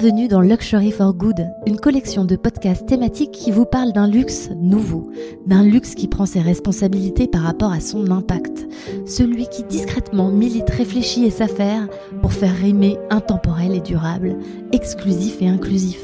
Bienvenue 0.00 0.28
dans 0.28 0.40
Luxury 0.40 0.92
for 0.92 1.12
Good, 1.12 1.46
une 1.66 1.78
collection 1.78 2.24
de 2.24 2.34
podcasts 2.34 2.86
thématiques 2.86 3.32
qui 3.32 3.50
vous 3.50 3.66
parle 3.66 3.92
d'un 3.92 4.08
luxe 4.08 4.48
nouveau, 4.56 5.10
d'un 5.44 5.62
luxe 5.62 5.94
qui 5.94 6.08
prend 6.08 6.24
ses 6.24 6.40
responsabilités 6.40 7.26
par 7.26 7.42
rapport 7.42 7.70
à 7.70 7.80
son 7.80 8.10
impact, 8.10 8.66
celui 9.04 9.46
qui 9.48 9.62
discrètement 9.62 10.30
milite, 10.30 10.70
réfléchit 10.70 11.26
et 11.26 11.30
s'affaire 11.30 11.86
pour 12.22 12.32
faire 12.32 12.56
rimer 12.56 12.96
intemporel 13.10 13.74
et 13.74 13.82
durable, 13.82 14.38
exclusif 14.72 15.42
et 15.42 15.48
inclusif, 15.48 16.02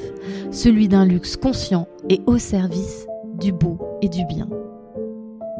celui 0.50 0.88
d'un 0.88 1.06
luxe 1.06 1.38
conscient 1.38 1.88
et 2.10 2.20
au 2.26 2.36
service 2.36 3.06
du 3.40 3.50
beau 3.50 3.78
et 4.02 4.10
du 4.10 4.26
bien. 4.26 4.46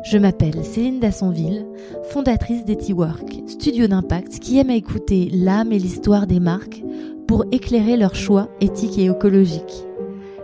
Je 0.04 0.18
m'appelle 0.18 0.62
Céline 0.62 1.00
Dassonville, 1.00 1.66
fondatrice 2.10 2.66
d'EtiWork, 2.66 3.44
studio 3.46 3.86
d'impact 3.86 4.40
qui 4.40 4.58
aime 4.58 4.68
à 4.68 4.74
écouter 4.74 5.30
l'âme 5.32 5.72
et 5.72 5.78
l'histoire 5.78 6.26
des 6.26 6.38
marques 6.38 6.82
pour 7.26 7.44
éclairer 7.52 7.96
leurs 7.96 8.14
choix 8.14 8.48
éthiques 8.60 8.98
et 8.98 9.06
écologiques. 9.06 9.84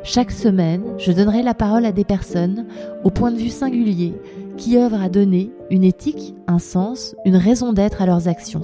Chaque 0.04 0.32
semaine, 0.32 0.82
je 0.98 1.12
donnerai 1.12 1.42
la 1.42 1.54
parole 1.54 1.86
à 1.86 1.92
des 1.92 2.04
personnes 2.04 2.66
au 3.04 3.10
point 3.10 3.30
de 3.30 3.38
vue 3.38 3.50
singulier 3.50 4.14
qui 4.56 4.76
œuvrent 4.76 5.00
à 5.00 5.08
donner 5.08 5.50
une 5.70 5.84
éthique, 5.84 6.34
un 6.48 6.58
sens, 6.58 7.14
une 7.24 7.36
raison 7.36 7.72
d'être 7.72 8.02
à 8.02 8.06
leurs 8.06 8.28
actions. 8.28 8.62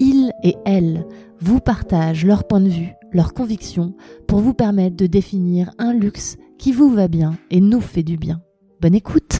Ils 0.00 0.32
et 0.42 0.56
elles 0.64 1.06
vous 1.40 1.60
partagent 1.60 2.24
leur 2.24 2.44
point 2.44 2.60
de 2.60 2.68
vue, 2.68 2.92
leurs 3.12 3.34
convictions 3.34 3.94
pour 4.26 4.40
vous 4.40 4.54
permettre 4.54 4.96
de 4.96 5.06
définir 5.06 5.70
un 5.78 5.92
luxe 5.92 6.36
qui 6.58 6.72
vous 6.72 6.90
va 6.90 7.08
bien 7.08 7.36
et 7.50 7.60
nous 7.60 7.80
fait 7.80 8.02
du 8.02 8.16
bien. 8.16 8.40
Bonne 8.80 8.94
écoute 8.94 9.38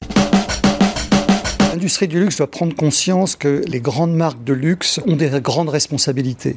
L'industrie 1.72 2.06
du 2.06 2.20
luxe 2.20 2.36
doit 2.36 2.50
prendre 2.50 2.74
conscience 2.76 3.34
que 3.34 3.64
les 3.66 3.80
grandes 3.80 4.14
marques 4.14 4.44
de 4.44 4.52
luxe 4.52 5.00
ont 5.08 5.16
des 5.16 5.40
grandes 5.40 5.70
responsabilités. 5.70 6.54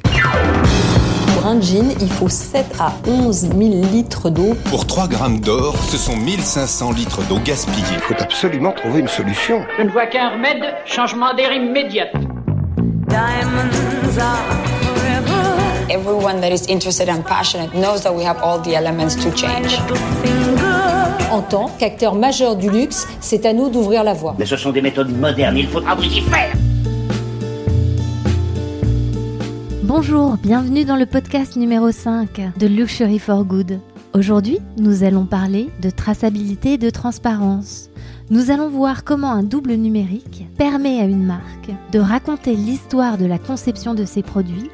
Pour 1.48 1.56
un 1.56 1.62
jean, 1.62 1.94
il 1.98 2.10
faut 2.10 2.28
7 2.28 2.66
à 2.78 2.92
11 3.06 3.40
000 3.40 3.52
litres 3.90 4.28
d'eau. 4.28 4.54
Pour 4.66 4.86
3 4.86 5.08
grammes 5.08 5.40
d'or, 5.40 5.74
ce 5.88 5.96
sont 5.96 6.14
1500 6.14 6.92
litres 6.92 7.26
d'eau 7.26 7.38
gaspillée. 7.42 7.86
Il 7.90 8.00
faut 8.00 8.22
absolument 8.22 8.70
trouver 8.72 9.00
une 9.00 9.08
solution. 9.08 9.62
Je 9.78 9.84
ne 9.84 9.88
vois 9.88 10.04
qu'un 10.08 10.28
remède, 10.28 10.62
changement 10.84 11.32
d'air 11.32 11.50
immédiat. 11.50 12.08
Everyone 15.88 16.38
that 16.42 16.50
is 16.52 16.66
interested 16.68 17.08
and 17.08 17.22
passionate 17.22 17.72
knows 17.72 18.02
that 18.02 18.14
we 18.14 18.26
have 18.26 18.36
all 18.42 18.60
the 18.60 18.74
elements 18.74 19.16
to 19.16 19.34
change. 19.34 19.80
En 21.30 21.40
tant 21.40 21.70
qu'acteur 21.78 22.14
majeur 22.14 22.56
du 22.56 22.68
luxe, 22.68 23.08
c'est 23.20 23.46
à 23.46 23.54
nous 23.54 23.70
d'ouvrir 23.70 24.04
la 24.04 24.12
voie. 24.12 24.34
Mais 24.38 24.44
ce 24.44 24.58
sont 24.58 24.70
des 24.70 24.82
méthodes 24.82 25.18
modernes, 25.18 25.56
il 25.56 25.68
faudra 25.68 25.94
vous 25.94 26.04
y 26.04 26.20
faire. 26.20 26.52
Bonjour, 29.88 30.36
bienvenue 30.36 30.84
dans 30.84 30.96
le 30.96 31.06
podcast 31.06 31.56
numéro 31.56 31.90
5 31.90 32.58
de 32.58 32.66
Luxury 32.66 33.18
for 33.18 33.42
Good. 33.42 33.80
Aujourd'hui, 34.12 34.58
nous 34.76 35.02
allons 35.02 35.24
parler 35.24 35.70
de 35.80 35.88
traçabilité 35.88 36.74
et 36.74 36.78
de 36.78 36.90
transparence. 36.90 37.88
Nous 38.28 38.50
allons 38.50 38.68
voir 38.68 39.02
comment 39.02 39.30
un 39.30 39.42
double 39.42 39.72
numérique 39.72 40.44
permet 40.58 41.00
à 41.00 41.04
une 41.04 41.24
marque 41.24 41.70
de 41.90 41.98
raconter 42.00 42.54
l'histoire 42.54 43.16
de 43.16 43.24
la 43.24 43.38
conception 43.38 43.94
de 43.94 44.04
ses 44.04 44.22
produits 44.22 44.70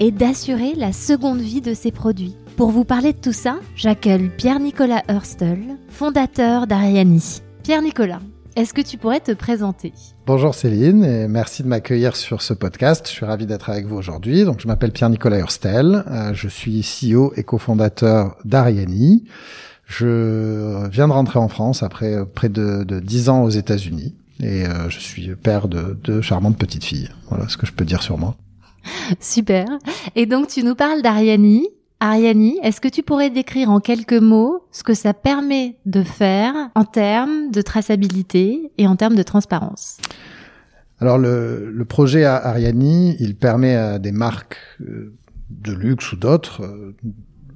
et 0.00 0.10
d'assurer 0.10 0.74
la 0.74 0.92
seconde 0.92 1.40
vie 1.40 1.60
de 1.60 1.72
ses 1.72 1.92
produits. 1.92 2.34
Pour 2.56 2.70
vous 2.70 2.84
parler 2.84 3.12
de 3.12 3.18
tout 3.18 3.32
ça, 3.32 3.60
j'accueille 3.76 4.32
Pierre-Nicolas 4.36 5.04
Hurstel, 5.08 5.76
fondateur 5.90 6.66
d'Ariani. 6.66 7.40
Pierre-Nicolas, 7.62 8.20
est-ce 8.56 8.72
que 8.72 8.80
tu 8.80 8.96
pourrais 8.96 9.20
te 9.20 9.32
présenter? 9.32 9.92
Bonjour 10.26 10.54
Céline 10.54 11.04
et 11.04 11.28
merci 11.28 11.62
de 11.62 11.68
m'accueillir 11.68 12.16
sur 12.16 12.40
ce 12.40 12.54
podcast. 12.54 13.06
Je 13.06 13.12
suis 13.12 13.26
ravi 13.26 13.44
d'être 13.44 13.68
avec 13.68 13.84
vous 13.84 13.96
aujourd'hui. 13.96 14.44
Donc 14.44 14.60
je 14.60 14.66
m'appelle 14.66 14.92
Pierre-Nicolas 14.92 15.38
Hurstel, 15.38 16.02
euh, 16.08 16.32
je 16.32 16.48
suis 16.48 16.80
CEO 16.80 17.34
et 17.36 17.44
cofondateur 17.44 18.36
d'Ariani. 18.46 19.24
Je 19.84 20.88
viens 20.88 21.06
de 21.06 21.12
rentrer 21.12 21.38
en 21.38 21.48
France 21.48 21.82
après 21.82 22.24
près 22.26 22.48
de, 22.48 22.82
de 22.82 22.98
10 22.98 23.28
ans 23.28 23.42
aux 23.42 23.50
États-Unis 23.50 24.16
et 24.40 24.66
euh, 24.66 24.88
je 24.88 24.98
suis 25.00 25.36
père 25.36 25.68
de 25.68 25.96
deux 26.02 26.22
charmantes 26.22 26.56
petites 26.56 26.84
filles. 26.84 27.10
Voilà 27.28 27.48
ce 27.48 27.58
que 27.58 27.66
je 27.66 27.72
peux 27.72 27.84
dire 27.84 28.02
sur 28.02 28.16
moi. 28.16 28.36
Super. 29.20 29.66
Et 30.14 30.24
donc 30.24 30.48
tu 30.48 30.62
nous 30.62 30.74
parles 30.74 31.02
d'Ariani. 31.02 31.68
Ariani, 32.00 32.58
est-ce 32.62 32.80
que 32.80 32.88
tu 32.88 33.02
pourrais 33.02 33.30
décrire 33.30 33.70
en 33.70 33.80
quelques 33.80 34.12
mots 34.12 34.66
ce 34.70 34.82
que 34.82 34.92
ça 34.92 35.14
permet 35.14 35.76
de 35.86 36.02
faire 36.02 36.54
en 36.74 36.84
termes 36.84 37.50
de 37.50 37.62
traçabilité 37.62 38.70
et 38.76 38.86
en 38.86 38.96
termes 38.96 39.14
de 39.14 39.22
transparence? 39.22 39.96
Alors 41.00 41.16
le, 41.18 41.84
projet 41.88 42.24
Ariani, 42.24 43.16
il 43.18 43.34
permet 43.34 43.74
à 43.76 43.98
des 43.98 44.12
marques 44.12 44.58
euh, 44.82 45.14
de 45.50 45.72
luxe 45.72 46.12
ou 46.12 46.16
d'autres, 46.16 46.62
euh, 46.64 46.94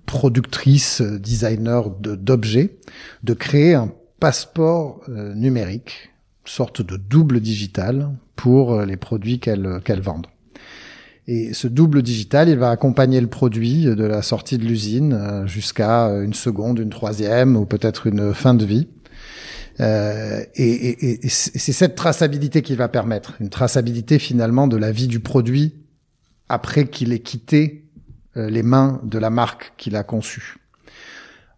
productrices, 0.06 1.02
designers 1.02 1.82
d'objets, 2.00 2.78
de, 3.22 3.34
créer 3.34 3.74
un 3.74 3.92
passeport 4.20 5.02
euh, 5.08 5.34
numérique, 5.34 6.10
sorte 6.46 6.82
de 6.82 6.96
double 6.96 7.40
digital 7.40 8.10
pour 8.36 8.82
les 8.82 8.96
produits 8.96 9.38
qu'elles 9.38 10.00
vendent. 10.00 10.26
Et 11.32 11.54
ce 11.54 11.68
double 11.68 12.02
digital, 12.02 12.48
il 12.48 12.58
va 12.58 12.70
accompagner 12.70 13.20
le 13.20 13.28
produit 13.28 13.84
de 13.84 14.02
la 14.02 14.20
sortie 14.20 14.58
de 14.58 14.64
l'usine 14.64 15.12
euh, 15.12 15.46
jusqu'à 15.46 16.06
une 16.06 16.34
seconde, 16.34 16.80
une 16.80 16.90
troisième 16.90 17.56
ou 17.56 17.66
peut-être 17.66 18.08
une 18.08 18.34
fin 18.34 18.52
de 18.52 18.64
vie. 18.64 18.88
Euh, 19.78 20.42
et, 20.56 20.64
et, 20.64 21.24
et 21.24 21.28
c'est 21.28 21.70
cette 21.70 21.94
traçabilité 21.94 22.62
qui 22.62 22.74
va 22.74 22.88
permettre, 22.88 23.34
une 23.38 23.48
traçabilité 23.48 24.18
finalement 24.18 24.66
de 24.66 24.76
la 24.76 24.90
vie 24.90 25.06
du 25.06 25.20
produit 25.20 25.76
après 26.48 26.88
qu'il 26.88 27.12
ait 27.12 27.20
quitté 27.20 27.84
euh, 28.36 28.50
les 28.50 28.64
mains 28.64 29.00
de 29.04 29.18
la 29.20 29.30
marque 29.30 29.72
qu'il 29.76 29.94
a 29.94 30.02
conçue. 30.02 30.56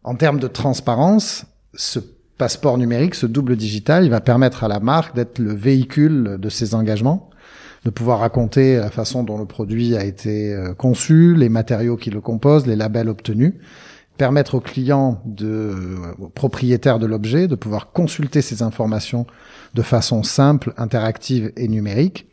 En 0.05 0.17
termes 0.17 0.39
de 0.39 0.49
transparence, 0.49 1.47
ce 1.73 1.99
passeport 2.37 2.77
numérique, 2.77 3.15
ce 3.15 3.25
double 3.25 3.57
digital, 3.57 4.05
il 4.05 4.11
va 4.11 4.21
permettre 4.21 4.65
à 4.65 4.69
la 4.69 4.81
marque 4.81 5.17
d'être 5.17 5.39
le 5.39 5.55
véhicule 5.55 6.37
de 6.39 6.49
ses 6.51 6.75
engagements 6.75 7.31
de 7.85 7.91
pouvoir 7.91 8.21
raconter 8.21 8.77
la 8.77 8.91
façon 8.91 9.25
dont 9.25 9.39
le 9.39 9.45
produit 9.45 9.97
a 9.97 10.05
été 10.05 10.53
euh, 10.53 10.75
conçu, 10.75 11.35
les 11.35 11.49
matériaux 11.49 11.97
qui 11.97 12.11
le 12.11 12.21
composent, 12.21 12.67
les 12.67 12.77
labels 12.77 13.09
obtenus, 13.09 13.55
permettre 14.17 14.57
aux 14.57 14.61
clients, 14.61 15.21
de, 15.25 15.75
aux 16.19 16.29
propriétaires 16.29 16.99
de 16.99 17.07
l'objet, 17.07 17.49
de 17.49 17.57
pouvoir 17.57 17.91
consulter 17.93 18.41
ces 18.41 18.63
informations 18.63 19.27
de 19.75 19.83
façon 19.83 20.23
simple, 20.23 20.75
interactive 20.77 21.53
et 21.57 21.67
numérique, 21.67 22.29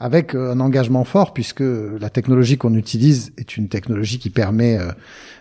avec 0.00 0.34
euh, 0.34 0.52
un 0.52 0.60
engagement 0.60 1.04
fort 1.04 1.32
puisque 1.32 1.60
la 1.62 2.10
technologie 2.10 2.58
qu'on 2.58 2.74
utilise 2.74 3.32
est 3.38 3.56
une 3.56 3.68
technologie 3.68 4.18
qui 4.18 4.30
permet 4.30 4.78
euh, 4.78 4.90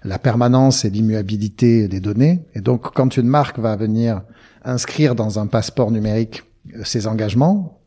la 0.05 0.19
permanence 0.19 0.85
et 0.85 0.89
l'immuabilité 0.89 1.89
des 1.89 1.99
données. 1.99 2.45
Et 2.55 2.61
donc, 2.61 2.93
quand 2.93 3.17
une 3.17 3.27
marque 3.27 3.59
va 3.59 3.75
venir 3.75 4.21
inscrire 4.63 5.15
dans 5.15 5.39
un 5.39 5.47
passeport 5.47 5.91
numérique 5.91 6.43
ses 6.83 7.07
engagements, 7.07 7.78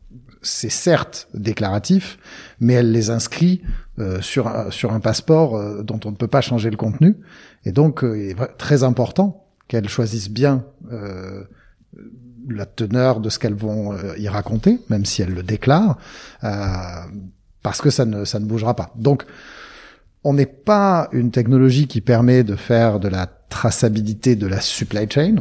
c'est 0.43 0.69
certes 0.69 1.27
déclaratif, 1.33 2.19
mais 2.59 2.73
elle 2.73 2.91
les 2.91 3.09
inscrit 3.09 3.61
euh, 3.99 4.21
sur 4.21 4.47
un, 4.47 4.69
sur 4.69 4.93
un 4.93 4.99
passeport 4.99 5.55
euh, 5.55 5.83
dont 5.83 5.99
on 6.05 6.11
ne 6.11 6.15
peut 6.15 6.27
pas 6.27 6.41
changer 6.41 6.69
le 6.69 6.77
contenu. 6.77 7.17
Et 7.65 7.71
donc, 7.71 8.03
euh, 8.03 8.17
il 8.17 8.29
est 8.31 8.57
très 8.57 8.83
important 8.83 9.47
qu'elles 9.67 9.89
choisissent 9.89 10.29
bien 10.29 10.65
la 12.49 12.65
teneur 12.65 13.21
de 13.21 13.29
ce 13.29 13.39
qu'elles 13.39 13.55
vont 13.55 13.95
y 14.17 14.27
raconter, 14.27 14.81
même 14.89 15.05
si 15.05 15.21
elles 15.21 15.33
le 15.33 15.41
déclarent, 15.41 15.97
parce 16.41 17.81
que 17.81 17.89
ça 17.89 18.03
ne 18.03 18.25
ça 18.25 18.39
ne 18.39 18.45
bougera 18.45 18.75
pas. 18.75 18.91
Donc, 18.97 19.25
on 20.25 20.33
n'est 20.33 20.45
pas 20.45 21.07
une 21.13 21.31
technologie 21.31 21.87
qui 21.87 22.01
permet 22.01 22.43
de 22.43 22.55
faire 22.55 22.99
de 22.99 23.07
la 23.07 23.25
traçabilité 23.25 24.35
de 24.35 24.47
la 24.47 24.59
supply 24.59 25.07
chain. 25.09 25.35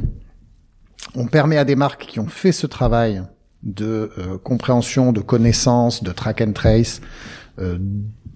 On 1.16 1.26
permet 1.26 1.58
à 1.58 1.64
des 1.64 1.76
marques 1.76 2.06
qui 2.06 2.20
ont 2.20 2.28
fait 2.28 2.52
ce 2.52 2.68
travail 2.68 3.22
de 3.62 4.10
euh, 4.18 4.38
compréhension, 4.38 5.12
de 5.12 5.20
connaissance, 5.20 6.02
de 6.02 6.12
track 6.12 6.40
and 6.40 6.52
trace, 6.52 7.00
euh, 7.58 7.78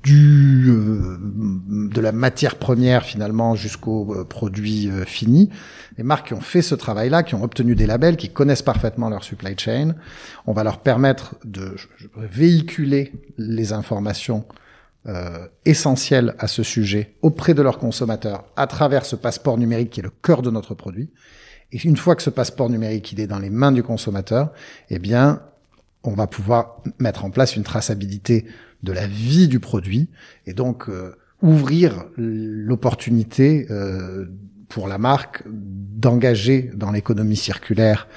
du 0.03 0.71
euh, 0.71 1.19
de 1.91 2.01
la 2.01 2.13
matière 2.13 2.57
première 2.57 3.05
finalement 3.05 3.57
jusqu'au 3.57 4.25
produit 4.29 4.89
fini. 5.07 5.51
Les 5.99 6.05
marques 6.05 6.29
qui 6.29 6.35
ont 6.35 6.41
fait 6.41 6.63
ce 6.63 6.75
travail-là, 6.75 7.23
qui 7.23 7.35
ont 7.35 7.43
obtenu 7.43 7.75
des 7.75 7.87
labels, 7.87 8.17
qui 8.17 8.29
connaissent 8.29 8.63
parfaitement 8.63 9.09
leur 9.09 9.25
supply 9.25 9.59
chain, 9.59 9.95
on 10.47 10.53
va 10.53 10.63
leur 10.63 10.79
permettre 10.79 11.37
de 11.45 11.75
véhiculer 12.17 13.13
les 13.39 13.73
informations 13.73 14.45
essentielles 15.65 16.35
à 16.41 16.49
ce 16.49 16.65
sujet 16.65 17.15
auprès 17.23 17.55
de 17.55 17.63
leurs 17.63 17.79
consommateurs 17.79 18.45
à 18.57 18.67
travers 18.67 19.07
ce 19.07 19.15
passeport 19.15 19.57
numérique 19.57 19.91
qui 19.91 20.01
est 20.01 20.03
le 20.03 20.11
cœur 20.11 20.43
de 20.43 20.51
notre 20.51 20.75
produit 20.75 21.11
une 21.73 21.97
fois 21.97 22.17
que 22.17 22.23
ce 22.23 22.31
passeport 22.31 22.71
numérique 22.71 23.19
est 23.19 23.27
dans 23.27 23.39
les 23.39 23.51
mains 23.51 23.73
du 23.73 23.83
consommateur, 23.83 24.53
eh 24.91 24.99
bien, 24.99 25.43
on 26.05 26.13
va 26.13 26.27
pouvoir 26.27 26.83
mettre 26.99 27.25
en 27.25 27.31
place 27.31 27.57
une 27.57 27.65
traçabilité 27.65 28.47
de 28.83 28.93
la 28.93 29.07
vie 29.07 29.49
du 29.49 29.61
produit 29.61 30.09
et 30.47 30.53
donc 30.53 30.89
euh, 30.89 31.17
ouvrir 31.43 32.07
l'opportunité 32.17 33.67
euh, 33.71 34.27
pour 34.69 34.89
la 34.89 34.99
marque 34.99 35.43
d'engager 35.47 36.71
dans 36.75 36.93
l'économie 36.93 37.37
circulaire 37.37 38.09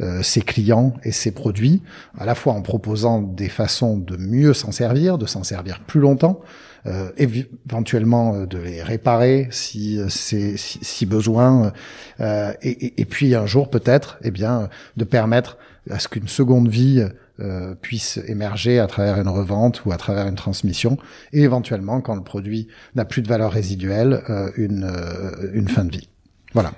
euh, 0.00 0.22
ses 0.22 0.42
clients 0.42 0.94
et 1.04 1.12
ses 1.12 1.30
produits, 1.30 1.82
à 2.18 2.26
la 2.26 2.34
fois 2.34 2.52
en 2.52 2.60
proposant 2.60 3.22
des 3.22 3.48
façons 3.48 3.96
de 3.96 4.16
mieux 4.16 4.52
s'en 4.52 4.70
servir, 4.70 5.16
de 5.16 5.24
s'en 5.24 5.42
servir 5.42 5.80
plus 5.80 6.00
longtemps, 6.00 6.40
euh, 6.86 7.10
éventuellement 7.18 8.44
de 8.46 8.58
les 8.58 8.82
réparer 8.82 9.48
si 9.50 10.00
c'est 10.08 10.56
si, 10.56 10.78
si, 10.82 11.06
besoin, 11.06 11.72
et, 12.20 12.54
et, 12.62 13.00
et, 13.00 13.04
puis 13.04 13.34
un 13.34 13.46
jour 13.46 13.68
peut-être, 13.70 14.18
eh 14.22 14.30
bien, 14.30 14.68
de 14.96 15.04
permettre 15.04 15.58
à 15.90 15.98
ce 15.98 16.08
qu'une 16.08 16.28
seconde 16.28 16.68
vie 16.68 17.06
euh, 17.38 17.74
puisse 17.74 18.18
émerger 18.28 18.78
à 18.78 18.86
travers 18.86 19.20
une 19.20 19.28
revente 19.28 19.84
ou 19.84 19.92
à 19.92 19.98
travers 19.98 20.26
une 20.26 20.36
transmission, 20.36 20.96
et 21.34 21.42
éventuellement, 21.42 22.00
quand 22.00 22.14
le 22.14 22.22
produit 22.22 22.66
n'a 22.94 23.04
plus 23.04 23.20
de 23.20 23.28
valeur 23.28 23.52
résiduelle, 23.52 24.22
euh, 24.30 24.50
une, 24.56 24.84
euh, 24.84 25.50
une 25.52 25.68
fin 25.68 25.84
de 25.84 25.90
vie. 25.90 26.08
Voilà. 26.54 26.72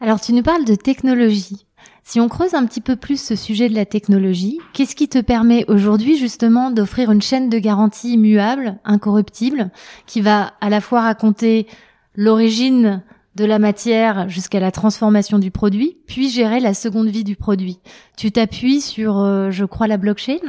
Alors 0.00 0.20
tu 0.20 0.32
nous 0.32 0.42
parles 0.42 0.64
de 0.64 0.74
technologie. 0.74 1.64
Si 2.10 2.18
on 2.18 2.28
creuse 2.28 2.54
un 2.54 2.66
petit 2.66 2.80
peu 2.80 2.96
plus 2.96 3.22
ce 3.22 3.36
sujet 3.36 3.68
de 3.68 3.74
la 3.76 3.86
technologie, 3.86 4.58
qu'est-ce 4.72 4.96
qui 4.96 5.08
te 5.08 5.20
permet 5.20 5.64
aujourd'hui 5.68 6.18
justement 6.18 6.72
d'offrir 6.72 7.12
une 7.12 7.22
chaîne 7.22 7.48
de 7.48 7.58
garantie 7.60 8.14
immuable, 8.14 8.78
incorruptible, 8.84 9.70
qui 10.08 10.20
va 10.20 10.54
à 10.60 10.70
la 10.70 10.80
fois 10.80 11.02
raconter 11.02 11.68
l'origine 12.16 13.04
de 13.36 13.44
la 13.44 13.60
matière 13.60 14.28
jusqu'à 14.28 14.58
la 14.58 14.72
transformation 14.72 15.38
du 15.38 15.52
produit, 15.52 15.98
puis 16.08 16.30
gérer 16.30 16.58
la 16.58 16.74
seconde 16.74 17.06
vie 17.06 17.22
du 17.22 17.36
produit? 17.36 17.78
Tu 18.16 18.32
t'appuies 18.32 18.80
sur, 18.80 19.20
euh, 19.20 19.52
je 19.52 19.64
crois, 19.64 19.86
la 19.86 19.96
blockchain? 19.96 20.40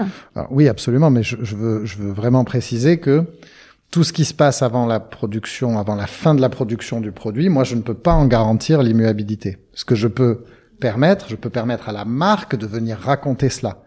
Oui, 0.49 0.67
absolument, 0.67 1.11
mais 1.11 1.21
je, 1.21 1.37
je, 1.43 1.55
veux, 1.55 1.85
je 1.85 1.97
veux 1.97 2.11
vraiment 2.11 2.43
préciser 2.43 2.97
que 2.97 3.23
tout 3.91 4.03
ce 4.03 4.13
qui 4.13 4.25
se 4.25 4.33
passe 4.33 4.63
avant 4.63 4.87
la 4.87 4.99
production, 4.99 5.77
avant 5.77 5.93
la 5.93 6.07
fin 6.07 6.33
de 6.33 6.41
la 6.41 6.49
production 6.49 7.01
du 7.01 7.11
produit, 7.11 7.49
moi, 7.49 7.65
je 7.65 7.75
ne 7.75 7.81
peux 7.81 7.93
pas 7.93 8.13
en 8.13 8.25
garantir 8.25 8.81
l'immuabilité. 8.81 9.59
Ce 9.75 9.85
que 9.85 9.93
je 9.93 10.07
peux 10.07 10.43
permettre, 10.81 11.29
je 11.29 11.37
peux 11.37 11.49
permettre 11.49 11.87
à 11.87 11.93
la 11.93 12.03
marque 12.03 12.57
de 12.57 12.67
venir 12.67 12.97
raconter 12.97 13.49
cela. 13.49 13.77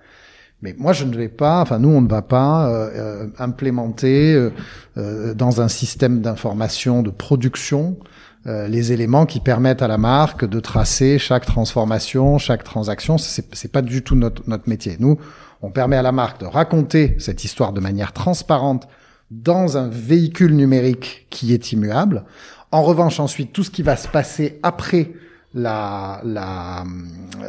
Mais 0.62 0.74
moi, 0.78 0.94
je 0.94 1.04
ne 1.04 1.14
vais 1.14 1.28
pas, 1.28 1.60
enfin 1.60 1.78
nous, 1.78 1.90
on 1.90 2.00
ne 2.00 2.08
va 2.08 2.22
pas 2.22 2.70
euh, 2.70 2.90
euh 2.94 3.26
implémenter 3.38 4.32
euh, 4.32 4.50
euh, 4.96 5.34
dans 5.34 5.60
un 5.60 5.68
système 5.68 6.22
d'information 6.22 7.02
de 7.02 7.10
production 7.10 7.98
euh, 8.46 8.68
les 8.68 8.92
éléments 8.92 9.24
qui 9.24 9.40
permettent 9.40 9.80
à 9.80 9.88
la 9.88 9.96
marque 9.96 10.44
de 10.44 10.60
tracer 10.60 11.18
chaque 11.18 11.46
transformation, 11.46 12.36
chaque 12.36 12.62
transaction. 12.62 13.16
C'est, 13.16 13.72
pas 13.72 13.80
du 13.80 14.02
tout 14.02 14.16
notre, 14.16 14.42
notre 14.46 14.68
métier. 14.68 14.96
Nous, 14.98 15.18
on 15.62 15.70
permet 15.70 15.96
à 15.96 16.02
la 16.02 16.12
marque 16.12 16.40
de 16.40 16.46
raconter 16.46 17.16
cette 17.18 17.42
histoire 17.44 17.72
de 17.72 17.80
manière 17.80 18.12
transparente 18.12 18.86
dans 19.30 19.78
un 19.78 19.88
véhicule 19.88 20.54
numérique 20.56 21.26
qui 21.30 21.54
est 21.54 21.72
immuable. 21.72 22.24
En 22.70 22.82
revanche, 22.82 23.18
ensuite, 23.18 23.54
tout 23.54 23.64
ce 23.64 23.70
qui 23.70 23.82
va 23.82 23.96
se 23.96 24.08
passer 24.08 24.60
après 24.62 25.12
la, 25.54 26.20
la, 26.24 26.84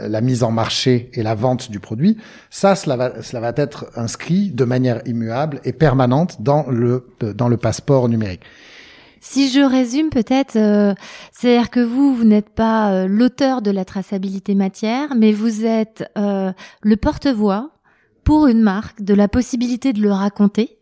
la 0.07 0.21
mise 0.21 0.43
en 0.43 0.51
marché 0.51 1.09
et 1.13 1.23
la 1.23 1.35
vente 1.35 1.71
du 1.71 1.79
produit, 1.79 2.17
ça, 2.49 2.75
cela 2.75 2.95
va, 2.95 3.21
cela 3.21 3.39
va 3.39 3.53
être 3.55 3.87
inscrit 3.95 4.51
de 4.51 4.63
manière 4.63 5.01
immuable 5.05 5.59
et 5.63 5.73
permanente 5.73 6.41
dans 6.41 6.65
le, 6.69 7.07
dans 7.19 7.47
le 7.47 7.57
passeport 7.57 8.07
numérique. 8.07 8.41
Si 9.21 9.49
je 9.49 9.59
résume 9.59 10.11
peut-être, 10.11 10.55
euh, 10.55 10.93
c'est-à-dire 11.31 11.71
que 11.71 11.79
vous, 11.79 12.13
vous 12.13 12.25
n'êtes 12.25 12.49
pas 12.49 12.91
euh, 12.91 13.07
l'auteur 13.07 13.63
de 13.63 13.71
la 13.71 13.83
traçabilité 13.83 14.53
matière, 14.53 15.15
mais 15.15 15.31
vous 15.31 15.65
êtes 15.65 16.07
euh, 16.15 16.53
le 16.83 16.95
porte-voix 16.95 17.71
pour 18.23 18.45
une 18.45 18.61
marque 18.61 19.01
de 19.01 19.15
la 19.15 19.27
possibilité 19.27 19.93
de 19.93 20.01
le 20.01 20.11
raconter 20.11 20.77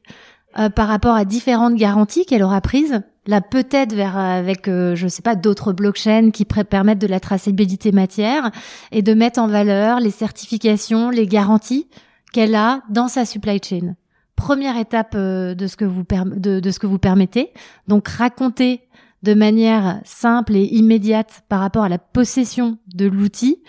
par 0.75 0.87
rapport 0.87 1.15
à 1.15 1.25
différentes 1.25 1.75
garanties 1.75 2.25
qu'elle 2.25 2.43
aura 2.43 2.61
prises, 2.61 3.01
là 3.25 3.41
peut-être 3.41 3.93
vers 3.93 4.17
avec 4.17 4.67
je 4.67 5.07
sais 5.07 5.21
pas 5.21 5.35
d'autres 5.35 5.73
blockchains 5.73 6.31
qui 6.31 6.45
permettent 6.45 6.99
de 6.99 7.07
la 7.07 7.19
traçabilité 7.19 7.91
matière 7.91 8.51
et 8.91 9.01
de 9.01 9.13
mettre 9.13 9.39
en 9.39 9.47
valeur 9.47 9.99
les 9.99 10.11
certifications, 10.11 11.09
les 11.09 11.27
garanties 11.27 11.87
qu'elle 12.33 12.55
a 12.55 12.81
dans 12.89 13.07
sa 13.07 13.25
supply 13.25 13.59
chain 13.63 13.95
première 14.35 14.77
étape 14.77 15.13
euh, 15.15 15.55
de 15.55 15.67
ce 15.67 15.77
que 15.77 15.85
vous 15.85 16.03
de, 16.03 16.59
de 16.59 16.71
ce 16.71 16.79
que 16.79 16.87
vous 16.87 16.99
permettez. 16.99 17.51
Donc 17.87 18.07
raconter 18.07 18.81
de 19.23 19.33
manière 19.33 20.01
simple 20.03 20.55
et 20.55 20.65
immédiate 20.65 21.43
par 21.47 21.61
rapport 21.61 21.83
à 21.83 21.89
la 21.89 21.97
possession 21.97 22.77
de 22.93 23.05
l'outil 23.05 23.63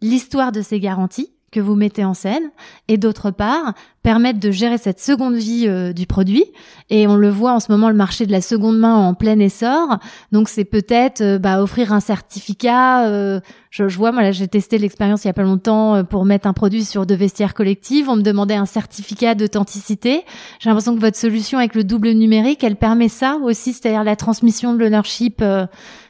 l'histoire 0.00 0.52
de 0.52 0.62
ces 0.62 0.80
garanties 0.80 1.32
que 1.50 1.60
vous 1.60 1.74
mettez 1.74 2.04
en 2.04 2.14
scène 2.14 2.50
et 2.88 2.98
d'autre 2.98 3.30
part 3.30 3.74
permettre 4.02 4.40
de 4.40 4.50
gérer 4.50 4.78
cette 4.78 5.00
seconde 5.00 5.34
vie 5.34 5.64
euh, 5.66 5.92
du 5.92 6.06
produit. 6.06 6.44
Et 6.88 7.06
on 7.06 7.16
le 7.16 7.28
voit 7.28 7.52
en 7.52 7.60
ce 7.60 7.70
moment 7.70 7.88
le 7.88 7.94
marché 7.94 8.26
de 8.26 8.32
la 8.32 8.40
seconde 8.40 8.78
main 8.78 8.94
en 8.94 9.14
plein 9.14 9.38
essor. 9.38 9.98
Donc 10.32 10.48
c'est 10.48 10.64
peut-être 10.64 11.20
euh, 11.20 11.38
bah, 11.38 11.62
offrir 11.62 11.92
un 11.92 12.00
certificat 12.00 13.06
euh, 13.06 13.40
je, 13.70 13.88
je, 13.88 13.98
vois 13.98 14.12
moi 14.12 14.22
là 14.22 14.32
j'ai 14.32 14.48
testé 14.48 14.78
l'expérience 14.78 15.24
il 15.24 15.26
y 15.26 15.30
a 15.30 15.34
pas 15.34 15.42
longtemps 15.42 16.02
pour 16.04 16.24
mettre 16.24 16.46
un 16.46 16.54
produit 16.54 16.84
sur 16.84 17.04
de 17.04 17.14
vestiaires 17.14 17.52
collectives 17.52 18.08
on 18.08 18.16
me 18.16 18.22
demandait 18.22 18.54
un 18.54 18.64
certificat 18.66 19.34
d'authenticité. 19.34 20.24
J'ai 20.58 20.70
l'impression 20.70 20.94
que 20.94 21.00
votre 21.00 21.18
solution 21.18 21.58
avec 21.58 21.74
le 21.74 21.84
double 21.84 22.10
numérique 22.12 22.64
elle 22.64 22.76
permet 22.76 23.08
ça 23.08 23.36
aussi 23.42 23.74
c'est-à-dire 23.74 24.04
la 24.04 24.16
transmission 24.16 24.72
de 24.72 24.78
l'ownership 24.78 25.44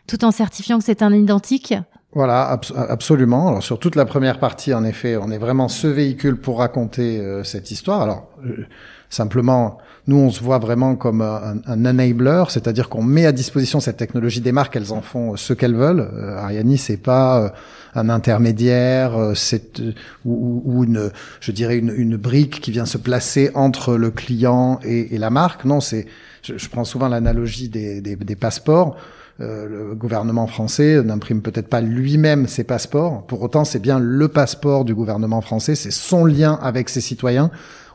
tout 0.07 0.25
en 0.25 0.31
certifiant 0.31 0.79
que 0.79 0.85
c'est 0.85 1.03
un 1.03 1.13
identique 1.13 1.75
voilà, 2.13 2.59
absolument. 2.89 3.49
Alors 3.49 3.63
sur 3.63 3.79
toute 3.79 3.95
la 3.95 4.07
première 4.07 4.39
partie, 4.39 4.73
en 4.73 4.83
effet, 4.83 5.19
on 5.19 5.31
est 5.31 5.37
vraiment 5.37 5.69
ce 5.69 5.87
véhicule 5.87 6.37
pour 6.37 6.59
raconter 6.59 7.21
euh, 7.21 7.45
cette 7.45 7.71
histoire. 7.71 8.01
Alors 8.01 8.31
euh, 8.47 8.65
simplement, 9.11 9.77
nous 10.07 10.17
on 10.17 10.31
se 10.31 10.43
voit 10.43 10.59
vraiment 10.59 10.97
comme 10.97 11.21
un, 11.21 11.59
un 11.67 11.85
enabler, 11.85 12.45
c'est-à-dire 12.49 12.89
qu'on 12.89 13.03
met 13.03 13.27
à 13.27 13.33
disposition 13.33 13.79
cette 13.79 13.99
technologie 13.99 14.41
des 14.41 14.53
marques, 14.53 14.75
elles 14.77 14.95
en 14.95 15.03
font 15.03 15.37
ce 15.37 15.53
qu'elles 15.53 15.75
veulent. 15.75 16.09
Euh, 16.15 16.39
Ariani, 16.39 16.79
c'est 16.79 16.97
pas 16.97 17.53
un 17.95 18.09
intermédiaire, 18.09 19.33
c'est 19.35 19.79
ou, 20.25 20.63
ou, 20.65 20.85
une, 20.85 21.11
je 21.41 21.53
dirais 21.53 21.77
une, 21.77 22.17
brique 22.17 22.63
qui 22.63 22.71
vient 22.71 22.87
se 22.87 22.97
placer 22.97 23.51
entre 23.55 23.97
le 23.97 24.11
client 24.11 24.81
et, 24.83 25.15
et 25.15 25.19
la 25.19 25.29
marque. 25.29 25.67
Non, 25.67 25.81
c'est, 25.81 26.07
je, 26.43 26.69
prends 26.71 26.85
souvent 26.85 27.09
l'analogie 27.09 27.69
des 27.69 28.37
passeports. 28.37 28.97
Euh, 29.41 29.69
le 29.69 29.95
gouvernement 29.95 30.49
français 30.49 31.01
n'imprime 31.05 31.43
peut-être 31.43 31.69
pas 31.69 31.81
lui-même 31.81 32.49
ses 32.49 32.65
passeports. 32.65 33.25
Pour 33.27 33.41
autant, 33.43 33.65
c'est 33.65 33.79
bien 33.79 34.01
le 34.01 34.27
passeport 34.27 34.85
du 34.85 34.95
gouvernement 34.95 35.41
français, 35.41 35.77
c'est 35.77 35.93
son 35.93 36.25
lien 36.25 36.59
avec 36.61 36.89
ses 36.89 37.01
citoyens. 37.01 37.51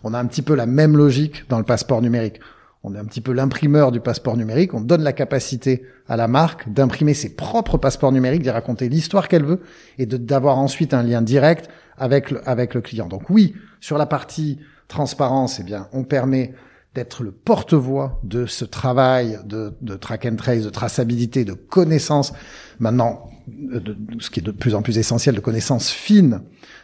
On 0.06 0.14
a 0.14 0.20
un 0.20 0.26
petit 0.26 0.42
peu 0.42 0.56
la 0.56 0.66
même 0.66 0.96
logique 0.96 1.44
dans 1.50 1.58
le 1.58 1.66
passeport 1.66 2.02
numérique. 2.02 2.40
On 2.84 2.96
est 2.96 2.98
un 2.98 3.06
petit 3.06 3.22
peu 3.22 3.32
l'imprimeur 3.34 3.92
du 3.92 4.00
passeport 4.00 4.36
numérique. 4.36 4.74
On 4.74 4.82
donne 4.82 5.04
la 5.04 5.14
capacité 5.14 5.84
à 6.08 6.18
la 6.18 6.28
marque 6.28 6.72
d'imprimer 6.72 7.14
ses 7.14 7.36
propres 7.36 7.78
passeports 7.78 8.12
numériques, 8.12 8.42
d'y 8.42 8.50
raconter 8.50 8.90
l'histoire 8.90 9.28
qu'elle 9.28 9.46
veut 9.46 9.62
et 9.98 10.06
d'avoir 10.06 10.58
ensuite 10.58 10.94
un 10.94 11.04
lien 11.04 11.22
direct 11.22 11.70
avec 11.98 12.32
le, 12.32 12.48
avec 12.48 12.74
le 12.74 12.82
client. 12.82 13.08
Donc 13.08 13.30
oui, 13.30 13.56
sur 13.80 13.98
la 13.98 14.06
partie 14.06 14.60
transparence, 14.90 15.60
eh 15.60 15.64
bien, 15.64 15.88
on 15.94 16.04
permet 16.04 16.54
d'être 16.96 17.24
le 17.24 17.32
porte-voix 17.32 18.20
de 18.24 18.46
ce 18.46 18.66
travail 18.66 19.40
de, 19.46 19.74
de, 19.82 19.96
track 19.96 20.26
and 20.26 20.36
trace, 20.36 20.64
de 20.64 20.70
traçabilité, 20.70 21.44
de 21.44 21.54
connaissance, 21.54 22.34
maintenant, 22.80 23.30
de, 23.48 23.96
ce 24.20 24.30
qui 24.30 24.40
est 24.40 24.44
de 24.44 24.52
plus 24.52 24.76
en 24.76 24.82
plus 24.82 24.98
essentiel, 24.98 25.36
de 25.36 25.40
connaissance 25.40 25.90
fine 25.90 26.42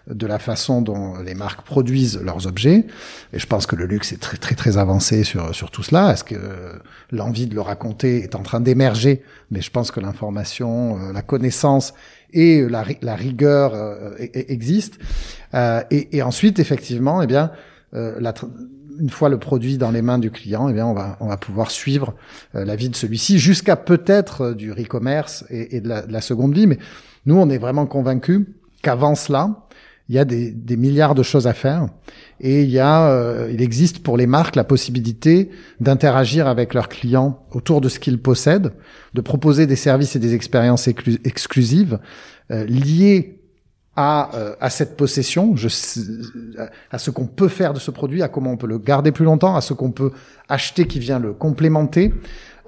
de 0.07 0.25
la 0.25 0.39
façon 0.39 0.81
dont 0.81 1.17
les 1.19 1.35
marques 1.35 1.61
produisent 1.61 2.19
leurs 2.21 2.47
objets. 2.47 2.87
Et 3.33 3.39
je 3.39 3.45
pense 3.45 3.67
que 3.67 3.75
le 3.75 3.85
luxe 3.85 4.11
est 4.11 4.19
très 4.19 4.37
très 4.37 4.55
très 4.55 4.77
avancé 4.77 5.23
sur 5.23 5.53
sur 5.53 5.69
tout 5.69 5.83
cela. 5.83 6.11
Est-ce 6.11 6.23
que 6.23 6.35
l'envie 7.11 7.47
de 7.47 7.53
le 7.53 7.61
raconter 7.61 8.23
est 8.23 8.35
en 8.35 8.41
train 8.41 8.59
d'émerger? 8.59 9.23
Mais 9.51 9.61
je 9.61 9.71
pense 9.71 9.91
que 9.91 9.99
l'information, 9.99 10.99
euh, 10.99 11.13
la 11.13 11.21
connaissance 11.21 11.93
et 12.33 12.67
la, 12.67 12.85
la 13.01 13.15
rigueur 13.15 13.73
euh, 13.73 14.11
e-, 14.19 14.25
e-, 14.25 14.51
existent. 14.51 14.97
Euh, 15.53 15.83
et, 15.91 16.17
et, 16.17 16.21
ensuite, 16.21 16.59
effectivement, 16.59 17.21
eh 17.21 17.27
bien, 17.27 17.51
la 17.91 18.33
une 18.99 19.09
fois 19.09 19.29
le 19.29 19.39
produit 19.39 19.77
dans 19.77 19.91
les 19.91 20.01
mains 20.01 20.19
du 20.19 20.31
client, 20.31 20.69
eh 20.69 20.73
bien, 20.73 20.85
on 20.85 20.93
va, 20.93 21.17
on 21.19 21.27
va 21.27 21.37
pouvoir 21.37 21.71
suivre 21.71 22.15
euh, 22.55 22.65
la 22.65 22.75
vie 22.75 22.89
de 22.89 22.95
celui-ci 22.95 23.39
jusqu'à 23.39 23.75
peut-être 23.75 24.41
euh, 24.41 24.53
du 24.53 24.71
e-commerce 24.71 25.45
et, 25.49 25.77
et 25.77 25.81
de, 25.81 25.89
la, 25.89 26.01
de, 26.03 26.11
la, 26.11 26.21
seconde 26.21 26.53
vie. 26.53 26.67
Mais 26.67 26.77
nous, 27.25 27.35
on 27.35 27.49
est 27.49 27.57
vraiment 27.57 27.85
convaincus 27.85 28.41
qu'avant 28.81 29.15
cela, 29.15 29.67
il 30.09 30.15
y 30.15 30.19
a 30.19 30.25
des, 30.25 30.51
des, 30.51 30.75
milliards 30.75 31.13
de 31.13 31.21
choses 31.21 31.45
à 31.45 31.53
faire 31.53 31.87
et 32.41 32.63
il 32.63 32.69
y 32.69 32.79
a, 32.79 33.09
euh, 33.09 33.49
il 33.53 33.61
existe 33.61 33.99
pour 33.99 34.17
les 34.17 34.25
marques 34.25 34.55
la 34.55 34.63
possibilité 34.63 35.51
d'interagir 35.79 36.47
avec 36.47 36.73
leurs 36.73 36.89
clients 36.89 37.45
autour 37.51 37.79
de 37.79 37.89
ce 37.89 37.99
qu'ils 37.99 38.19
possèdent, 38.19 38.73
de 39.13 39.21
proposer 39.21 39.67
des 39.67 39.75
services 39.75 40.15
et 40.15 40.19
des 40.19 40.33
expériences 40.33 40.87
exclusives 40.87 41.99
euh, 42.51 42.65
liées 42.65 43.38
à, 44.01 44.33
euh, 44.33 44.55
à 44.61 44.69
cette 44.69 44.95
possession, 44.95 45.57
je, 45.57 45.67
à 46.89 46.97
ce 46.97 47.11
qu'on 47.11 47.25
peut 47.25 47.49
faire 47.49 47.73
de 47.73 47.79
ce 47.79 47.91
produit, 47.91 48.23
à 48.23 48.29
comment 48.29 48.53
on 48.53 48.55
peut 48.55 48.65
le 48.65 48.77
garder 48.77 49.11
plus 49.11 49.25
longtemps, 49.25 49.57
à 49.57 49.61
ce 49.61 49.73
qu'on 49.73 49.91
peut 49.91 50.11
acheter 50.47 50.87
qui 50.87 50.99
vient 50.99 51.19
le 51.19 51.33
complémenter. 51.33 52.13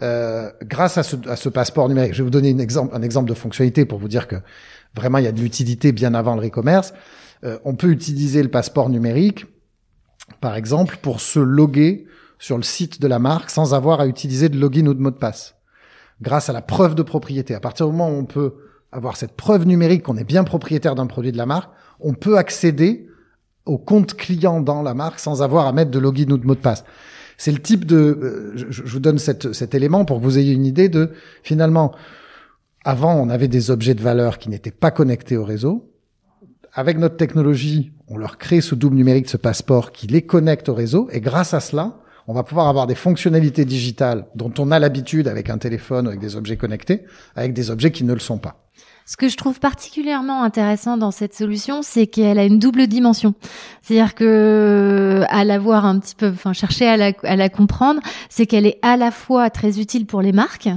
Euh, 0.02 0.52
grâce 0.62 0.98
à 0.98 1.04
ce, 1.04 1.16
à 1.30 1.38
ce, 1.38 1.48
passeport 1.48 1.88
numérique, 1.88 2.12
je 2.12 2.18
vais 2.18 2.26
vous 2.26 2.32
donner 2.32 2.50
une 2.50 2.60
exemple, 2.60 2.94
un 2.94 3.02
exemple 3.02 3.30
de 3.30 3.34
fonctionnalité 3.34 3.86
pour 3.86 3.98
vous 3.98 4.10
dire 4.10 4.28
que 4.28 4.36
vraiment 4.94 5.20
il 5.20 5.24
y 5.24 5.28
a 5.28 5.32
de 5.32 5.40
l'utilité 5.40 5.94
bien 5.94 6.14
avant 6.16 6.36
le 6.36 6.46
e-commerce. 6.46 6.94
Euh, 7.46 7.60
on 7.64 7.76
peut 7.76 7.92
utiliser 7.92 8.44
le 8.44 8.50
passeport 8.50 8.90
numérique, 8.90 9.46
par 10.42 10.58
exemple, 10.58 10.98
pour 11.02 11.22
se 11.22 11.40
loguer 11.40 12.08
sur 12.40 12.58
le 12.58 12.64
site 12.64 13.00
de 13.00 13.08
la 13.08 13.20
marque 13.20 13.50
sans 13.52 13.74
avoir 13.74 14.02
à 14.02 14.08
utiliser 14.08 14.50
de 14.50 14.60
login 14.60 14.86
ou 14.86 14.94
de 14.94 15.00
mot 15.00 15.12
de 15.12 15.16
passe. 15.16 15.56
Grâce 16.22 16.50
à 16.50 16.54
la 16.54 16.62
preuve 16.62 16.94
de 16.94 17.04
propriété. 17.04 17.56
À 17.56 17.62
partir 17.62 17.86
du 17.86 17.94
moment 17.94 18.10
où 18.10 18.20
on 18.20 18.26
peut 18.26 18.54
avoir 18.92 19.18
cette 19.18 19.34
preuve 19.34 19.66
numérique 19.66 20.04
qu'on 20.04 20.18
est 20.18 20.24
bien 20.24 20.44
propriétaire 20.44 20.96
d'un 20.96 21.08
produit 21.08 21.32
de 21.32 21.38
la 21.38 21.46
marque, 21.46 21.72
on 22.00 22.14
peut 22.14 22.38
accéder 22.38 23.08
au 23.66 23.78
compte 23.78 24.16
client 24.16 24.62
dans 24.62 24.82
la 24.82 24.94
marque 24.94 25.20
sans 25.20 25.42
avoir 25.42 25.68
à 25.68 25.74
mettre 25.74 25.92
de 25.92 26.00
login 26.00 26.30
ou 26.32 26.38
de 26.38 26.46
mot 26.46 26.56
de 26.56 26.60
passe. 26.60 26.84
C'est 27.38 27.52
le 27.52 27.60
type 27.60 27.86
de, 27.86 27.96
euh, 27.96 28.54
je, 28.56 28.84
vous 28.84 29.00
donne 29.00 29.18
cet 29.18 29.74
élément 29.74 30.06
pour 30.06 30.20
que 30.20 30.24
vous 30.24 30.38
ayez 30.38 30.54
une 30.54 30.66
idée 30.66 30.90
de, 30.90 31.12
finalement, 31.44 31.94
avant, 32.84 33.16
on 33.16 33.30
avait 33.30 33.48
des 33.48 33.72
objets 33.72 33.96
de 33.96 34.02
valeur 34.02 34.38
qui 34.38 34.50
n'étaient 34.50 34.72
pas 34.72 34.92
connectés 34.92 35.38
au 35.38 35.44
réseau. 35.44 35.92
Avec 36.74 36.98
notre 36.98 37.18
technologie, 37.18 37.92
on 38.08 38.18
leur 38.18 38.38
crée 38.38 38.62
ce 38.62 38.76
double 38.76 38.96
numérique, 38.96 39.30
ce 39.30 39.38
passeport 39.38 39.92
qui 39.92 40.08
les 40.08 40.22
connecte 40.22 40.70
au 40.70 40.74
réseau. 40.74 41.08
Et 41.12 41.22
grâce 41.22 41.54
à 41.54 41.60
cela, 41.60 42.01
on 42.28 42.34
va 42.34 42.44
pouvoir 42.44 42.68
avoir 42.68 42.88
des 42.88 42.96
fonctionnalités 42.96 43.66
digitales 43.66 44.26
dont 44.36 44.54
on 44.58 44.72
a 44.72 44.80
l'habitude 44.80 45.28
avec 45.28 45.50
un 45.50 45.58
téléphone, 45.58 46.08
avec 46.08 46.20
des 46.20 46.36
objets 46.36 46.58
connectés, 46.58 47.06
avec 47.36 47.54
des 47.54 47.72
objets 47.72 47.92
qui 47.92 48.04
ne 48.04 48.14
le 48.14 48.20
sont 48.20 48.38
pas. 48.38 48.58
Ce 49.06 49.18
que 49.18 49.28
je 49.28 49.36
trouve 49.36 49.60
particulièrement 49.60 50.44
intéressant 50.44 50.96
dans 50.96 51.12
cette 51.12 51.34
solution, 51.34 51.82
c'est 51.82 52.08
qu'elle 52.08 52.40
a 52.40 52.46
une 52.46 52.60
double 52.60 52.88
dimension. 52.88 53.34
C'est-à-dire 53.82 54.16
que, 54.16 55.24
à 55.28 55.44
la 55.44 55.60
voir 55.60 55.86
un 55.86 56.00
petit 56.00 56.16
peu, 56.16 56.30
enfin, 56.30 56.54
chercher 56.54 56.88
à 56.88 56.98
la, 56.98 57.12
à 57.24 57.36
la 57.36 57.50
comprendre, 57.50 58.00
c'est 58.30 58.46
qu'elle 58.46 58.66
est 58.66 58.80
à 58.84 58.98
la 58.98 59.12
fois 59.12 59.50
très 59.50 59.80
utile 59.80 60.06
pour 60.06 60.22
les 60.22 60.32
marques, 60.32 60.70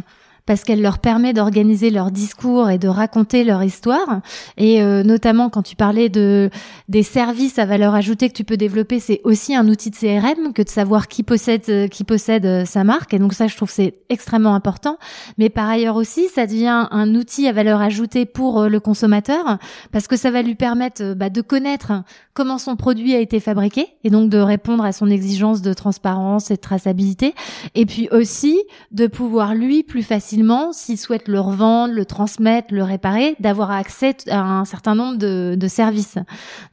parce 0.47 0.63
qu'elle 0.63 0.83
leur 0.83 0.99
permet 0.99 1.33
d'organiser 1.33 1.91
leur 1.91 2.11
discours 2.11 2.69
et 2.69 2.79
de 2.79 2.89
raconter 2.89 3.45
leur 3.45 3.63
histoire. 3.63 4.21
Et 4.59 4.83
euh, 4.83 5.03
notamment 5.03 5.49
quand 5.49 5.63
tu 5.63 5.75
parlais 5.75 6.09
de 6.09 6.51
des 6.89 7.03
services 7.03 7.59
à 7.59 7.65
valeur 7.65 7.95
ajoutée 7.95 8.29
que 8.29 8.35
tu 8.35 8.45
peux 8.45 8.59
développer, 8.59 9.01
c'est 9.01 9.21
aussi 9.25 9.55
un 9.55 9.69
outil 9.69 9.91
de 9.91 9.97
CRM 9.97 10.53
que 10.53 10.63
de 10.63 10.69
savoir 10.69 11.09
qui 11.09 11.23
possède 11.23 11.63
euh, 11.71 11.89
qui 11.89 12.05
possède 12.05 12.45
euh, 12.45 12.65
sa 12.67 12.85
marque. 12.85 13.15
Et 13.15 13.19
donc 13.19 13.33
ça, 13.33 13.47
je 13.47 13.57
trouve 13.57 13.71
c'est 13.71 13.95
extrêmement 14.11 14.55
important. 14.55 14.99
Mais 15.39 15.49
par 15.49 15.69
ailleurs 15.69 15.97
aussi, 15.97 16.29
ça 16.29 16.47
devient 16.47 16.89
un 16.91 17.15
outil 17.15 17.49
à 17.49 17.53
valeur 17.53 17.81
ajoutée 17.81 18.27
pour 18.27 18.65
le 18.65 18.81
consommateur 18.81 19.59
parce 19.93 20.07
que 20.07 20.17
ça 20.17 20.31
va 20.31 20.43
lui 20.43 20.55
permettre 20.55 21.15
bah, 21.15 21.31
de 21.31 21.41
connaître 21.41 21.93
comment 22.35 22.59
son 22.59 22.77
produit 22.77 23.15
a 23.15 23.19
été 23.19 23.41
fabriqué 23.41 23.87
et 24.03 24.11
donc 24.11 24.29
de 24.29 24.39
répondre 24.39 24.85
à 24.85 24.93
son 24.93 25.09
exigence 25.09 25.63
de 25.63 25.73
transparence 25.73 26.51
et 26.51 26.57
de 26.57 26.61
traçabilité. 26.61 27.35
Et 27.75 27.87
puis 27.87 28.09
aussi 28.11 28.61
de 28.91 29.07
pouvoir 29.07 29.55
lui 29.55 29.83
plus 29.83 30.03
facilement 30.03 30.34
s'ils 30.73 30.99
souhaitent 30.99 31.29
le 31.29 31.41
revendre, 31.41 31.95
le 31.95 32.05
transmettre, 32.05 32.73
le 32.73 32.83
réparer, 32.83 33.37
d'avoir 33.41 33.71
accès 33.71 34.17
à 34.29 34.41
un 34.41 34.65
certain 34.65 34.95
nombre 34.95 35.17
de, 35.17 35.69
services. 35.69 36.19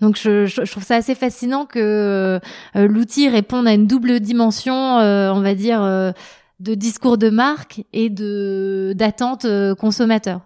Donc 0.02 0.18
je, 0.18 0.46
je, 0.46 0.70
trouve 0.70 0.84
ça 0.84 0.96
assez 0.96 1.16
fascinant 1.16 1.66
que 1.66 2.40
euh, 2.76 2.88
l'outil 2.88 3.30
réponde 3.30 3.68
à 3.68 3.74
une 3.74 3.88
double 3.88 4.20
dimension, 4.20 5.00
euh, 5.00 5.32
on 5.34 5.42
va 5.42 5.56
dire, 5.56 5.82
euh, 5.82 6.12
de 6.60 6.76
discours 6.76 7.18
de 7.18 7.30
marque 7.30 7.84
et 7.94 8.10
de 8.10 8.94
d'attente 8.96 9.48
consommateur. 9.80 10.42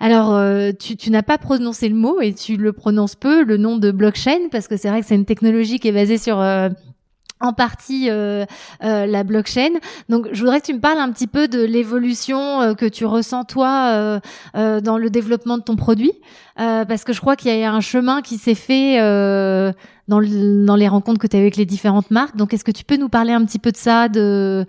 Alors, 0.00 0.38
tu, 0.78 0.96
tu 0.96 1.10
n'as 1.10 1.22
pas 1.22 1.38
prononcé 1.38 1.88
le 1.88 1.94
mot 1.94 2.20
et 2.20 2.34
tu 2.34 2.56
le 2.56 2.72
prononces 2.74 3.14
peu, 3.14 3.44
le 3.44 3.56
nom 3.56 3.78
de 3.78 3.90
blockchain, 3.90 4.48
parce 4.50 4.68
que 4.68 4.76
c'est 4.76 4.90
vrai 4.90 5.00
que 5.00 5.06
c'est 5.06 5.14
une 5.14 5.24
technologie 5.24 5.78
qui 5.78 5.88
est 5.88 5.92
basée 5.92 6.18
sur 6.18 6.42
en 7.44 7.52
partie 7.52 8.08
euh, 8.10 8.44
euh, 8.82 9.06
la 9.06 9.22
blockchain. 9.22 9.70
Donc, 10.08 10.28
je 10.32 10.40
voudrais 10.40 10.60
que 10.60 10.66
tu 10.66 10.74
me 10.74 10.80
parles 10.80 10.98
un 10.98 11.12
petit 11.12 11.26
peu 11.26 11.46
de 11.46 11.62
l'évolution 11.62 12.62
euh, 12.62 12.74
que 12.74 12.86
tu 12.86 13.04
ressens 13.04 13.44
toi 13.44 14.20
dans 14.54 14.98
le 14.98 15.10
développement 15.10 15.58
de 15.58 15.62
ton 15.62 15.76
produit, 15.76 16.12
parce 16.56 17.04
que 17.04 17.12
je 17.12 17.20
crois 17.20 17.36
qu'il 17.36 17.54
y 17.54 17.62
a 17.62 17.72
un 17.72 17.80
chemin 17.80 18.22
qui 18.22 18.38
s'est 18.38 18.54
fait 18.54 18.98
dans, 20.08 20.20
dans 20.20 20.76
les 20.76 20.88
rencontres 20.88 21.18
que 21.18 21.26
tu 21.26 21.36
as 21.36 21.40
eues 21.40 21.42
avec 21.42 21.56
les 21.56 21.66
différentes 21.66 22.10
marques. 22.10 22.36
Donc, 22.36 22.54
est-ce 22.54 22.64
que 22.64 22.70
tu 22.70 22.84
peux 22.84 22.96
nous 22.96 23.08
parler 23.08 23.32
un 23.32 23.44
petit 23.44 23.58
peu 23.58 23.72
de 23.72 23.76
ça, 23.76 24.08
de 24.08 24.66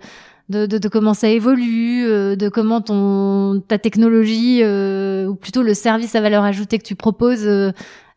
de, 0.48 0.66
de, 0.66 0.78
de 0.78 0.88
comment 0.88 1.14
ça 1.14 1.28
évolue, 1.28 2.04
de 2.04 2.48
comment 2.48 2.80
ton 2.80 3.62
ta 3.66 3.78
technologie 3.78 4.62
ou 4.64 5.34
plutôt 5.34 5.62
le 5.62 5.74
service 5.74 6.14
à 6.14 6.20
valeur 6.20 6.44
ajoutée 6.44 6.78
que 6.78 6.86
tu 6.86 6.94
proposes 6.94 7.46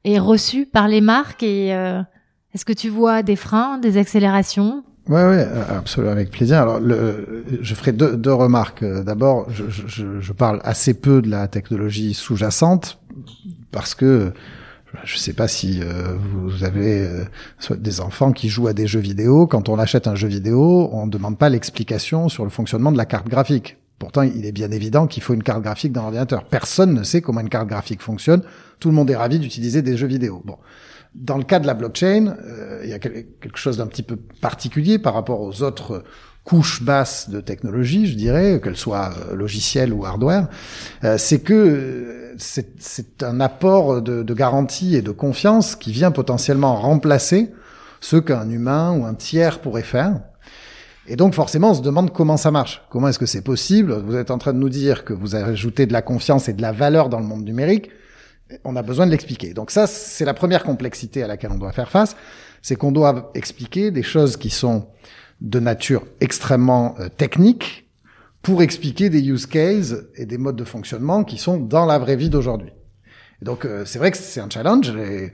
est 0.03 0.19
reçu 0.19 0.65
par 0.65 0.87
les 0.87 1.01
marques 1.01 1.43
et 1.43 1.73
est-ce 2.53 2.65
que 2.65 2.73
tu 2.73 2.89
vois 2.89 3.23
des 3.23 3.35
freins, 3.35 3.77
des 3.77 3.97
accélérations? 3.97 4.83
Ouais, 5.07 5.23
ouais, 5.23 5.47
absolument, 5.69 6.11
avec 6.11 6.29
plaisir. 6.29 6.59
Alors, 6.59 6.79
le, 6.79 7.43
je 7.61 7.73
ferai 7.73 7.91
deux, 7.91 8.15
deux 8.15 8.33
remarques. 8.33 8.83
D'abord, 8.83 9.49
je, 9.49 9.63
je, 9.69 10.19
je, 10.19 10.33
parle 10.33 10.59
assez 10.63 10.93
peu 10.93 11.21
de 11.21 11.29
la 11.29 11.47
technologie 11.47 12.13
sous-jacente 12.13 12.99
parce 13.71 13.95
que 13.95 14.31
je 15.03 15.15
ne 15.15 15.19
sais 15.19 15.33
pas 15.33 15.47
si 15.47 15.81
euh, 15.81 16.15
vous 16.17 16.63
avez 16.63 17.01
euh, 17.01 17.23
des 17.75 18.01
enfants 18.01 18.31
qui 18.31 18.49
jouent 18.49 18.67
à 18.67 18.73
des 18.73 18.87
jeux 18.87 18.99
vidéo. 18.99 19.47
Quand 19.47 19.69
on 19.69 19.77
achète 19.77 20.07
un 20.07 20.15
jeu 20.15 20.27
vidéo, 20.27 20.89
on 20.91 21.05
ne 21.05 21.11
demande 21.11 21.37
pas 21.37 21.49
l'explication 21.49 22.29
sur 22.29 22.43
le 22.43 22.49
fonctionnement 22.49 22.91
de 22.91 22.97
la 22.97 23.05
carte 23.05 23.27
graphique. 23.27 23.77
Pourtant, 23.99 24.21
il 24.21 24.45
est 24.45 24.51
bien 24.51 24.71
évident 24.71 25.07
qu'il 25.07 25.21
faut 25.21 25.33
une 25.33 25.43
carte 25.43 25.61
graphique 25.61 25.91
dans 25.91 26.01
l'ordinateur. 26.01 26.45
Personne 26.45 26.93
ne 26.93 27.03
sait 27.03 27.21
comment 27.21 27.41
une 27.41 27.49
carte 27.49 27.67
graphique 27.67 28.01
fonctionne. 28.01 28.41
Tout 28.79 28.89
le 28.89 28.95
monde 28.95 29.09
est 29.11 29.15
ravi 29.15 29.39
d'utiliser 29.39 29.81
des 29.81 29.97
jeux 29.97 30.07
vidéo. 30.07 30.41
Bon. 30.45 30.57
Dans 31.15 31.37
le 31.37 31.43
cas 31.43 31.59
de 31.59 31.65
la 31.65 31.73
blockchain, 31.73 32.35
euh, 32.45 32.81
il 32.83 32.89
y 32.89 32.93
a 32.93 32.99
quelque 32.99 33.57
chose 33.57 33.77
d'un 33.77 33.87
petit 33.87 34.03
peu 34.03 34.15
particulier 34.15 34.99
par 34.99 35.15
rapport 35.15 35.41
aux 35.41 35.63
autres 35.63 36.03
couches 36.43 36.83
basses 36.83 37.29
de 37.29 37.41
technologie, 37.41 38.07
je 38.07 38.15
dirais, 38.15 38.61
qu'elles 38.63 38.77
soient 38.77 39.11
euh, 39.29 39.35
logicielles 39.35 39.91
ou 39.91 40.05
hardware, 40.05 40.47
euh, 41.03 41.17
c'est 41.17 41.39
que 41.39 42.35
c'est 42.37 43.23
un 43.23 43.39
apport 43.41 44.01
de, 44.01 44.23
de, 44.23 44.33
garantie 44.33 44.95
et 44.95 45.01
de 45.01 45.11
confiance 45.11 45.75
qui 45.75 45.91
vient 45.91 46.11
potentiellement 46.11 46.75
remplacer 46.75 47.51
ce 48.01 48.15
qu'un 48.15 48.49
humain 48.49 48.97
ou 48.97 49.05
un 49.05 49.13
tiers 49.13 49.59
pourrait 49.59 49.83
faire. 49.83 50.21
Et 51.07 51.15
donc 51.15 51.33
forcément, 51.33 51.71
on 51.71 51.73
se 51.73 51.81
demande 51.81 52.13
comment 52.13 52.37
ça 52.37 52.51
marche. 52.51 52.83
Comment 52.89 53.09
est-ce 53.09 53.19
que 53.19 53.25
c'est 53.25 53.41
possible? 53.41 53.93
Vous 54.05 54.15
êtes 54.15 54.31
en 54.31 54.37
train 54.37 54.53
de 54.53 54.59
nous 54.59 54.69
dire 54.69 55.03
que 55.03 55.13
vous 55.13 55.35
ajoutez 55.35 55.87
de 55.87 55.93
la 55.93 56.03
confiance 56.03 56.49
et 56.49 56.53
de 56.53 56.61
la 56.61 56.71
valeur 56.71 57.09
dans 57.09 57.19
le 57.19 57.25
monde 57.25 57.43
numérique 57.43 57.89
on 58.63 58.75
a 58.75 58.81
besoin 58.81 59.05
de 59.05 59.11
l'expliquer. 59.11 59.53
Donc 59.53 59.71
ça, 59.71 59.87
c'est 59.87 60.25
la 60.25 60.33
première 60.33 60.63
complexité 60.63 61.23
à 61.23 61.27
laquelle 61.27 61.51
on 61.51 61.57
doit 61.57 61.71
faire 61.71 61.89
face, 61.89 62.15
c'est 62.61 62.75
qu'on 62.75 62.91
doit 62.91 63.31
expliquer 63.35 63.91
des 63.91 64.03
choses 64.03 64.37
qui 64.37 64.49
sont 64.49 64.87
de 65.41 65.59
nature 65.59 66.05
extrêmement 66.19 66.95
euh, 66.99 67.07
technique 67.09 67.89
pour 68.41 68.61
expliquer 68.61 69.09
des 69.09 69.21
use 69.21 69.45
cases 69.45 69.95
et 70.15 70.25
des 70.25 70.37
modes 70.37 70.55
de 70.55 70.63
fonctionnement 70.63 71.23
qui 71.23 71.37
sont 71.37 71.57
dans 71.57 71.85
la 71.85 71.97
vraie 71.99 72.15
vie 72.15 72.29
d'aujourd'hui. 72.29 72.71
Donc 73.41 73.65
euh, 73.65 73.85
c'est 73.85 73.99
vrai 73.99 74.11
que 74.11 74.17
c'est 74.17 74.41
un 74.41 74.49
challenge. 74.49 74.89
Et 74.89 75.31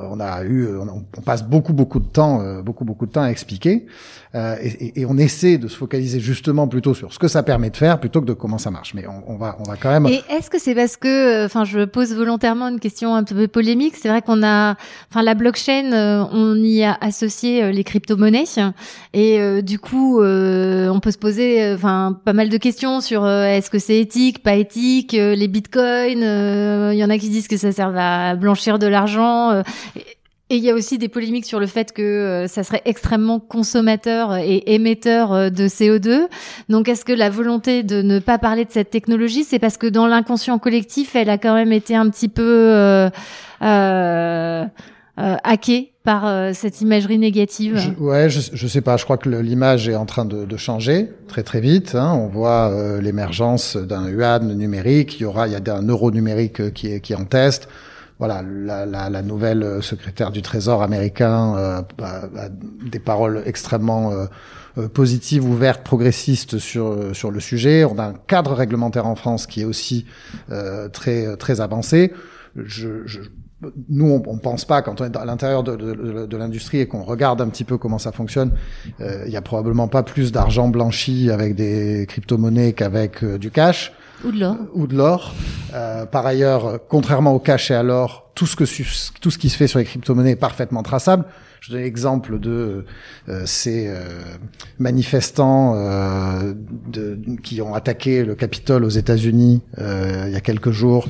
on 0.00 0.20
a 0.20 0.42
eu, 0.44 0.68
on, 0.76 1.20
passe 1.22 1.42
beaucoup 1.42 1.72
beaucoup 1.72 2.00
de 2.00 2.06
temps, 2.06 2.40
euh, 2.40 2.62
beaucoup 2.62 2.84
beaucoup 2.84 3.06
de 3.06 3.10
temps 3.10 3.22
à 3.22 3.30
expliquer, 3.30 3.86
euh, 4.34 4.56
et, 4.62 5.00
et, 5.00 5.06
on 5.06 5.16
essaie 5.16 5.58
de 5.58 5.68
se 5.68 5.76
focaliser 5.76 6.20
justement 6.20 6.68
plutôt 6.68 6.94
sur 6.94 7.12
ce 7.12 7.18
que 7.18 7.28
ça 7.28 7.42
permet 7.42 7.70
de 7.70 7.76
faire 7.76 7.98
plutôt 7.98 8.20
que 8.20 8.26
de 8.26 8.34
comment 8.34 8.58
ça 8.58 8.70
marche. 8.70 8.94
Mais 8.94 9.06
on, 9.06 9.32
on 9.32 9.36
va, 9.36 9.56
on 9.58 9.64
va 9.64 9.76
quand 9.76 9.88
même. 9.88 10.06
Et 10.06 10.22
est-ce 10.30 10.50
que 10.50 10.60
c'est 10.60 10.74
parce 10.74 10.96
que, 10.96 11.46
enfin, 11.46 11.64
je 11.64 11.84
pose 11.84 12.14
volontairement 12.14 12.68
une 12.68 12.78
question 12.78 13.14
un 13.14 13.24
peu 13.24 13.48
polémique. 13.48 13.96
C'est 13.96 14.08
vrai 14.08 14.22
qu'on 14.22 14.42
a, 14.42 14.76
enfin, 15.10 15.22
la 15.22 15.34
blockchain, 15.34 15.92
euh, 15.92 16.24
on 16.30 16.56
y 16.56 16.84
a 16.84 16.96
associé 17.00 17.72
les 17.72 17.84
crypto-monnaies, 17.84 18.44
et 19.14 19.62
du 19.62 19.78
coup, 19.78 20.22
on 20.22 21.00
peut 21.00 21.10
se 21.10 21.18
poser, 21.18 21.72
enfin, 21.72 22.18
pas 22.24 22.32
mal 22.32 22.50
de 22.50 22.56
questions 22.56 23.00
sur 23.00 23.28
est-ce 23.28 23.70
que 23.70 23.78
c'est 23.78 23.98
éthique, 23.98 24.42
pas 24.42 24.54
éthique, 24.54 25.12
les 25.12 25.48
bitcoins. 25.48 26.22
Il 26.92 26.98
y 26.98 27.04
en 27.04 27.10
a 27.10 27.18
qui 27.18 27.30
disent 27.30 27.48
que 27.48 27.56
ça 27.56 27.72
sert 27.72 27.92
à 27.96 28.36
blanchir 28.36 28.78
de 28.78 28.86
l'argent. 28.86 29.62
Et 30.50 30.56
il 30.56 30.64
y 30.64 30.70
a 30.70 30.74
aussi 30.74 30.96
des 30.96 31.08
polémiques 31.08 31.44
sur 31.44 31.60
le 31.60 31.66
fait 31.66 31.92
que 31.92 32.02
euh, 32.02 32.46
ça 32.46 32.62
serait 32.62 32.80
extrêmement 32.86 33.38
consommateur 33.38 34.36
et 34.36 34.62
émetteur 34.74 35.32
euh, 35.32 35.50
de 35.50 35.68
CO2. 35.68 36.26
Donc, 36.70 36.88
est-ce 36.88 37.04
que 37.04 37.12
la 37.12 37.28
volonté 37.28 37.82
de 37.82 38.00
ne 38.00 38.18
pas 38.18 38.38
parler 38.38 38.64
de 38.64 38.72
cette 38.72 38.88
technologie, 38.88 39.44
c'est 39.44 39.58
parce 39.58 39.76
que 39.76 39.86
dans 39.86 40.06
l'inconscient 40.06 40.58
collectif, 40.58 41.16
elle 41.16 41.28
a 41.28 41.36
quand 41.36 41.54
même 41.54 41.72
été 41.72 41.94
un 41.94 42.08
petit 42.08 42.28
peu 42.28 42.42
euh, 42.42 43.10
euh, 43.60 44.64
hackée 45.16 45.92
par 46.02 46.54
cette 46.54 46.80
imagerie 46.80 47.18
négative? 47.18 47.76
Je, 47.76 47.90
Ouais, 48.02 48.30
je, 48.30 48.40
je 48.50 48.66
sais 48.66 48.80
pas. 48.80 48.96
Je 48.96 49.04
crois 49.04 49.18
que 49.18 49.28
l'image 49.28 49.86
est 49.86 49.96
en 49.96 50.06
train 50.06 50.24
de, 50.24 50.56
changer 50.56 51.10
très 51.26 51.42
très 51.42 51.60
vite. 51.60 51.94
Hein. 51.94 52.14
On 52.14 52.28
voit 52.28 52.72
l'émergence 53.02 53.76
d'un 53.76 54.08
yuan 54.08 54.56
numérique. 54.56 55.20
Il 55.20 55.24
y 55.24 55.26
aura, 55.26 55.46
il 55.46 55.52
y 55.52 55.56
a 55.56 55.74
un 55.74 55.86
euro 55.86 56.10
numérique 56.10 56.72
qui 56.72 56.86
est 56.86 57.00
qui 57.00 57.12
est 57.12 57.16
en 57.16 57.26
test 57.26 57.68
voilà, 58.18 58.42
la, 58.42 58.84
la, 58.84 59.10
la, 59.10 59.22
nouvelle 59.22 59.62
euh, 59.62 59.80
secrétaire 59.80 60.32
du 60.32 60.42
Trésor 60.42 60.82
américain 60.82 61.54
euh, 61.56 61.82
a, 62.02 62.48
des 62.90 62.98
paroles 62.98 63.42
extrêmement 63.46 64.12
euh, 64.12 64.88
positives, 64.88 65.44
ouvertes, 65.44 65.82
progressistes 65.82 66.58
sur 66.58 67.14
sur 67.14 67.30
le 67.30 67.40
sujet. 67.40 67.84
On 67.84 67.98
a 67.98 68.04
un 68.04 68.14
cadre 68.14 68.54
réglementaire 68.54 69.06
en 69.06 69.16
France 69.16 69.46
qui 69.46 69.62
est 69.62 69.64
aussi 69.64 70.06
très 70.92 71.36
très 71.36 71.60
avancé. 71.60 72.12
Je, 72.54 73.04
je, 73.04 73.20
nous, 73.88 74.06
on, 74.06 74.22
on 74.24 74.38
pense 74.38 74.64
pas 74.64 74.82
quand 74.82 75.00
on 75.00 75.04
est 75.04 75.16
à 75.16 75.24
l'intérieur 75.24 75.64
de, 75.64 75.74
de, 75.74 76.26
de 76.26 76.36
l'industrie 76.36 76.78
et 76.78 76.86
qu'on 76.86 77.02
regarde 77.02 77.40
un 77.40 77.48
petit 77.48 77.64
peu 77.64 77.76
comment 77.76 77.98
ça 77.98 78.12
fonctionne. 78.12 78.52
Il 79.00 79.32
y 79.32 79.36
a 79.36 79.42
probablement 79.42 79.88
pas 79.88 80.04
plus 80.04 80.30
d'argent 80.30 80.68
blanchi 80.68 81.28
avec 81.32 81.56
des 81.56 82.06
crypto-monnaies 82.08 82.72
qu'avec 82.72 83.24
du 83.24 83.50
cash. 83.50 83.92
Ou 84.24 84.32
de 84.32 84.40
l'or. 84.40 84.56
Ou 84.74 84.86
de 84.86 84.96
l'or. 84.96 85.34
Euh, 85.74 86.06
par 86.06 86.26
ailleurs, 86.26 86.80
contrairement 86.88 87.32
au 87.32 87.38
cash 87.38 87.70
et 87.70 87.74
à 87.74 87.82
l'or, 87.82 88.30
tout 88.34 88.46
ce 88.46 88.56
que 88.56 88.64
tout 89.20 89.30
ce 89.30 89.38
qui 89.38 89.48
se 89.48 89.56
fait 89.56 89.66
sur 89.66 89.78
les 89.78 89.84
crypto-monnaies 89.84 90.32
est 90.32 90.36
parfaitement 90.36 90.82
traçable. 90.82 91.24
Je 91.60 91.72
donne 91.72 91.80
l'exemple 91.82 92.38
de 92.38 92.84
euh, 93.28 93.42
ces 93.46 93.88
euh, 93.88 94.04
manifestants 94.78 95.74
euh, 95.76 96.54
de, 96.86 97.18
qui 97.42 97.60
ont 97.60 97.74
attaqué 97.74 98.24
le 98.24 98.34
Capitole 98.34 98.84
aux 98.84 98.90
États-Unis 98.90 99.62
euh, 99.78 100.24
il 100.28 100.32
y 100.32 100.36
a 100.36 100.40
quelques 100.40 100.70
jours. 100.70 101.08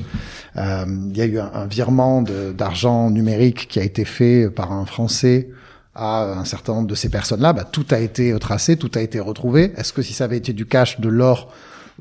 il 0.55 1.15
y 1.15 1.21
a 1.21 1.25
eu 1.25 1.39
un, 1.39 1.51
un 1.53 1.67
virement 1.67 2.23
d'argent 2.23 3.09
numérique 3.09 3.67
qui 3.67 3.79
a 3.79 3.83
été 3.83 4.05
fait 4.05 4.49
par 4.49 4.71
un 4.71 4.85
Français 4.85 5.49
à 5.95 6.39
un 6.39 6.45
certain 6.45 6.73
nombre 6.73 6.87
de 6.87 6.95
ces 6.95 7.09
personnes-là, 7.09 7.51
bah, 7.51 7.65
tout 7.69 7.85
a 7.91 7.99
été 7.99 8.37
tracé, 8.39 8.77
tout 8.77 8.91
a 8.95 9.01
été 9.01 9.19
retrouvé. 9.19 9.73
Est-ce 9.75 9.91
que 9.91 10.01
si 10.01 10.13
ça 10.13 10.23
avait 10.23 10.37
été 10.37 10.53
du 10.53 10.65
cash, 10.65 10.99
de 10.99 11.09
l'or, 11.09 11.51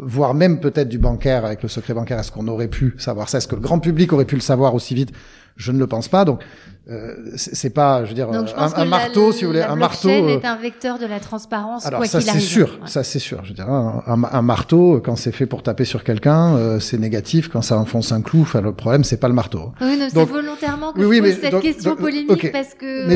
voire 0.01 0.35
même 0.35 0.61
peut-être 0.61 0.89
du 0.89 0.99
bancaire 0.99 1.45
avec 1.45 1.63
le 1.63 1.69
secret 1.69 1.95
bancaire, 1.95 2.19
est-ce 2.19 2.33
qu'on 2.33 2.49
aurait 2.49 2.69
pu 2.69 2.95
savoir 2.99 3.29
ça? 3.29 3.39
Est-ce 3.39 3.49
que 3.49 3.57
le 3.57 3.61
grand 3.61 3.81
public 3.81 4.13
aurait 4.13 4.25
pu 4.25 4.37
le 4.37 4.41
savoir 4.41 4.75
aussi 4.75 4.95
vite? 4.95 5.13
Je 5.57 5.73
ne 5.73 5.79
le 5.79 5.87
pense 5.87 6.09
pas. 6.09 6.25
Donc 6.25 6.41
euh, 6.91 7.15
c'est 7.37 7.71
pas, 7.71 8.05
je 8.05 8.09
veux 8.11 8.15
dire, 8.15 8.29
Donc, 8.31 8.49
je 8.49 8.55
un, 8.55 8.85
marteau, 8.87 9.27
la, 9.29 9.33
si 9.33 9.45
vous 9.45 9.51
voulez, 9.51 9.61
la 9.61 9.71
un 9.73 9.77
marteau. 9.77 10.09
euh, 10.09 10.29
est 10.39 10.45
un 10.47 10.57
vecteur 10.57 10.99
de 10.99 11.05
la 11.07 11.21
transparence, 11.21 11.85
alors 11.87 12.01
quoi 12.01 12.07
ça 12.09 12.21
c'est 12.21 12.41
sûr, 12.41 12.79
Ouais. 12.81 12.87
ça 12.89 13.05
c'est 13.05 13.19
sûr. 13.19 13.41
Je 13.45 13.49
veux 13.51 13.55
dire, 13.55 13.69
un, 13.69 14.03
un- 14.07 14.23
un 14.33 14.43
marteau 14.43 15.01
quand 15.05 15.17
c'est 15.17 15.33
fait 15.33 15.47
pour 15.47 15.63
taper 15.63 15.85
sur 15.85 16.03
quelqu'un, 16.03 16.57
euh, 16.57 16.81
c'est 16.81 16.99
négatif. 16.99 17.49
Quand 17.49 17.61
ça 17.63 17.77
enfonce 17.79 18.11
un 18.13 18.23
clou, 18.23 18.41
enfin 18.43 18.61
le 18.63 18.73
problème 18.73 19.05
c'est 19.05 19.19
pas 19.19 19.29
le 19.29 19.35
marteau. 19.35 19.73
Oui, 19.81 19.97
non, 19.99 20.07
c'est 20.09 20.15
Donc- 20.15 20.31
volontairement 20.31 20.93
que 20.93 20.99
Oui, 21.01 21.05
je 21.05 21.09
oui, 21.11 21.21
mais 21.21 21.33
cette 21.33 21.53
donc- 21.53 21.63
question 21.63 21.91
donc- 21.91 22.01
polémique 22.01 22.53
parce 22.53 22.75
que 22.75 23.09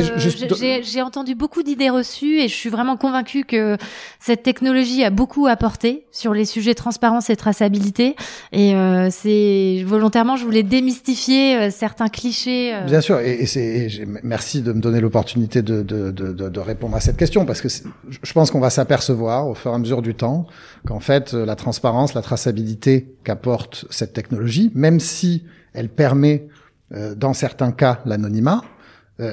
j'ai- 0.83 1.01
entendu 1.01 1.35
beaucoup 1.35 1.63
d'idées 1.63 1.89
reçues 1.89 2.39
et 2.39 2.47
je 2.47 2.53
suis 2.53 2.69
vraiment 2.69 2.95
convaincue 2.97 3.43
que 3.43 3.77
cette 4.19 4.43
technologie 4.43 5.03
a 5.03 5.09
beaucoup 5.09 5.47
apporté 5.47 6.05
sur 6.11 6.33
les 6.33 6.45
sujets 6.45 6.75
transparence 6.75 7.29
et 7.29 7.35
traçabilité. 7.35 8.15
Et 8.51 8.73
euh, 8.75 9.09
c'est 9.11 9.83
volontairement, 9.85 10.35
je 10.37 10.45
voulais 10.45 10.63
démystifier 10.63 11.69
certains 11.71 12.07
clichés. 12.07 12.73
Bien 12.87 13.01
sûr, 13.01 13.19
et, 13.19 13.41
et 13.41 13.45
c'est 13.45 13.62
et 13.63 14.05
merci 14.23 14.61
de 14.61 14.73
me 14.73 14.79
donner 14.79 14.99
l'opportunité 14.99 15.61
de, 15.61 16.59
répondre 16.59 16.95
à 16.95 16.99
cette 16.99 17.17
question 17.17 17.45
parce 17.45 17.61
que 17.61 17.67
je 17.69 18.33
pense 18.33 18.51
qu'on 18.51 18.59
va 18.59 18.69
s'apercevoir 18.69 19.47
au 19.47 19.55
fur 19.55 19.71
et 19.71 19.75
à 19.75 19.77
mesure 19.77 20.01
du 20.01 20.15
temps 20.15 20.47
qu'en 20.85 20.99
fait 20.99 21.33
euh, 21.33 21.45
la 21.45 21.55
transparence, 21.55 22.13
la 22.13 22.21
traçabilité 22.21 23.15
qu'apporte 23.23 23.85
cette 23.89 24.13
technologie, 24.13 24.71
même 24.75 24.99
si 24.99 25.43
elle 25.73 25.89
permet 25.89 26.47
euh, 26.93 27.15
dans 27.15 27.33
certains 27.33 27.71
cas 27.71 28.01
l'anonymat, 28.05 28.63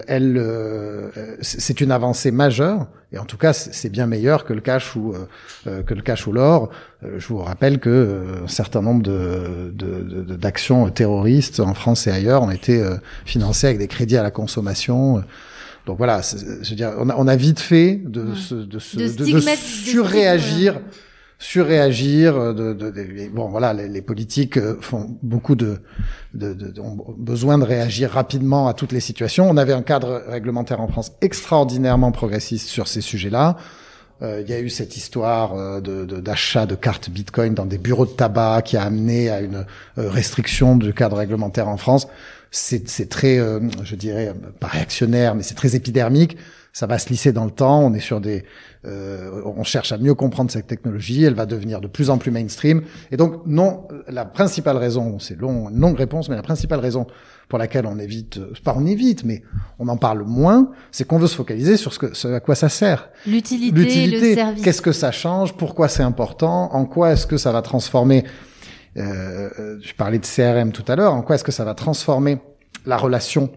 elle, 0.06 0.36
euh, 0.36 1.10
euh, 1.16 1.36
c'est 1.40 1.80
une 1.80 1.90
avancée 1.90 2.30
majeure 2.30 2.86
et 3.12 3.18
en 3.18 3.24
tout 3.24 3.36
cas 3.36 3.52
c'est 3.52 3.88
bien 3.90 4.06
meilleur 4.06 4.44
que 4.44 4.52
le 4.52 4.60
cash 4.60 4.94
ou 4.96 5.12
euh, 5.14 5.26
euh, 5.66 5.82
que 5.82 5.94
le 5.94 6.02
cash 6.02 6.26
ou 6.26 6.32
l'or. 6.32 6.70
Euh, 7.02 7.16
je 7.18 7.26
vous 7.28 7.38
rappelle 7.38 7.78
que 7.80 7.88
euh, 7.90 8.44
un 8.44 8.48
certain 8.48 8.82
nombre 8.82 9.02
de 9.02 9.72
de- 9.72 10.22
de- 10.24 10.36
d'actions 10.36 10.88
terroristes 10.90 11.60
en 11.60 11.74
France 11.74 12.06
et 12.06 12.10
ailleurs 12.10 12.42
ont 12.42 12.50
été 12.50 12.80
euh, 12.82 12.96
financées 13.24 13.66
avec 13.68 13.78
des 13.78 13.88
crédits 13.88 14.16
à 14.16 14.22
la 14.22 14.30
consommation. 14.30 15.22
Donc 15.86 15.96
voilà, 15.98 16.20
je 16.22 16.70
veux 16.70 16.76
dire, 16.76 16.92
on 16.98 17.08
a, 17.08 17.14
on 17.16 17.26
a 17.26 17.36
vite 17.36 17.58
fait 17.58 18.00
de 18.04 18.20
Ouais. 18.22 18.36
se 18.36 18.54
de, 18.54 18.78
se- 18.78 18.96
De 18.98 19.08
de- 19.08 19.24
de 19.24 19.40
de 19.40 19.40
surréagir 19.56 20.78
surréagir 21.40 22.36
euh, 22.36 22.52
de, 22.52 22.72
de, 22.74 22.90
de- 22.90 23.28
bon 23.34 23.48
voilà 23.48 23.72
les, 23.72 23.88
les 23.88 24.02
politiques 24.02 24.58
euh, 24.58 24.76
font 24.80 25.16
beaucoup 25.22 25.56
de, 25.56 25.78
de, 26.34 26.52
de- 26.52 26.80
ont 26.80 26.96
besoin 27.16 27.56
de 27.58 27.64
réagir 27.64 28.10
rapidement 28.10 28.68
à 28.68 28.74
toutes 28.74 28.92
les 28.92 29.00
situations 29.00 29.48
on 29.50 29.56
avait 29.56 29.72
un 29.72 29.82
cadre 29.82 30.22
réglementaire 30.28 30.80
en 30.82 30.86
France 30.86 31.12
extraordinairement 31.22 32.12
progressiste 32.12 32.68
sur 32.68 32.86
ces 32.86 33.00
sujets-là 33.00 33.56
Euh, 34.22 34.42
il 34.44 34.50
y 34.50 34.52
a 34.52 34.60
eu 34.60 34.68
cette 34.68 34.98
histoire 34.98 35.54
euh, 35.54 35.80
de 35.80 36.04
d'achat 36.20 36.66
de, 36.66 36.76
cartes 36.76 37.08
Bitcoin 37.08 37.54
dans 37.54 37.64
des 37.64 37.78
bureaux 37.78 38.04
de 38.04 38.10
tabac 38.22 38.60
qui 38.66 38.76
a 38.76 38.82
amené 38.82 39.30
à 39.30 39.40
une 39.40 39.64
restriction 39.96 40.76
du 40.76 40.92
cadre 40.92 41.16
réglementaire 41.16 41.68
en 41.68 41.78
France. 41.78 42.06
C'est 42.50 43.08
très, 43.08 43.38
euh, 43.38 43.60
je 43.82 43.96
dirais, 43.96 44.34
pas 44.62 44.66
réactionnaire, 44.66 45.34
mais 45.34 45.42
c'est 45.42 45.54
très 45.62 45.74
épidermique. 45.74 46.36
Ça 46.72 46.86
va 46.86 46.98
se 46.98 47.08
lisser 47.08 47.32
dans 47.32 47.44
le 47.44 47.50
temps. 47.50 47.80
On 47.80 47.92
est 47.94 48.00
sur 48.00 48.20
des, 48.20 48.44
euh, 48.84 49.42
on 49.44 49.64
cherche 49.64 49.92
à 49.92 49.98
mieux 49.98 50.14
comprendre 50.14 50.50
cette 50.50 50.66
technologie. 50.66 51.24
Elle 51.24 51.34
va 51.34 51.46
devenir 51.46 51.80
de 51.80 51.88
plus 51.88 52.10
en 52.10 52.18
plus 52.18 52.30
mainstream. 52.30 52.82
Et 53.10 53.16
donc, 53.16 53.42
non, 53.46 53.88
la 54.08 54.24
principale 54.24 54.76
raison, 54.76 55.18
c'est 55.18 55.38
long, 55.38 55.68
longue 55.70 55.96
réponse, 55.96 56.28
mais 56.28 56.36
la 56.36 56.42
principale 56.42 56.80
raison 56.80 57.06
pour 57.50 57.58
laquelle 57.58 57.84
on 57.84 57.98
évite, 57.98 58.38
euh, 58.38 58.52
pas 58.64 58.74
on 58.78 58.86
évite, 58.86 59.24
mais 59.24 59.42
on 59.80 59.88
en 59.88 59.96
parle 59.96 60.22
moins, 60.22 60.70
c'est 60.92 61.04
qu'on 61.06 61.18
veut 61.18 61.26
se 61.26 61.34
focaliser 61.34 61.76
sur 61.76 61.92
ce, 61.92 61.98
que, 61.98 62.14
ce 62.14 62.28
à 62.28 62.40
quoi 62.40 62.54
ça 62.54 62.68
sert. 62.68 63.10
L'utilité, 63.26 63.76
le 63.76 63.82
L'utilité, 63.82 64.34
service. 64.36 64.62
qu'est-ce 64.62 64.80
que 64.80 64.92
ça 64.92 65.10
change, 65.10 65.54
pourquoi 65.56 65.88
c'est 65.88 66.04
important, 66.04 66.72
en 66.72 66.86
quoi 66.86 67.10
est-ce 67.10 67.26
que 67.26 67.36
ça 67.36 67.50
va 67.50 67.60
transformer, 67.60 68.24
euh, 68.96 69.50
euh, 69.58 69.78
je 69.82 69.92
parlais 69.94 70.20
de 70.20 70.24
CRM 70.26 70.70
tout 70.70 70.84
à 70.86 70.94
l'heure, 70.94 71.12
en 71.12 71.22
quoi 71.22 71.34
est-ce 71.34 71.44
que 71.44 71.50
ça 71.52 71.64
va 71.64 71.74
transformer 71.74 72.38
la 72.86 72.96
relation 72.96 73.50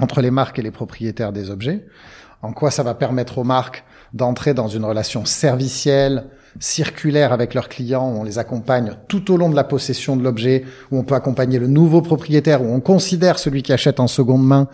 entre 0.00 0.20
les 0.20 0.32
marques 0.32 0.58
et 0.58 0.62
les 0.62 0.72
propriétaires 0.72 1.32
des 1.32 1.50
objets, 1.50 1.86
en 2.44 2.52
quoi 2.52 2.70
ça 2.70 2.82
va 2.82 2.94
permettre 2.94 3.38
aux 3.38 3.44
marques 3.44 3.84
d'entrer 4.12 4.54
dans 4.54 4.68
une 4.68 4.84
relation 4.84 5.24
servicielle, 5.24 6.26
circulaire 6.60 7.32
avec 7.32 7.54
leurs 7.54 7.68
clients, 7.68 8.12
où 8.12 8.20
on 8.20 8.22
les 8.22 8.38
accompagne 8.38 8.92
tout 9.08 9.32
au 9.32 9.36
long 9.36 9.48
de 9.48 9.56
la 9.56 9.64
possession 9.64 10.14
de 10.14 10.22
l'objet, 10.22 10.64
où 10.90 10.98
on 10.98 11.04
peut 11.04 11.14
accompagner 11.14 11.58
le 11.58 11.66
nouveau 11.66 12.02
propriétaire, 12.02 12.62
où 12.62 12.66
on 12.66 12.80
considère 12.80 13.38
celui 13.38 13.62
qui 13.62 13.72
achète 13.72 13.98
en 13.98 14.06
seconde 14.06 14.46
main 14.46 14.68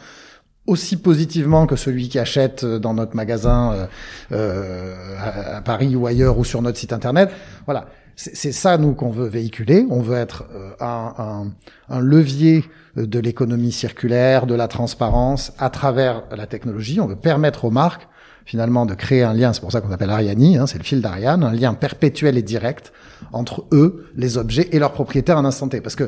aussi 0.66 0.96
positivement 0.96 1.66
que 1.66 1.74
celui 1.74 2.08
qui 2.08 2.18
achète 2.18 2.64
euh, 2.64 2.78
dans 2.78 2.94
notre 2.94 3.16
magasin 3.16 3.72
euh, 3.72 3.86
euh, 4.32 5.16
à, 5.18 5.56
à 5.56 5.60
Paris 5.62 5.96
ou 5.96 6.06
ailleurs 6.06 6.38
ou 6.38 6.44
sur 6.44 6.62
notre 6.62 6.78
site 6.78 6.92
internet. 6.92 7.30
Voilà, 7.64 7.86
c'est 8.34 8.52
ça 8.52 8.76
nous 8.76 8.92
qu'on 8.94 9.10
veut 9.10 9.28
véhiculer. 9.28 9.86
On 9.88 10.00
veut 10.02 10.16
être 10.16 10.44
euh, 10.54 10.70
un, 10.80 11.14
un, 11.18 11.52
un 11.88 12.00
levier 12.00 12.64
euh, 12.98 13.06
de 13.06 13.18
l'économie 13.18 13.72
circulaire, 13.72 14.46
de 14.46 14.54
la 14.54 14.68
transparence 14.68 15.52
à 15.58 15.70
travers 15.70 16.24
la 16.36 16.46
technologie. 16.46 17.00
On 17.00 17.06
veut 17.06 17.16
permettre 17.16 17.64
aux 17.64 17.70
marques 17.70 18.06
finalement 18.44 18.84
de 18.84 18.94
créer 18.94 19.22
un 19.22 19.32
lien. 19.32 19.52
C'est 19.52 19.60
pour 19.60 19.72
ça 19.72 19.80
qu'on 19.80 19.92
appelle 19.92 20.10
Ariani, 20.10 20.58
hein, 20.58 20.66
c'est 20.66 20.78
le 20.78 20.84
fil 20.84 21.00
d'Ariane, 21.00 21.44
un 21.44 21.52
lien 21.52 21.72
perpétuel 21.74 22.36
et 22.36 22.42
direct 22.42 22.92
entre 23.32 23.66
eux, 23.72 24.06
les 24.16 24.36
objets 24.38 24.68
et 24.72 24.78
leurs 24.78 24.92
propriétaires 24.92 25.38
un 25.38 25.44
instant 25.44 25.68
T. 25.68 25.80
Parce 25.80 25.94
que 25.96 26.04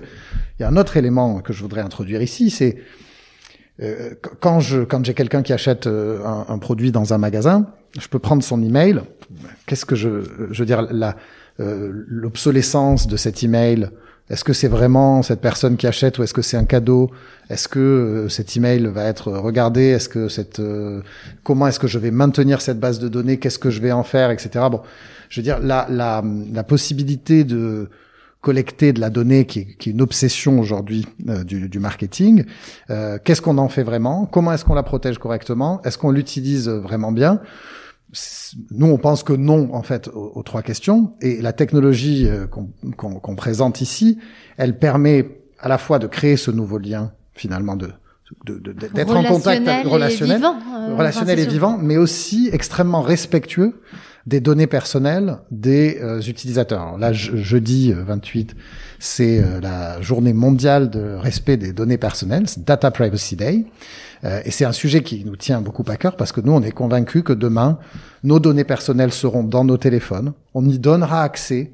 il 0.59 0.63
y 0.63 0.65
a 0.65 0.69
un 0.69 0.77
autre 0.77 0.97
élément 0.97 1.41
que 1.41 1.53
je 1.53 1.63
voudrais 1.63 1.83
introduire 1.83 2.21
ici, 2.21 2.51
c'est 2.51 2.77
euh, 3.81 4.11
qu- 4.23 4.31
quand 4.41 4.61
je 4.61 4.83
quand 4.83 5.05
j'ai 5.05 5.15
quelqu'un 5.15 5.43
qui 5.43 5.53
achète 5.53 5.87
euh, 5.87 6.21
un, 6.49 6.59
produit 6.59 6.91
dans 6.93 7.15
un 7.15 7.19
magasin, 7.19 7.67
je 7.99 8.09
peux 8.09 8.19
prendre 8.19 8.43
son 8.43 8.63
email. 8.63 9.01
Qu'est-ce 9.67 9.87
que 9.87 9.95
je 9.97 10.25
je 10.51 10.59
veux 10.63 10.67
dire 10.67 10.83
la 10.91 11.17
l'obsolescence 11.59 13.07
de 13.07 13.17
cet 13.17 13.43
email 13.43 13.91
Est-ce 14.31 14.45
que 14.45 14.53
c'est 14.53 14.69
vraiment 14.69 15.23
cette 15.23 15.41
personne 15.41 15.77
qui 15.77 15.87
achète 15.87 16.19
ou 16.19 16.23
est-ce 16.23 16.33
que 16.33 16.41
c'est 16.43 16.57
un 16.57 16.65
cadeau? 16.65 17.11
Est-ce 17.51 17.69
que 17.69 17.79
euh, 17.79 18.29
cet 18.29 18.57
email 18.57 18.87
va 18.87 19.05
être 19.05 19.31
regardé? 19.33 19.83
Est-ce 19.83 20.09
que 20.09 20.29
cette 20.29 20.61
euh, 20.61 21.03
comment 21.45 21.67
est-ce 21.67 21.79
que 21.79 21.87
je 21.89 21.99
vais 21.99 22.11
maintenir 22.11 22.63
cette 22.63 22.81
base 22.81 22.99
de 22.99 23.09
données? 23.09 23.39
Qu'est-ce 23.39 23.59
que 23.59 23.71
je 23.71 23.83
vais 23.83 23.93
en 23.93 24.05
faire, 24.05 24.31
etc. 24.31 24.65
Bon, 24.71 24.81
je 25.29 25.41
veux 25.41 25.45
dire 25.45 25.59
la 25.61 25.87
la 25.91 26.25
la 26.53 26.65
possibilité 26.65 27.45
de 27.45 27.91
collecter 28.41 28.93
de 28.93 29.01
la 29.01 29.11
donnée 29.11 29.45
qui 29.45 29.61
est, 29.61 29.77
qui 29.79 29.91
est 29.91 29.93
une 29.93 30.03
obsession 30.03 30.59
aujourd'hui 30.59 31.07
euh, 31.29 31.45
du, 31.45 31.69
du 31.69 31.79
marketing. 31.79 32.45
Euh, 32.91 33.19
Qu'est-ce 33.23 33.43
qu'on 33.43 33.59
en 33.59 33.69
fait 33.69 33.85
vraiment? 33.85 34.27
Comment 34.27 34.53
est-ce 34.53 34.65
qu'on 34.65 34.75
la 34.75 34.83
protège 34.83 35.19
correctement? 35.19 35.81
Est-ce 35.85 35.99
qu'on 35.99 36.11
l'utilise 36.11 36.69
vraiment 36.69 37.13
bien? 37.13 37.41
Nous, 38.71 38.87
on 38.87 38.99
pense 38.99 39.23
que 39.23 39.33
non, 39.33 39.75
en 39.75 39.83
fait, 39.83 40.09
aux, 40.09 40.33
aux 40.35 40.43
trois 40.43 40.63
questions. 40.63 41.13
Et 41.21 41.41
la 41.41 41.53
technologie 41.53 42.29
euh, 42.29 42.47
qu'on 42.47 43.37
présente 43.37 43.81
ici, 43.81 44.19
elle 44.57 44.79
permet 44.79 45.41
à 45.59 45.69
la 45.69 45.79
fois 45.79 45.99
de 45.99 46.07
créer 46.07 46.37
ce 46.37 46.51
nouveau 46.51 46.79
lien, 46.79 47.13
finalement, 47.35 47.77
de 47.77 47.91
d'être 48.47 49.15
en 49.15 49.25
contact 49.25 49.61
Relationnel 49.61 49.87
et 49.87 49.89
relationnel, 49.89 50.37
vivant, 50.37 50.57
euh, 50.57 50.97
relationnel 50.97 51.39
et 51.39 51.43
c'est 51.43 51.49
sûr. 51.49 51.53
vivant, 51.53 51.79
mais 51.79 51.99
aussi 51.99 52.49
extrêmement 52.53 53.03
respectueux 53.03 53.83
des 54.27 54.41
données 54.41 54.67
personnelles 54.67 55.39
des 55.51 55.99
euh, 56.01 56.21
utilisateurs. 56.21 56.81
Alors 56.83 56.99
là, 56.99 57.13
je- 57.13 57.37
jeudi 57.37 57.93
euh, 57.93 58.03
28, 58.05 58.55
c'est 58.99 59.41
euh, 59.43 59.61
la 59.61 60.01
journée 60.01 60.33
mondiale 60.33 60.91
de 60.91 61.15
respect 61.15 61.57
des 61.57 61.73
données 61.73 61.99
personnelles, 61.99 62.47
Data 62.59 62.91
Privacy 62.91 63.35
Day. 63.37 63.65
Euh, 64.25 64.41
et 64.45 64.51
c'est 64.53 64.65
un 64.65 64.73
sujet 64.73 65.03
qui 65.03 65.25
nous 65.25 65.35
tient 65.37 65.61
beaucoup 65.61 65.85
à 65.89 65.97
cœur 65.97 66.17
parce 66.17 66.31
que 66.31 66.41
nous, 66.41 66.53
on 66.53 66.63
est 66.63 66.71
convaincus 66.71 67.23
que 67.25 67.33
demain, 67.33 67.79
nos 68.23 68.39
données 68.39 68.65
personnelles 68.65 69.13
seront 69.13 69.43
dans 69.43 69.65
nos 69.65 69.77
téléphones. 69.77 70.33
On 70.55 70.65
y 70.69 70.79
donnera 70.79 71.23
accès 71.23 71.73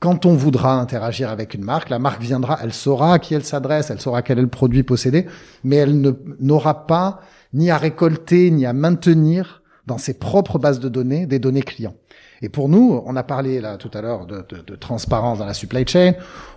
quand 0.00 0.26
on 0.26 0.34
voudra 0.34 0.74
interagir 0.80 1.28
avec 1.28 1.54
une 1.54 1.64
marque, 1.64 1.90
la 1.90 1.98
marque 1.98 2.22
viendra, 2.22 2.60
elle 2.62 2.72
saura 2.72 3.14
à 3.14 3.18
qui 3.18 3.34
elle 3.34 3.42
s'adresse, 3.44 3.90
elle 3.90 4.00
saura 4.00 4.22
quel 4.22 4.38
est 4.38 4.42
le 4.42 4.46
produit 4.46 4.84
possédé, 4.84 5.26
mais 5.64 5.74
elle 5.74 6.14
n'aura 6.38 6.86
pas 6.86 7.20
ni 7.52 7.72
à 7.72 7.78
récolter 7.78 8.52
ni 8.52 8.64
à 8.64 8.72
maintenir 8.72 9.57
dans 9.88 9.98
ses 9.98 10.14
propres 10.14 10.58
bases 10.58 10.78
de 10.80 10.88
données 10.88 11.26
des 11.26 11.40
données 11.40 11.62
clients. 11.72 11.94
Et 12.40 12.48
pour 12.48 12.68
nous, 12.68 13.02
on 13.04 13.16
a 13.16 13.24
parlé 13.24 13.60
là 13.60 13.76
tout 13.78 13.90
à 13.94 14.00
l'heure 14.00 14.24
de, 14.26 14.44
de- 14.48 14.62
de 14.64 14.76
transparence 14.76 15.38
dans 15.40 15.46
la 15.46 15.54
supply 15.54 15.84
chain, 15.92 16.12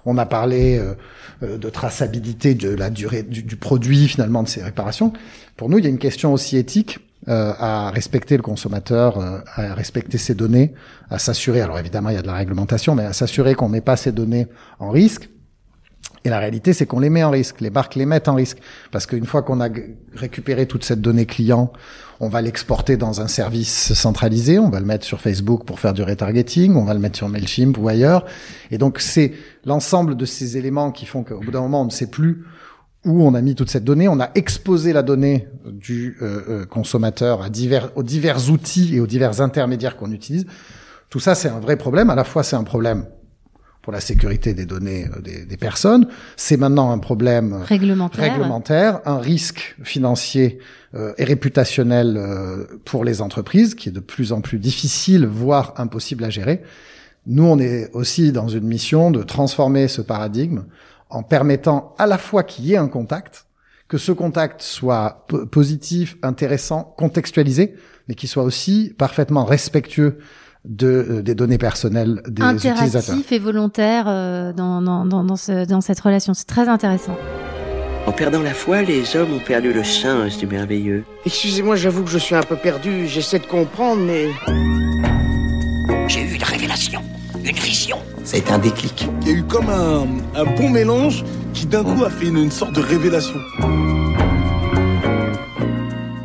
on 0.05 0.19
a 0.19 0.27
parlé 0.27 0.77
euh, 0.77 0.93
euh, 1.41 1.57
de 1.57 1.69
traçabilité 1.71 2.53
de 2.53 2.69
la 2.69 2.91
durée 2.91 3.23
du, 3.23 3.41
du 3.41 3.55
produit 3.55 4.07
finalement 4.07 4.43
de 4.43 4.47
ses 4.47 4.61
réparations. 4.61 5.11
Pour 5.57 5.69
nous, 5.69 5.79
il 5.79 5.83
y 5.83 5.87
a 5.87 5.89
une 5.89 5.97
question 5.97 6.33
aussi 6.33 6.55
éthique 6.57 6.99
euh, 7.27 7.53
à 7.57 7.89
respecter 7.89 8.37
le 8.37 8.43
consommateur, 8.43 9.17
euh, 9.17 9.39
à 9.55 9.73
respecter 9.73 10.19
ses 10.19 10.35
données, 10.35 10.73
à 11.09 11.17
s'assurer. 11.17 11.61
Alors 11.61 11.79
évidemment, 11.79 12.09
il 12.09 12.15
y 12.15 12.19
a 12.19 12.21
de 12.21 12.27
la 12.27 12.35
réglementation, 12.35 12.93
mais 12.93 13.05
à 13.05 13.13
s'assurer 13.13 13.55
qu'on 13.55 13.69
met 13.69 13.81
pas 13.81 13.97
ces 13.97 14.11
données 14.11 14.45
en 14.77 14.91
risque. 14.91 15.30
Et 16.23 16.29
la 16.29 16.39
réalité, 16.39 16.73
c'est 16.73 16.85
qu'on 16.85 16.99
les 16.99 17.09
met 17.09 17.23
en 17.23 17.31
risque. 17.31 17.61
Les 17.61 17.71
marques 17.71 17.95
les 17.95 18.05
mettent 18.05 18.27
en 18.27 18.35
risque. 18.35 18.59
Parce 18.91 19.05
qu'une 19.05 19.25
fois 19.25 19.41
qu'on 19.41 19.59
a 19.59 19.69
récupéré 20.13 20.67
toute 20.67 20.83
cette 20.83 21.01
donnée 21.01 21.25
client, 21.25 21.73
on 22.19 22.29
va 22.29 22.41
l'exporter 22.41 22.95
dans 22.95 23.21
un 23.21 23.27
service 23.27 23.93
centralisé. 23.93 24.59
On 24.59 24.69
va 24.69 24.79
le 24.79 24.85
mettre 24.85 25.05
sur 25.05 25.19
Facebook 25.19 25.65
pour 25.65 25.79
faire 25.79 25.93
du 25.93 26.03
retargeting. 26.03 26.75
On 26.75 26.85
va 26.85 26.93
le 26.93 26.99
mettre 26.99 27.17
sur 27.17 27.27
MailChimp 27.27 27.77
ou 27.79 27.87
ailleurs. 27.87 28.25
Et 28.69 28.77
donc, 28.77 28.99
c'est 28.99 29.33
l'ensemble 29.65 30.15
de 30.15 30.25
ces 30.25 30.57
éléments 30.57 30.91
qui 30.91 31.07
font 31.07 31.23
qu'au 31.23 31.39
bout 31.39 31.51
d'un 31.51 31.61
moment, 31.61 31.81
on 31.81 31.85
ne 31.85 31.89
sait 31.89 32.07
plus 32.07 32.45
où 33.03 33.23
on 33.23 33.33
a 33.33 33.41
mis 33.41 33.55
toute 33.55 33.71
cette 33.71 33.83
donnée, 33.83 34.07
on 34.07 34.19
a 34.19 34.29
exposé 34.35 34.93
la 34.93 35.01
donnée 35.01 35.47
du 35.65 36.17
euh, 36.21 36.41
euh, 36.47 36.65
consommateur 36.65 37.41
à 37.41 37.49
divers, 37.49 37.91
aux 37.95 38.03
divers 38.03 38.51
outils 38.51 38.95
et 38.95 38.99
aux 38.99 39.07
divers 39.07 39.41
intermédiaires 39.41 39.97
qu'on 39.97 40.11
utilise. 40.11 40.45
Tout 41.09 41.19
ça, 41.19 41.33
c'est 41.33 41.49
un 41.49 41.59
vrai 41.59 41.77
problème. 41.77 42.11
À 42.11 42.15
la 42.15 42.23
fois, 42.23 42.43
c'est 42.43 42.55
un 42.55 42.63
problème 42.63 43.05
pour 43.81 43.91
la 43.93 43.99
sécurité 43.99 44.53
des 44.53 44.65
données 44.65 45.07
euh, 45.15 45.21
des, 45.21 45.45
des, 45.45 45.57
personnes. 45.57 46.07
C'est 46.37 46.57
maintenant 46.57 46.91
un 46.91 46.99
problème 46.99 47.53
réglementaire, 47.53 48.33
réglementaire 48.33 49.01
un 49.05 49.17
risque 49.17 49.75
financier 49.83 50.59
euh, 50.93 51.13
et 51.17 51.23
réputationnel 51.23 52.15
euh, 52.17 52.65
pour 52.85 53.03
les 53.03 53.21
entreprises 53.21 53.75
qui 53.75 53.89
est 53.89 53.93
de 53.93 53.99
plus 53.99 54.33
en 54.33 54.41
plus 54.41 54.59
difficile, 54.59 55.25
voire 55.25 55.73
impossible 55.77 56.23
à 56.23 56.29
gérer. 56.29 56.61
Nous, 57.27 57.43
on 57.43 57.59
est 57.59 57.89
aussi 57.93 58.31
dans 58.31 58.47
une 58.47 58.65
mission 58.65 59.11
de 59.11 59.23
transformer 59.23 59.87
ce 59.87 60.01
paradigme 60.01 60.63
en 61.09 61.23
permettant 61.23 61.95
à 61.97 62.07
la 62.07 62.17
fois 62.17 62.43
qu'il 62.43 62.65
y 62.65 62.73
ait 62.73 62.77
un 62.77 62.87
contact, 62.87 63.45
que 63.87 63.97
ce 63.97 64.11
contact 64.11 64.61
soit 64.61 65.27
positif, 65.51 66.17
intéressant, 66.23 66.95
contextualisé, 66.97 67.75
mais 68.07 68.15
qu'il 68.15 68.29
soit 68.29 68.43
aussi 68.43 68.95
parfaitement 68.97 69.45
respectueux 69.45 70.19
de, 70.65 70.87
euh, 70.87 71.21
des 71.21 71.35
données 71.35 71.57
personnelles 71.57 72.21
des 72.27 72.43
utilisateurs. 72.43 72.83
Interactif 72.83 73.31
et 73.31 73.39
volontaire 73.39 74.05
euh, 74.07 74.53
dans, 74.53 74.81
dans, 74.81 75.05
dans, 75.05 75.23
dans, 75.23 75.35
ce, 75.35 75.65
dans 75.65 75.81
cette 75.81 75.99
relation. 75.99 76.33
C'est 76.33 76.47
très 76.47 76.67
intéressant. 76.67 77.17
En 78.07 78.11
perdant 78.11 78.41
la 78.41 78.53
foi, 78.53 78.81
les 78.81 79.15
hommes 79.15 79.33
ont 79.33 79.45
perdu 79.45 79.73
le 79.73 79.83
sens 79.83 80.37
du 80.37 80.47
merveilleux. 80.47 81.03
Excusez-moi, 81.25 81.75
j'avoue 81.75 82.03
que 82.03 82.09
je 82.09 82.17
suis 82.17 82.35
un 82.35 82.41
peu 82.41 82.55
perdu. 82.55 83.07
J'essaie 83.07 83.39
de 83.39 83.45
comprendre, 83.45 84.01
mais... 84.01 84.27
J'ai 86.07 86.21
eu 86.21 86.33
une 86.33 86.43
révélation, 86.43 87.01
une 87.43 87.55
vision. 87.55 87.97
C'est 88.23 88.51
un 88.51 88.57
déclic. 88.57 89.07
Il 89.21 89.27
y 89.27 89.31
a 89.31 89.33
eu 89.35 89.43
comme 89.43 89.69
un, 89.69 90.05
un 90.35 90.45
bon 90.57 90.69
mélange 90.69 91.23
qui 91.53 91.65
d'un 91.67 91.83
coup 91.83 92.03
a 92.03 92.09
fait 92.09 92.27
une, 92.27 92.37
une 92.37 92.51
sorte 92.51 92.73
de 92.73 92.81
révélation. 92.81 93.39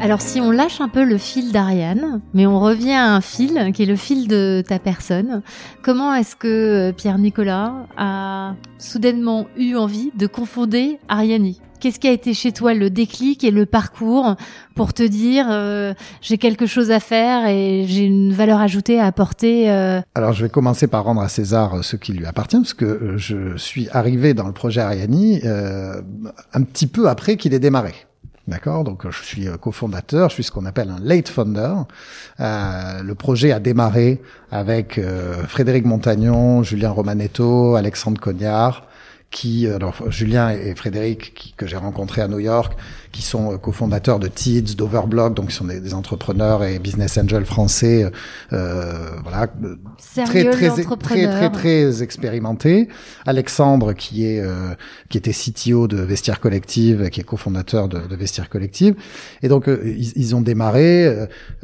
Alors 0.07 0.21
si 0.21 0.41
on 0.41 0.53
lâche 0.53 0.81
un 0.81 0.89
peu 0.89 1.03
le 1.03 1.19
fil 1.19 1.51
d'Ariane, 1.51 2.21
mais 2.33 2.47
on 2.47 2.61
revient 2.61 2.93
à 2.93 3.13
un 3.13 3.21
fil 3.21 3.73
qui 3.75 3.83
est 3.83 3.87
le 3.87 3.97
fil 3.97 4.29
de 4.29 4.63
ta 4.65 4.79
personne, 4.79 5.43
comment 5.83 6.15
est-ce 6.15 6.37
que 6.37 6.47
euh, 6.47 6.93
Pierre-Nicolas 6.93 7.75
a 7.97 8.55
soudainement 8.79 9.49
eu 9.59 9.75
envie 9.75 10.13
de 10.15 10.29
confonder 10.29 11.01
Ariani? 11.09 11.61
Qu'est-ce 11.81 11.99
qui 11.99 12.07
a 12.07 12.13
été 12.13 12.35
chez 12.35 12.53
toi 12.53 12.73
le 12.73 12.89
déclic 12.89 13.43
et 13.43 13.51
le 13.51 13.67
parcours 13.67 14.37
pour 14.77 14.95
te 14.95 15.03
dire 15.03 15.49
euh, 15.51 15.93
j'ai 16.21 16.39
quelque 16.39 16.67
chose 16.67 16.93
à 16.93 17.01
faire 17.01 17.49
et 17.49 17.85
j'ai 17.89 18.05
une 18.05 18.33
valeur 18.33 18.61
ajoutée 18.61 19.01
à 19.01 19.07
apporter 19.07 19.73
euh... 19.73 20.01
Alors 20.15 20.35
je 20.35 20.45
vais 20.45 20.51
commencer 20.51 20.87
par 20.87 21.03
rendre 21.03 21.21
à 21.21 21.29
César 21.29 21.83
ce 21.83 21.97
qui 21.97 22.13
lui 22.13 22.27
appartient 22.27 22.59
parce 22.59 22.75
que 22.75 23.15
je 23.17 23.57
suis 23.57 23.89
arrivé 23.91 24.35
dans 24.35 24.47
le 24.47 24.53
projet 24.53 24.83
Ariani 24.83 25.41
euh, 25.45 26.01
un 26.53 26.63
petit 26.63 26.87
peu 26.87 27.09
après 27.09 27.37
qu'il 27.37 27.55
ait 27.55 27.59
démarré. 27.59 28.06
D'accord, 28.49 28.85
donc 28.85 29.11
je 29.11 29.25
suis 29.25 29.49
cofondateur, 29.61 30.29
je 30.29 30.35
suis 30.35 30.45
ce 30.45 30.53
qu'on 30.53 30.67
appelle 30.67 30.91
un 30.91 31.01
late 31.01 31.29
founder. 31.29 31.75
Euh, 32.39 33.03
le 33.03 33.15
projet 33.17 33.51
a 33.51 33.59
démarré 33.59 34.23
avec 34.53 34.99
euh, 34.99 35.43
Frédéric 35.49 35.85
Montagnon, 35.85 36.63
Julien 36.63 36.91
Romanetto, 36.91 37.75
Alexandre 37.75 38.21
Cognard, 38.21 38.87
qui, 39.31 39.67
alors 39.67 40.11
Julien 40.11 40.51
et 40.51 40.75
Frédéric, 40.75 41.35
qui, 41.35 41.53
que 41.53 41.67
j'ai 41.67 41.77
rencontrés 41.77 42.23
à 42.23 42.29
New 42.29 42.39
York, 42.39 42.75
qui 43.13 43.23
sont 43.23 43.53
euh, 43.53 43.59
cofondateurs 43.59 44.19
de 44.19 44.29
TIDS, 44.29 44.77
d'Overblock, 44.77 45.35
donc 45.35 45.49
qui 45.49 45.55
sont 45.55 45.65
des, 45.65 45.81
des, 45.81 45.95
entrepreneurs 45.95 46.65
et 46.65 46.79
business 46.79 47.19
angels 47.19 47.45
français, 47.45 48.11
euh, 48.53 49.11
voilà, 49.23 49.49
Sérieux, 49.99 50.51
très 50.51 50.69
très 50.69 50.85
très 50.97 51.27
très 51.27 51.51
très 51.51 52.03
expérimentés. 52.03 52.89
Alexandre, 53.27 53.93
qui 53.95 54.27
est 54.27 54.41
euh, 54.41 54.75
qui 55.09 55.19
était 55.19 55.33
CTO 55.33 55.89
de 55.89 55.99
Vestiaire 55.99 56.41
Collective, 56.41 57.11
qui 57.11 57.21
est 57.21 57.25
cofondateur 57.25 57.89
de, 57.89 58.07
de 58.07 58.17
Vestiaire 58.17 58.49
Collective, 58.49 58.95
et 59.43 59.49
donc 59.49 59.69
euh, 59.69 59.83
ils, 59.85 60.13
ils, 60.17 60.37
ont 60.37 60.41
démarré. 60.41 61.07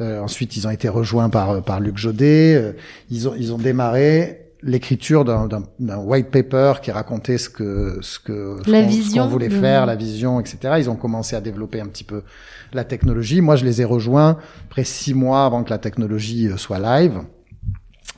Euh, 0.01 0.19
ensuite, 0.21 0.57
ils 0.57 0.67
ont 0.67 0.71
été 0.71 0.89
rejoints 0.89 1.29
par 1.29 1.63
par 1.63 1.79
Luc 1.79 1.97
Jodet. 1.97 2.75
ils 3.09 3.27
ont 3.27 3.35
ils 3.37 3.53
ont 3.53 3.57
démarré 3.57 4.42
l'écriture 4.63 5.25
d'un 5.25 5.97
white 5.97 6.31
paper 6.31 6.73
qui 6.81 6.91
racontait 6.91 7.37
ce 7.37 7.49
que 7.49 7.99
ce 8.01 8.19
que 8.19 8.57
la 8.65 8.81
qu 8.81 8.87
vision 8.87 9.25
qu 9.25 9.31
voulait 9.31 9.49
de... 9.49 9.59
faire, 9.59 9.85
la 9.85 9.95
vision, 9.95 10.39
etc. 10.39 10.75
Ils 10.77 10.89
ont 10.89 10.95
commencé 10.95 11.35
à 11.35 11.41
développer 11.41 11.81
un 11.81 11.87
petit 11.87 12.03
peu 12.03 12.23
la 12.71 12.83
technologie. 12.83 13.41
Moi, 13.41 13.55
je 13.55 13.65
les 13.65 13.81
ai 13.81 13.85
rejoints 13.85 14.37
près 14.69 14.83
six 14.83 15.13
mois 15.13 15.45
avant 15.45 15.63
que 15.63 15.69
la 15.69 15.77
technologie 15.77 16.49
soit 16.57 16.79
live, 16.79 17.19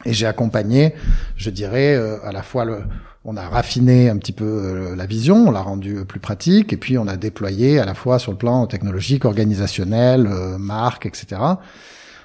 et 0.06 0.14
j'ai 0.14 0.28
accompagné, 0.28 0.94
je 1.36 1.50
dirais, 1.50 1.96
euh, 1.96 2.18
à 2.24 2.32
la 2.32 2.44
fois 2.44 2.64
le 2.66 2.80
on 3.26 3.38
a 3.38 3.48
raffiné 3.50 4.10
un 4.10 4.18
petit 4.18 4.32
peu 4.32 4.46
euh, 4.46 4.96
la 4.96 5.08
vision, 5.08 5.48
on 5.48 5.52
l'a 5.52 5.62
rendu 5.62 6.06
plus 6.06 6.20
pratique, 6.20 6.72
et 6.72 6.78
puis 6.78 6.98
on 6.98 7.08
a 7.08 7.18
déployé 7.18 7.80
à 7.80 7.86
la 7.86 7.96
fois 7.96 8.20
sur 8.20 8.32
le 8.32 8.38
plan 8.38 8.68
technologique, 8.68 9.26
organisationnel, 9.26 10.28
euh, 10.28 10.58
marque, 10.60 11.08
etc. 11.08 11.42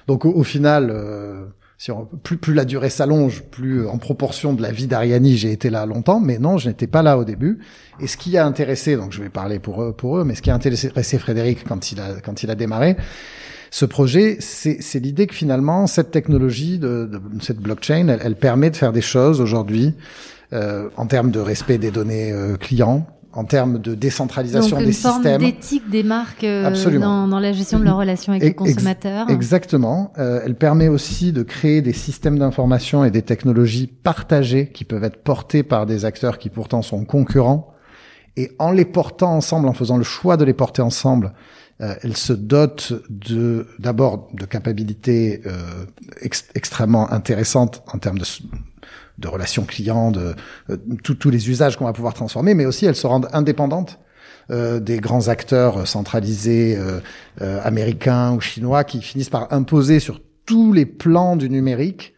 Donc 0.07 0.25
au, 0.25 0.31
au 0.31 0.43
final, 0.43 0.91
euh, 0.91 1.45
si 1.81 1.89
on, 1.89 2.05
plus, 2.05 2.37
plus 2.37 2.53
la 2.53 2.63
durée 2.63 2.91
s'allonge, 2.91 3.41
plus 3.41 3.87
en 3.87 3.97
proportion 3.97 4.53
de 4.53 4.61
la 4.61 4.71
vie 4.71 4.85
d'Ariani, 4.85 5.35
j'ai 5.35 5.51
été 5.51 5.71
là 5.71 5.87
longtemps, 5.87 6.19
mais 6.19 6.37
non, 6.37 6.59
je 6.59 6.69
n'étais 6.69 6.85
pas 6.85 7.01
là 7.01 7.17
au 7.17 7.23
début. 7.23 7.57
Et 7.99 8.05
ce 8.05 8.17
qui 8.17 8.37
a 8.37 8.45
intéressé, 8.45 8.97
donc 8.97 9.13
je 9.13 9.19
vais 9.19 9.29
parler 9.29 9.57
pour 9.57 9.81
eux, 9.81 9.91
pour 9.91 10.19
eux, 10.19 10.23
mais 10.23 10.35
ce 10.35 10.43
qui 10.43 10.51
a 10.51 10.53
intéressé 10.53 11.17
Frédéric 11.17 11.67
quand 11.67 11.91
il 11.91 11.99
a, 11.99 12.21
quand 12.23 12.43
il 12.43 12.51
a 12.51 12.55
démarré, 12.55 12.97
ce 13.71 13.85
projet, 13.85 14.37
c'est 14.41 14.99
l'idée 14.99 15.25
que 15.25 15.33
finalement, 15.33 15.87
cette 15.87 16.11
technologie, 16.11 16.77
de, 16.77 17.09
de 17.11 17.41
cette 17.41 17.57
blockchain, 17.57 18.09
elle, 18.09 18.19
elle, 18.21 18.35
permet 18.35 18.69
de 18.69 18.75
faire 18.75 18.91
des 18.91 19.01
choses 19.01 19.41
aujourd'hui 19.41 19.95
euh, 20.53 20.87
en 20.97 21.07
termes 21.07 21.31
de 21.31 21.39
respect 21.39 21.79
des 21.79 21.89
données 21.89 22.31
euh, 22.31 22.57
clients, 22.57 23.07
en 23.33 23.45
termes 23.45 23.79
de 23.79 23.95
décentralisation 23.95 24.77
Donc 24.77 24.85
des 24.85 24.91
une 24.91 24.93
forme 24.93 25.23
systèmes. 25.23 25.41
d'éthique 25.41 25.89
des 25.89 26.03
marques 26.03 26.43
euh, 26.43 26.69
dans, 26.99 27.27
dans, 27.27 27.39
la 27.39 27.53
gestion 27.53 27.79
de 27.79 27.85
leur 27.85 27.97
relation 27.97 28.33
avec 28.33 28.43
les 28.43 28.53
consommateurs. 28.53 29.29
Exactement. 29.29 30.11
Euh, 30.17 30.41
elle 30.45 30.55
permet 30.55 30.87
aussi 30.87 31.31
de 31.31 31.43
créer 31.43 31.81
des 31.81 31.93
systèmes 31.93 32.39
d'information 32.39 33.03
et 33.03 33.11
des 33.11 33.21
technologies 33.21 33.87
partagées 33.87 34.69
qui 34.71 34.83
peuvent 34.83 35.03
être 35.03 35.23
portées 35.23 35.63
par 35.63 35.85
des 35.85 36.05
acteurs 36.05 36.37
qui 36.37 36.49
pourtant 36.49 36.81
sont 36.81 37.05
concurrents. 37.05 37.73
Et 38.37 38.51
en 38.59 38.71
les 38.71 38.85
portant 38.85 39.35
ensemble, 39.35 39.67
en 39.67 39.73
faisant 39.73 39.97
le 39.97 40.03
choix 40.03 40.37
de 40.37 40.45
les 40.45 40.53
porter 40.53 40.81
ensemble, 40.81 41.33
euh, 41.81 41.95
elle 42.03 42.15
se 42.15 42.33
dote 42.33 42.93
de 43.09 43.67
d'abord 43.79 44.29
de 44.33 44.45
capacités 44.45 45.41
euh, 45.45 45.85
ex 46.21 46.45
extrêmement 46.53 47.11
intéressantes 47.11 47.83
en 47.91 47.97
termes 47.97 48.19
de 48.19 48.25
de 49.21 49.27
relations 49.27 49.63
clients, 49.63 50.11
de 50.11 50.35
euh, 50.69 50.77
tous 51.03 51.29
les 51.29 51.49
usages 51.49 51.77
qu'on 51.77 51.85
va 51.85 51.93
pouvoir 51.93 52.13
transformer, 52.13 52.53
mais 52.53 52.65
aussi 52.65 52.85
elles 52.85 52.95
se 52.95 53.07
rendent 53.07 53.29
indépendantes 53.31 53.99
euh, 54.49 54.79
des 54.79 54.99
grands 54.99 55.27
acteurs 55.27 55.87
centralisés 55.87 56.77
euh, 56.77 56.99
américains 57.63 58.33
ou 58.33 58.41
chinois 58.41 58.83
qui 58.83 59.01
finissent 59.01 59.29
par 59.29 59.53
imposer 59.53 59.99
sur 59.99 60.19
tous 60.45 60.73
les 60.73 60.85
plans 60.85 61.35
du 61.35 61.49
numérique 61.49 62.13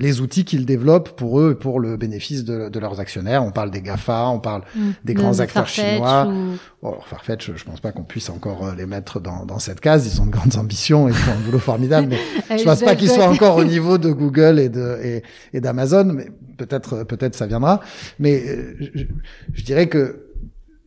les 0.00 0.20
outils 0.20 0.44
qu'ils 0.44 0.66
développent 0.66 1.16
pour 1.16 1.40
eux 1.40 1.52
et 1.52 1.54
pour 1.54 1.78
le 1.78 1.96
bénéfice 1.96 2.44
de, 2.44 2.68
de, 2.68 2.80
leurs 2.80 2.98
actionnaires. 2.98 3.44
On 3.44 3.52
parle 3.52 3.70
des 3.70 3.80
GAFA, 3.80 4.26
on 4.26 4.40
parle 4.40 4.62
mmh. 4.74 4.90
des 5.04 5.14
grands 5.14 5.32
de 5.32 5.40
acteurs 5.40 5.68
Farfetch 5.68 5.92
chinois. 5.92 6.26
Ou... 6.26 6.56
Bon, 6.82 6.96
Farfetch, 7.04 7.52
je, 7.52 7.56
je 7.56 7.64
pense 7.64 7.80
pas 7.80 7.92
qu'on 7.92 8.02
puisse 8.02 8.28
encore 8.28 8.74
les 8.76 8.86
mettre 8.86 9.20
dans, 9.20 9.46
dans, 9.46 9.60
cette 9.60 9.80
case. 9.80 10.12
Ils 10.12 10.20
ont 10.20 10.26
de 10.26 10.30
grandes 10.30 10.56
ambitions, 10.56 11.08
ils 11.08 11.14
font 11.14 11.32
un 11.32 11.44
boulot 11.44 11.60
formidable, 11.60 12.08
mais 12.08 12.58
je 12.58 12.64
pense 12.64 12.80
pas 12.80 12.96
qu'ils 12.96 13.10
soient 13.10 13.28
encore 13.28 13.56
au 13.56 13.64
niveau 13.64 13.98
de 13.98 14.10
Google 14.10 14.58
et 14.58 14.68
de 14.68 14.98
et, 15.02 15.22
et 15.52 15.60
d'Amazon. 15.60 16.06
Mais 16.06 16.28
peut-être 16.56 17.04
peut-être 17.04 17.36
ça 17.36 17.46
viendra. 17.46 17.80
Mais 18.18 18.42
je, 18.80 19.04
je 19.52 19.64
dirais 19.64 19.86
que 19.86 20.26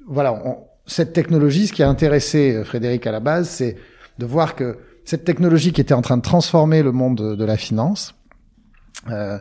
voilà, 0.06 0.34
on, 0.34 0.58
cette 0.86 1.13
technologie, 1.13 1.67
ce 1.67 1.73
qui 1.73 1.84
a 1.84 1.89
intéressé 1.89 2.62
Frédéric 2.65 3.08
à 3.08 3.12
la 3.12 3.21
base, 3.21 3.49
c'est 3.49 3.77
de 4.19 4.25
voir 4.25 4.56
que 4.56 4.77
cette 5.06 5.23
technologie 5.23 5.71
qui 5.71 5.80
était 5.82 5.93
en 5.93 6.01
train 6.01 6.17
de 6.17 6.21
transformer 6.21 6.84
le 6.84 6.91
monde 6.91 7.17
de, 7.17 7.36
de 7.36 7.45
la 7.45 7.58
finance 7.58 8.15
euh, 9.09 9.39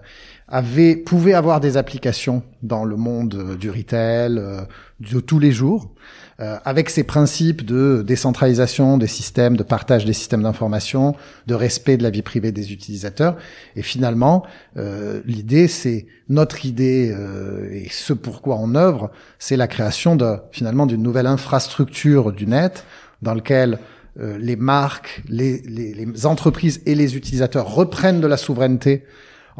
avait 0.49 0.97
pouvait 0.97 1.35
avoir 1.35 1.61
des 1.61 1.77
applications 1.77 2.43
dans 2.63 2.85
le 2.85 2.97
monde 2.97 3.57
du 3.59 3.71
retail 3.71 4.39
euh, 4.39 4.63
de 5.01 5.21
tous 5.21 5.39
les 5.39 5.53
jours 5.53 5.93
euh, 6.41 6.59
avec 6.65 6.89
ces 6.89 7.05
principes 7.05 7.65
de 7.65 8.03
décentralisation 8.07 8.97
des 8.97 9.07
systèmes 9.07 9.57
de 9.57 9.63
partage 9.63 10.05
des 10.07 10.13
systèmes 10.13 10.43
d'information 10.43 11.15
de 11.47 11.55
respect 11.55 11.99
de 11.99 12.03
la 12.03 12.11
vie 12.11 12.23
privée 12.23 12.51
des 12.51 12.73
utilisateurs. 12.73 13.37
Et 13.77 13.83
finalement 13.83 14.45
euh, 14.77 15.21
l'idée 15.27 15.69
c'est 15.69 16.07
notre 16.29 16.65
idée 16.65 17.15
euh, 17.15 17.71
et 17.71 17.89
ce 17.91 18.13
pourquoi 18.13 18.57
on 18.57 18.75
œuvre 18.75 19.11
c'est 19.39 19.57
la 19.57 19.69
création 19.69 20.17
de 20.17 20.37
finalement 20.51 20.87
d'une 20.87 21.03
nouvelle 21.03 21.27
infrastructure 21.27 22.33
du 22.33 22.47
net 22.47 22.85
dans 23.21 23.35
lequel 23.35 23.79
euh, 24.19 24.39
les 24.39 24.57
marques 24.57 25.23
les, 25.29 25.61
les, 25.63 25.93
les 25.93 26.27
entreprises 26.27 26.81
et 26.87 26.95
les 26.95 27.17
utilisateurs 27.17 27.73
reprennent 27.73 28.21
de 28.21 28.27
la 28.27 28.39
souveraineté 28.39 29.05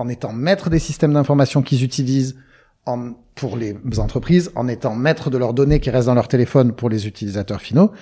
en 0.01 0.09
étant 0.09 0.33
maître 0.33 0.71
des 0.71 0.79
systèmes 0.79 1.13
d'information 1.13 1.61
qu'ils 1.61 1.85
utilisent 1.85 2.37
en, 2.87 3.13
pour 3.35 3.59
les 3.59 3.77
entreprises, 3.99 4.51
en 4.55 4.67
étant 4.67 4.95
maître 4.95 5.29
de 5.29 5.37
leurs 5.37 5.53
données 5.53 5.79
qui 5.79 5.91
restent 5.91 6.07
dans 6.07 6.15
leur 6.15 6.29
téléphone 6.29 6.73
pour 6.73 6.89
les 6.89 7.07
utilisateurs 7.07 7.61
finaux. 7.61 7.93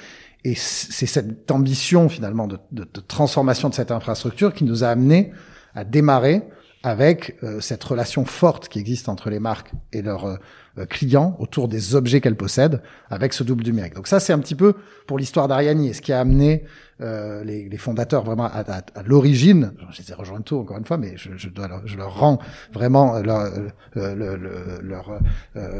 Et 0.44 0.54
c'est 0.54 1.06
cette 1.06 1.50
ambition 1.50 2.08
finalement 2.08 2.46
de, 2.46 2.58
de, 2.70 2.84
de, 2.84 3.00
transformation 3.00 3.68
de 3.68 3.74
cette 3.74 3.90
infrastructure 3.90 4.54
qui 4.54 4.62
nous 4.62 4.84
a 4.84 4.88
amené 4.88 5.32
à 5.74 5.82
démarrer 5.82 6.44
avec 6.82 7.36
euh, 7.42 7.60
cette 7.60 7.82
relation 7.82 8.24
forte 8.24 8.68
qui 8.68 8.78
existe 8.78 9.08
entre 9.08 9.30
les 9.30 9.40
marques 9.40 9.72
et 9.92 10.00
leurs 10.00 10.26
euh, 10.26 10.86
clients 10.88 11.36
autour 11.40 11.66
des 11.66 11.96
objets 11.96 12.20
qu'elles 12.20 12.36
possèdent, 12.36 12.82
avec 13.10 13.32
ce 13.32 13.42
double 13.42 13.64
numérique. 13.64 13.94
Donc 13.94 14.06
ça, 14.06 14.20
c'est 14.20 14.32
un 14.32 14.38
petit 14.38 14.54
peu 14.54 14.74
pour 15.06 15.18
l'histoire 15.18 15.48
d'Ariani 15.48 15.88
et 15.88 15.92
ce 15.92 16.00
qui 16.00 16.12
a 16.12 16.20
amené 16.20 16.64
euh, 17.00 17.42
les, 17.42 17.68
les, 17.68 17.78
fondateurs 17.78 18.22
vraiment 18.22 18.44
à, 18.44 18.60
à, 18.60 18.76
à 18.94 19.02
l'origine. 19.04 19.72
Je 19.90 20.02
les 20.02 20.12
ai 20.12 20.14
rejoints 20.14 20.40
tout 20.40 20.56
encore 20.56 20.78
une 20.78 20.84
fois, 20.84 20.98
mais 20.98 21.16
je, 21.16 21.30
je, 21.36 21.48
dois 21.48 21.66
leur, 21.66 21.86
je 21.86 21.96
leur 21.96 22.16
rends 22.16 22.38
vraiment 22.72 23.18
leur, 23.20 23.50
leur, 23.94 24.38
leur 24.82 25.20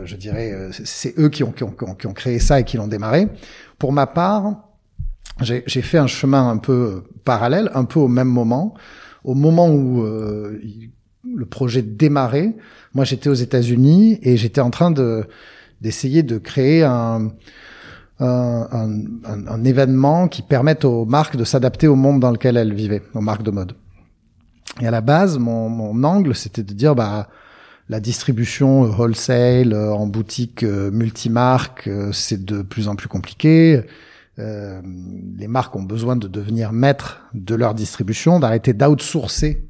je 0.05 0.17
dirais, 0.17 0.71
c'est 0.73 1.17
eux 1.19 1.29
qui 1.29 1.45
ont, 1.45 1.53
qui 1.53 1.63
ont, 1.63 1.71
qui 1.71 2.07
ont 2.07 2.13
créé 2.13 2.41
ça 2.41 2.59
et 2.59 2.65
qui 2.65 2.77
l'ont 2.77 2.89
démarré. 2.89 3.29
Pour 3.79 3.93
ma 3.93 4.07
part, 4.07 4.69
j'ai 5.41 5.83
fait 5.83 5.99
un 5.99 6.09
chemin 6.09 6.49
un 6.49 6.59
peu 6.59 7.05
parallèle, 7.25 7.71
un 7.75 7.85
peu 7.85 8.01
au 8.01 8.09
même 8.09 8.29
moment 8.29 8.75
au 9.25 9.35
moment 9.35 9.69
où 9.69 10.03
euh, 10.03 10.61
le 11.25 11.47
projet 11.47 11.83
démarrait, 11.83 12.55
moi 12.95 13.05
j'étais 13.05 13.29
aux 13.29 13.35
États-Unis 13.35 14.19
et 14.23 14.37
j'étais 14.37 14.61
en 14.61 14.71
train 14.71 14.91
de 14.91 15.25
d'essayer 15.81 16.25
de 16.25 16.39
créer 16.39 16.83
un, 16.83 17.31
un, 18.19 18.93
un, 19.47 19.65
événement 19.65 20.27
qui 20.27 20.43
permette 20.43 20.85
aux 20.85 21.05
marques 21.05 21.37
de 21.37 21.45
s'adapter 21.45 21.87
au 21.87 21.95
monde 21.95 22.19
dans 22.19 22.33
lequel 22.33 22.57
elles 22.57 22.75
vivaient, 22.75 23.03
aux 23.15 23.21
marques 23.21 23.45
de 23.45 23.53
mode. 23.53 23.75
Et 24.81 24.89
à 24.89 24.91
la 24.91 25.01
base, 25.01 25.39
mon, 25.39 25.69
mon 25.69 26.03
angle, 26.03 26.35
c'était 26.35 26.65
de 26.65 26.73
dire, 26.73 26.97
bah, 26.97 27.29
la 27.89 28.01
distribution 28.01 28.83
wholesale 28.83 29.75
en 29.75 30.07
boutique 30.07 30.63
euh, 30.63 30.91
multimarque, 30.91 31.89
euh, 31.89 32.13
c'est 32.13 32.45
de 32.45 32.63
plus 32.63 32.89
en 32.89 32.97
plus 32.97 33.09
compliqué. 33.09 33.83
Euh, 34.39 34.81
les 35.37 35.49
marques 35.49 35.75
ont 35.75 35.83
besoin 35.83 36.17
de 36.17 36.29
devenir 36.29 36.73
maîtres 36.73 37.23
de 37.35 37.55
leur 37.55 37.75
distribution, 37.75 38.39
d'arrêter 38.39 38.73
d'outsourcer 38.73 39.67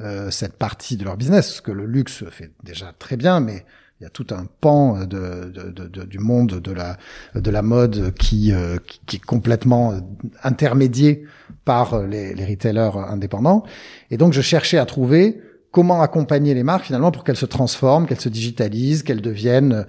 euh, 0.00 0.30
cette 0.30 0.54
partie 0.54 0.96
de 0.96 1.04
leur 1.04 1.16
business, 1.16 1.56
ce 1.56 1.62
que 1.62 1.72
le 1.72 1.86
luxe 1.86 2.24
fait 2.30 2.52
déjà 2.62 2.92
très 2.98 3.16
bien, 3.16 3.40
mais 3.40 3.64
il 4.00 4.04
y 4.04 4.06
a 4.06 4.10
tout 4.10 4.26
un 4.30 4.46
pan 4.60 5.06
de, 5.06 5.50
de, 5.50 5.70
de, 5.70 6.04
du 6.04 6.18
monde 6.18 6.60
de 6.60 6.70
la 6.70 6.98
de 7.34 7.50
la 7.50 7.62
mode 7.62 8.12
qui, 8.14 8.52
euh, 8.52 8.76
qui, 9.06 9.16
est 9.16 9.24
complètement 9.24 9.98
intermédié 10.42 11.24
par 11.64 12.06
les, 12.06 12.34
les 12.34 12.44
retailers 12.44 12.98
indépendants. 13.08 13.64
Et 14.10 14.18
donc 14.18 14.34
je 14.34 14.42
cherchais 14.42 14.76
à 14.76 14.84
trouver 14.84 15.40
comment 15.70 16.00
accompagner 16.02 16.54
les 16.54 16.62
marques 16.62 16.84
finalement 16.84 17.10
pour 17.10 17.24
qu'elles 17.24 17.36
se 17.36 17.46
transforment, 17.46 18.06
qu'elles 18.06 18.20
se 18.20 18.28
digitalisent, 18.28 19.02
qu'elles 19.02 19.22
deviennent 19.22 19.86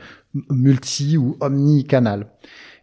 multi 0.50 1.18
ou 1.18 1.38
omni-canal. 1.40 2.28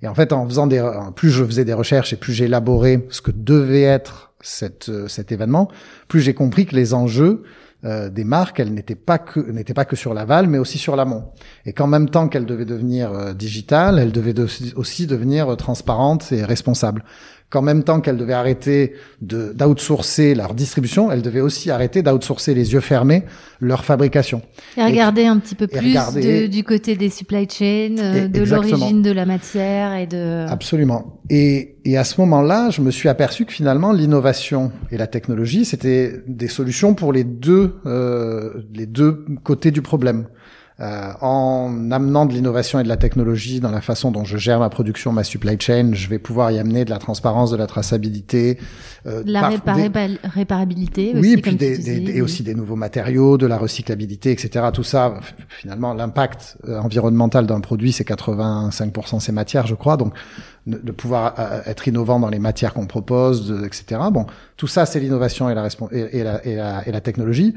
Et 0.05 0.09
en 0.09 0.14
fait, 0.14 0.35
en 0.35 0.47
faisant 0.47 0.67
des, 0.67 0.87
plus 1.17 1.31
je 1.31 1.43
faisais 1.45 1.64
des 1.64 1.73
recherches 1.73 2.12
et 2.12 2.17
plus 2.17 2.35
j'élaborais 2.35 3.07
ce 3.09 3.23
que 3.23 3.31
devait 3.31 3.83
être 3.83 4.35
cette, 4.43 4.90
euh, 4.90 5.09
cet 5.09 5.33
événement, 5.33 5.71
plus 6.09 6.21
j'ai 6.21 6.35
compris 6.35 6.67
que 6.67 6.77
les 6.77 6.93
enjeux 6.93 7.43
euh, 7.85 8.09
des 8.09 8.25
marques, 8.25 8.61
elles 8.61 8.73
n'étaient 8.73 8.95
pas 8.95 9.19
que 9.19 9.40
n'étaient 9.40 9.75
pas 9.75 9.85
que 9.85 9.95
sur 9.95 10.14
l'aval, 10.14 10.47
mais 10.47 10.57
aussi 10.57 10.79
sur 10.79 10.97
l'amont. 10.97 11.25
Et 11.67 11.75
qu'en 11.75 11.87
même 11.87 12.09
temps 12.09 12.29
qu'elles 12.29 12.47
devaient 12.47 12.64
devenir 12.64 13.12
euh, 13.12 13.35
digitales, 13.35 13.99
elles 13.99 14.12
devaient 14.12 14.38
aussi 14.75 15.07
devenir 15.07 15.53
euh, 15.53 15.57
transparentes 15.57 16.33
et 16.33 16.45
responsables 16.45 17.05
qu'en 17.55 17.62
même 17.62 17.85
temps 17.85 18.01
qu'elles 18.01 18.17
devaient 18.17 18.33
arrêter 18.33 18.95
de 19.23 19.53
d'outsourcer 19.53 20.35
leur 20.35 20.55
distribution, 20.55 21.12
elles 21.12 21.23
devaient 21.23 21.40
aussi 21.40 21.71
arrêter 21.71 22.03
d'outsourcer 22.03 22.53
les 22.53 22.73
yeux 22.73 22.81
fermés 22.81 23.23
leur 23.61 23.85
fabrication. 23.85 24.43
Et 24.77 24.83
regarder 24.83 25.27
un 25.27 25.38
petit 25.38 25.55
peu 25.55 25.69
plus 25.69 25.95
de, 25.95 26.49
du 26.49 26.64
côté 26.64 26.97
des 26.97 27.11
supply 27.11 27.47
chains, 27.49 27.97
euh, 27.99 28.27
de 28.27 28.43
l'origine 28.43 29.03
de 29.03 29.12
la 29.12 29.25
matière 29.25 29.95
et 29.95 30.09
de... 30.09 30.47
Absolument. 30.49 31.21
Et, 31.31 31.77
et 31.85 31.97
à 31.97 32.03
ce 32.03 32.21
moment-là, 32.23 32.71
je 32.71 32.81
me 32.81 32.90
suis 32.90 33.09
aperçu 33.09 33.45
que 33.45 33.53
finalement, 33.53 33.93
l'innovation 33.93 34.73
et 34.90 34.97
la 34.97 35.07
technologie, 35.07 35.64
c'était 35.64 36.12
des 36.27 36.49
solutions 36.49 36.95
pour 36.95 37.12
les 37.12 37.23
deux, 37.23 37.77
euh, 37.87 38.64
les 38.75 38.87
deux 38.87 39.25
côtés 39.45 39.71
du 39.71 39.81
problème. 39.81 40.27
Euh, 40.80 41.12
en 41.20 41.92
amenant 41.92 42.26
de 42.26 42.32
l'innovation 42.32 42.80
et 42.80 42.82
de 42.82 42.88
la 42.88 42.96
technologie 42.96 43.60
dans 43.60 43.70
la 43.70 43.80
façon 43.80 44.10
dont 44.10 44.24
je 44.24 44.37
gère 44.37 44.58
ma 44.58 44.70
production, 44.70 45.12
ma 45.12 45.22
supply 45.22 45.56
chain, 45.60 45.90
je 45.92 46.08
vais 46.08 46.18
pouvoir 46.18 46.50
y 46.50 46.58
amener 46.58 46.84
de 46.84 46.90
la 46.90 46.98
transparence, 46.98 47.52
de 47.52 47.56
la 47.56 47.68
traçabilité, 47.68 48.58
euh, 49.06 49.22
la 49.24 49.50
réparabilité. 50.24 51.12
Oui, 51.14 51.34
et 51.34 51.37
puis 51.37 51.54
des, 51.54 52.16
et 52.16 52.20
aussi 52.22 52.42
des 52.42 52.56
nouveaux 52.56 52.74
matériaux, 52.74 53.38
de 53.38 53.46
la 53.46 53.56
recyclabilité, 53.56 54.32
etc. 54.32 54.66
Tout 54.72 54.82
ça, 54.82 55.14
finalement, 55.48 55.94
l'impact 55.94 56.56
euh, 56.68 56.80
environnemental 56.80 57.46
d'un 57.46 57.60
produit, 57.60 57.92
c'est 57.92 58.08
85% 58.08 59.20
ces 59.20 59.30
matières, 59.30 59.68
je 59.68 59.76
crois. 59.76 59.96
Donc, 59.96 60.12
de 60.66 60.90
pouvoir 60.90 61.34
euh, 61.38 61.60
être 61.66 61.87
innovant 61.87 62.18
dans 62.18 62.30
les 62.30 62.40
matières 62.40 62.74
qu'on 62.74 62.87
propose, 62.87 63.62
etc. 63.64 64.00
Bon, 64.10 64.26
tout 64.56 64.66
ça, 64.66 64.87
c'est 64.87 64.98
l'innovation 64.98 65.48
et 65.50 65.54
la, 65.54 65.68
et, 65.92 66.24
la, 66.24 66.44
et, 66.44 66.56
la, 66.56 66.88
et 66.88 66.90
la 66.90 67.00
technologie. 67.00 67.54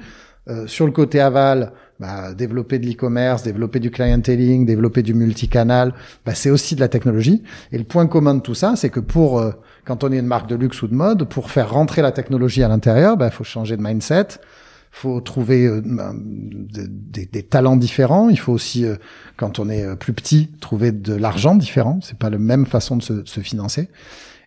Euh, 0.50 0.66
sur 0.66 0.86
le 0.86 0.94
côté 0.94 1.20
aval, 1.20 1.74
bah, 2.00 2.34
développer 2.34 2.80
de 2.80 2.86
l'e-commerce, 2.86 3.44
développer 3.44 3.80
du 3.80 3.92
clienteling, 3.92 4.66
développer 4.66 5.04
du 5.04 5.14
multicanal, 5.14 5.94
bah, 6.26 6.36
c'est 6.36 6.50
aussi 6.50 6.76
de 6.76 6.80
la 6.80 6.88
technologie. 6.88 7.44
Et 7.74 7.78
le 7.78 7.84
point 7.84 8.08
commun 8.08 8.36
de 8.36 8.40
tout 8.40 8.56
ça, 8.56 8.76
c'est 8.78 8.90
que 8.90 9.02
pour 9.02 9.40
euh, 9.40 9.52
quand 9.84 10.06
on 10.06 10.12
est 10.12 10.18
une 10.18 10.26
marque 10.26 10.48
de 10.48 10.56
luxe 10.56 10.82
ou 10.82 10.88
de 10.88 10.96
mode, 10.96 11.26
pour 11.26 11.52
faire 11.52 11.72
rentrer 11.72 12.02
la 12.02 12.14
technologie 12.14 12.64
à 12.64 12.70
l'intérieur, 12.70 13.16
il 13.16 13.20
bah, 13.20 13.30
faut 13.30 13.44
changer 13.44 13.76
de 13.76 13.82
mindset, 13.82 14.28
faut 14.90 15.20
trouver 15.20 15.66
euh, 15.66 15.82
des, 15.84 17.26
des, 17.26 17.44
talents 17.44 17.76
différents. 17.76 18.30
Il 18.30 18.40
faut 18.40 18.54
aussi, 18.54 18.86
quand 19.36 19.60
on 19.60 19.70
est 19.70 19.98
plus 19.98 20.14
petit, 20.14 20.50
trouver 20.62 20.94
de 20.94 21.14
l'argent 21.14 21.56
différent. 21.56 22.00
C'est 22.02 22.18
pas 22.18 22.30
la 22.30 22.38
même 22.38 22.66
façon 22.66 22.96
de 22.96 23.04
se, 23.04 23.14
de 23.14 23.28
se 23.28 23.42
financer. 23.42 23.90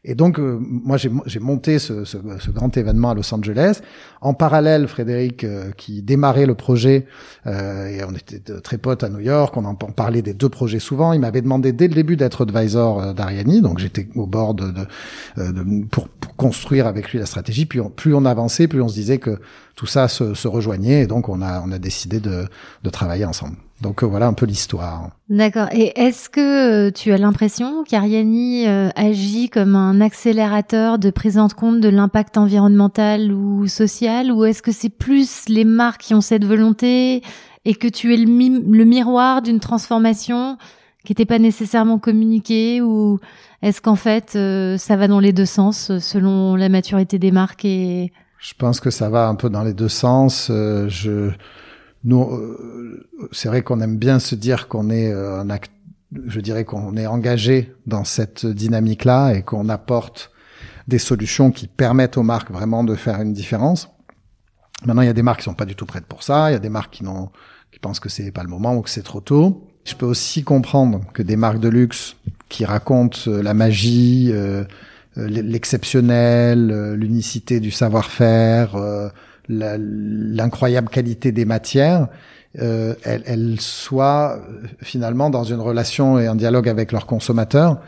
Et 0.03 0.15
donc, 0.15 0.39
euh, 0.39 0.59
moi, 0.61 0.97
j'ai 0.97 1.41
monté 1.41 1.79
ce, 1.79 2.05
ce, 2.05 2.17
ce, 2.39 2.51
grand 2.51 2.75
événement 2.75 3.11
à 3.11 3.15
Los 3.15 3.35
Angeles. 3.35 3.81
En 4.23 4.33
parallèle, 4.33 4.89
Frédéric, 4.89 5.45
euh, 5.45 5.73
qui 5.77 6.01
démarrait 6.03 6.47
le 6.47 6.55
projet, 6.55 7.07
euh, 7.47 7.87
et 7.87 8.03
on 8.05 8.13
était 8.13 8.41
très 8.61 8.79
potes 8.79 9.05
à 9.05 9.11
New 9.11 9.21
York, 9.21 9.55
on 9.59 9.65
en 9.67 9.75
parlait 9.75 10.23
des 10.23 10.33
deux 10.33 10.49
projets 10.49 10.79
souvent, 10.79 11.13
il 11.13 11.21
m'avait 11.21 11.43
demandé 11.43 11.73
dès 11.73 11.89
le 11.89 11.95
début 11.95 12.17
d'être 12.17 12.43
advisor 12.43 13.01
euh, 13.03 13.13
d'Ariani, 13.13 13.61
donc 13.61 13.79
j'étais 13.79 14.09
au 14.15 14.27
bord 14.27 14.55
de, 14.55 14.71
de, 14.71 15.53
de 15.53 15.85
pour, 15.87 16.09
pour, 16.09 16.35
construire 16.37 16.87
avec 16.87 17.11
lui 17.11 17.19
la 17.19 17.27
stratégie. 17.27 17.67
Puis 17.67 17.81
plus 17.95 18.15
on 18.15 18.25
avançait, 18.25 18.69
plus 18.69 18.81
on 18.81 18.89
se 18.89 18.95
disait 18.95 19.19
que 19.19 19.39
tout 19.75 19.87
ça 19.87 20.09
se, 20.09 20.33
se 20.33 20.49
rejoignait, 20.49 21.03
et 21.03 21.07
donc 21.07 21.29
on 21.29 21.43
a, 21.43 21.61
on 21.61 21.73
a 21.73 21.79
décidé 21.79 22.21
de, 22.21 22.47
de 22.83 22.91
travailler 22.91 23.27
ensemble. 23.27 23.57
Donc 23.81 24.03
euh, 24.03 24.07
voilà 24.07 24.27
un 24.27 24.35
peu 24.35 24.47
l'histoire. 24.47 25.11
D'accord. 25.29 25.69
Et 25.73 25.99
est-ce 25.99 26.29
que 26.29 26.88
euh, 26.88 26.90
tu 26.90 27.12
as 27.12 27.19
l'impression 27.19 27.83
qu'Ariani 27.85 28.69
euh, 28.69 28.90
agit 28.95 29.49
comme 29.49 29.75
un 29.75 30.01
accélérateur 30.01 30.99
de 30.99 31.11
prise 31.11 31.38
en 31.38 31.49
compte 31.49 31.81
de 31.81 31.88
l'impact 31.88 32.37
environnemental 32.37 33.33
ou 33.33 33.66
social, 33.69 34.33
ou 34.33 34.45
est-ce 34.45 34.62
que 34.62 34.73
c'est 34.73 34.90
plus 34.90 35.49
les 35.49 35.64
marques 35.64 36.03
qui 36.03 36.14
ont 36.14 36.21
cette 36.21 36.45
volonté 36.45 37.23
et 37.64 37.75
que 37.75 37.88
tu 37.88 38.12
es 38.12 38.16
le, 38.19 38.27
le 38.27 38.85
miroir 38.85 39.40
d'une 39.40 39.61
transformation 39.61 40.59
qui 41.05 41.12
n'était 41.12 41.25
pas 41.25 41.38
nécessairement 41.38 41.99
communiquée, 41.99 42.83
ou 42.83 43.19
est-ce 43.62 43.81
qu'en 43.81 43.97
fait 43.97 44.33
ça 44.79 44.97
va 44.97 45.09
dans 45.09 45.21
les 45.21 45.33
deux 45.33 45.47
sens 45.47 45.99
selon 45.99 46.57
la 46.57 46.69
maturité 46.69 47.19
des 47.19 47.31
marques 47.31 47.64
et 47.64 48.12
Je 48.38 48.53
pense 48.59 48.81
que 48.81 48.90
ça 48.90 49.09
va 49.09 49.27
un 49.27 49.35
peu 49.35 49.49
dans 49.49 49.62
les 49.62 49.73
deux 49.73 49.88
sens. 49.88 50.49
je 50.49 51.31
nous, 52.05 52.23
euh, 52.23 53.09
c'est 53.33 53.49
vrai 53.49 53.63
qu'on 53.63 53.81
aime 53.81 53.97
bien 53.97 54.19
se 54.19 54.35
dire 54.35 54.69
qu'on 54.69 54.91
est 54.91 55.13
euh, 55.13 55.41
un 55.41 55.49
je 56.27 56.41
dirais 56.41 56.65
qu'on 56.65 56.97
est 56.97 57.07
engagé 57.07 57.73
dans 57.87 58.03
cette 58.03 58.45
dynamique-là 58.45 59.35
et 59.35 59.43
qu'on 59.43 59.69
apporte 59.69 60.33
des 60.89 60.99
solutions 60.99 61.53
qui 61.53 61.69
permettent 61.69 62.17
aux 62.17 62.25
marques 62.25 62.51
vraiment 62.51 62.83
de 62.83 62.97
faire 62.97 63.21
une 63.21 63.33
différence. 63.33 63.91
Maintenant, 64.85 65.03
il 65.03 65.07
y 65.07 65.11
a 65.11 65.13
des 65.13 65.23
marques 65.23 65.39
qui 65.39 65.45
sont 65.45 65.55
pas 65.55 65.67
du 65.67 65.77
tout 65.77 65.87
prêtes 65.87 66.07
pour 66.07 66.25
ça. 66.25 66.51
Il 66.51 66.55
y 66.55 66.57
a 66.57 66.61
des 66.61 66.69
marques 66.69 66.95
qui 66.95 67.05
n'ont, 67.05 67.31
qui 67.71 67.79
pensent 67.79 68.01
que 68.01 68.09
c'est 68.09 68.33
pas 68.33 68.43
le 68.43 68.49
moment 68.49 68.75
ou 68.75 68.83
que 68.83 68.91
c'est 68.91 69.05
trop 69.05 69.21
tôt. 69.21 69.69
Je 69.85 69.95
peux 69.95 70.07
aussi 70.07 70.43
comprendre 70.43 71.03
que 71.13 71.23
des 71.23 71.37
marques 71.37 71.61
de 71.61 71.69
luxe 71.69 72.17
qui 72.49 72.65
racontent 72.65 73.21
euh, 73.29 73.41
la 73.41 73.55
magie, 73.55 74.33
l'exceptionnel, 75.15 76.95
l'unicité 76.95 77.61
du 77.61 77.71
savoir-faire, 77.71 78.75
l'incroyable 79.51 80.89
qualité 80.89 81.33
des 81.33 81.45
matières, 81.45 82.09
euh, 82.59 82.95
elles, 83.05 83.23
elles, 83.27 83.61
soient 83.61 84.37
euh, 84.37 84.67
finalement 84.83 85.31
dans 85.31 85.45
une 85.45 85.61
relation 85.61 86.19
et 86.19 86.27
un 86.27 86.35
dialogue 86.35 86.69
avec 86.69 86.91
leurs 86.91 87.07
consommateurs 87.07 87.79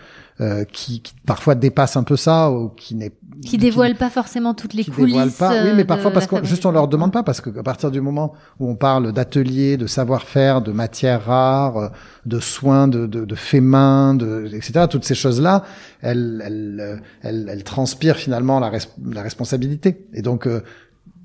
euh, 0.40 0.64
qui, 0.64 1.02
qui, 1.02 1.14
parfois 1.26 1.56
dépasse 1.56 1.96
un 1.96 2.04
peu 2.04 2.14
ça 2.16 2.48
ou 2.52 2.68
qui 2.68 2.94
n'est 2.94 3.10
qui 3.44 3.58
dévoile 3.58 3.96
pas 3.96 4.08
forcément 4.08 4.54
toutes 4.54 4.74
les 4.74 4.84
coulisses. 4.84 5.34
Pas, 5.34 5.64
oui, 5.64 5.72
mais 5.74 5.84
parfois 5.84 6.12
parce 6.12 6.28
que 6.28 6.44
juste 6.44 6.64
on 6.64 6.70
leur 6.70 6.86
demande 6.86 7.12
pas 7.12 7.24
parce 7.24 7.40
que 7.40 7.50
à 7.58 7.62
partir 7.64 7.90
du 7.90 8.00
moment 8.00 8.34
où 8.60 8.70
on 8.70 8.76
parle 8.76 9.12
d'ateliers, 9.12 9.76
de 9.76 9.88
savoir-faire, 9.88 10.62
de 10.62 10.70
matières 10.70 11.24
rares, 11.24 11.90
de 12.24 12.38
soins, 12.38 12.86
de, 12.86 13.06
de, 13.06 13.24
de 13.24 13.34
faits 13.34 13.62
main, 13.62 14.14
de 14.14 14.46
etc. 14.54 14.86
Toutes 14.88 15.04
ces 15.04 15.16
choses-là, 15.16 15.64
elles, 16.02 16.40
elles, 16.46 17.02
elles, 17.22 17.48
elles, 17.50 17.64
transpirent 17.64 18.16
finalement 18.16 18.60
la, 18.60 18.70
la 19.12 19.22
responsabilité. 19.22 20.06
Et 20.14 20.22
donc 20.22 20.46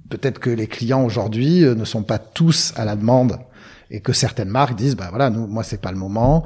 peut-être 0.09 0.39
que 0.39 0.49
les 0.49 0.67
clients 0.67 1.03
aujourd'hui 1.03 1.63
euh, 1.63 1.75
ne 1.75 1.85
sont 1.85 2.03
pas 2.03 2.17
tous 2.17 2.73
à 2.75 2.85
la 2.85 2.95
demande 2.95 3.39
et 3.89 3.99
que 4.01 4.13
certaines 4.13 4.49
marques 4.49 4.75
disent 4.75 4.95
bah 4.95 5.07
voilà 5.09 5.29
nous 5.29 5.47
moi 5.47 5.63
c'est 5.63 5.81
pas 5.81 5.91
le 5.91 5.97
moment 5.97 6.43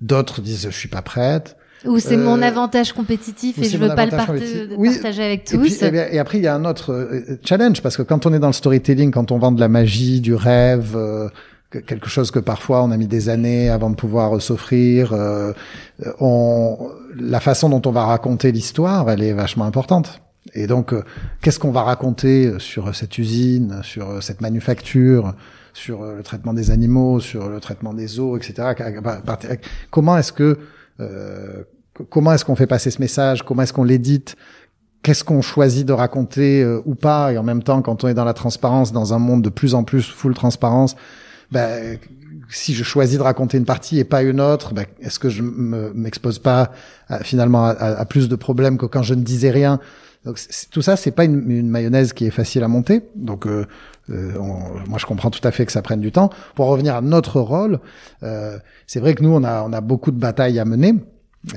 d'autres 0.00 0.40
disent 0.40 0.68
je 0.70 0.76
suis 0.76 0.88
pas 0.88 1.02
prête 1.02 1.56
Ou 1.84 1.98
c'est 1.98 2.16
mon 2.16 2.40
avantage 2.42 2.92
compétitif 2.92 3.58
et 3.58 3.64
je 3.64 3.78
veux 3.78 3.94
pas 3.94 4.06
le 4.06 4.10
partager 4.10 5.22
avec 5.22 5.44
tous. 5.44 5.82
Et, 5.82 5.90
puis, 5.90 5.98
et, 5.98 6.18
après, 6.18 6.38
il 6.38 6.44
y 6.44 6.46
a 6.46 6.54
un 6.54 6.64
autre 6.64 7.08
challenge 7.44 7.82
parce 7.82 7.96
que 7.96 8.02
quand 8.02 8.26
on 8.26 8.32
est 8.32 8.38
dans 8.38 8.48
le 8.48 8.54
storytelling, 8.54 9.10
quand 9.10 9.32
on 9.32 9.38
vend 9.38 9.52
de 9.52 9.60
la 9.60 9.68
magie, 9.68 10.20
du 10.20 10.34
rêve, 10.34 10.96
quelque 11.80 12.08
chose 12.08 12.30
que 12.30 12.38
parfois 12.38 12.82
on 12.82 12.90
a 12.90 12.96
mis 12.96 13.06
des 13.06 13.28
années 13.28 13.68
avant 13.68 13.90
de 13.90 13.96
pouvoir 13.96 14.40
s'offrir. 14.40 15.12
Euh, 15.12 15.52
on, 16.20 16.90
la 17.16 17.40
façon 17.40 17.68
dont 17.68 17.82
on 17.86 17.92
va 17.92 18.04
raconter 18.04 18.52
l'histoire, 18.52 19.10
elle 19.10 19.22
est 19.22 19.32
vachement 19.32 19.64
importante. 19.64 20.20
Et 20.52 20.66
donc, 20.66 20.92
euh, 20.92 21.02
qu'est-ce 21.40 21.58
qu'on 21.58 21.70
va 21.70 21.82
raconter 21.82 22.58
sur 22.58 22.94
cette 22.94 23.18
usine, 23.18 23.80
sur 23.82 24.22
cette 24.22 24.40
manufacture, 24.40 25.34
sur 25.72 26.04
le 26.04 26.22
traitement 26.22 26.52
des 26.52 26.70
animaux, 26.70 27.18
sur 27.20 27.48
le 27.48 27.60
traitement 27.60 27.94
des 27.94 28.20
eaux, 28.20 28.36
etc. 28.36 28.74
Comment 29.90 30.18
est-ce 30.18 30.32
que 30.32 30.58
euh, 31.00 31.64
comment 32.10 32.32
est-ce 32.32 32.44
qu'on 32.44 32.56
fait 32.56 32.66
passer 32.66 32.90
ce 32.90 33.00
message 33.00 33.42
Comment 33.42 33.62
est-ce 33.62 33.72
qu'on 33.72 33.84
l'édite 33.84 34.36
Qu'est-ce 35.02 35.24
qu'on 35.24 35.42
choisit 35.42 35.86
de 35.86 35.92
raconter 35.92 36.64
ou 36.86 36.94
pas 36.94 37.32
Et 37.32 37.38
en 37.38 37.42
même 37.42 37.62
temps, 37.62 37.82
quand 37.82 38.04
on 38.04 38.08
est 38.08 38.14
dans 38.14 38.24
la 38.24 38.32
transparence, 38.32 38.92
dans 38.92 39.12
un 39.12 39.18
monde 39.18 39.42
de 39.42 39.50
plus 39.50 39.74
en 39.74 39.84
plus 39.84 40.02
full 40.02 40.34
transparence, 40.34 40.96
ben, 41.52 41.98
si 42.48 42.74
je 42.74 42.84
choisis 42.84 43.18
de 43.18 43.22
raconter 43.22 43.58
une 43.58 43.64
partie 43.64 43.98
et 43.98 44.04
pas 44.04 44.22
une 44.22 44.40
autre, 44.40 44.72
ben, 44.72 44.86
est-ce 45.00 45.18
que 45.18 45.28
je 45.28 45.42
m'expose 45.42 46.38
pas 46.38 46.72
finalement 47.22 47.64
à, 47.66 48.04
plus 48.06 48.28
de 48.28 48.36
problèmes 48.36 48.78
que 48.78 48.86
quand 48.86 49.02
je 49.02 49.14
ne 49.14 49.22
disais 49.22 49.50
rien? 49.50 49.78
Donc 50.24 50.38
tout 50.70 50.82
ça, 50.82 50.96
c'est 50.96 51.10
pas 51.10 51.24
une, 51.24 51.50
une, 51.50 51.68
mayonnaise 51.68 52.12
qui 52.12 52.26
est 52.26 52.30
facile 52.30 52.62
à 52.62 52.68
monter. 52.68 53.02
Donc 53.14 53.46
euh, 53.46 53.66
euh 54.10 54.32
moi, 54.88 54.98
je 54.98 55.06
comprends 55.06 55.30
tout 55.30 55.46
à 55.46 55.50
fait 55.50 55.66
que 55.66 55.72
ça 55.72 55.82
prenne 55.82 56.00
du 56.00 56.12
temps. 56.12 56.30
Pour 56.54 56.66
revenir 56.66 56.96
à 56.96 57.00
notre 57.00 57.40
rôle, 57.40 57.80
euh, 58.22 58.58
c'est 58.86 59.00
vrai 59.00 59.14
que 59.14 59.22
nous, 59.22 59.34
on 59.34 59.44
a, 59.44 59.62
on 59.62 59.72
a 59.72 59.80
beaucoup 59.80 60.10
de 60.10 60.18
batailles 60.18 60.58
à 60.58 60.64
mener. 60.64 60.94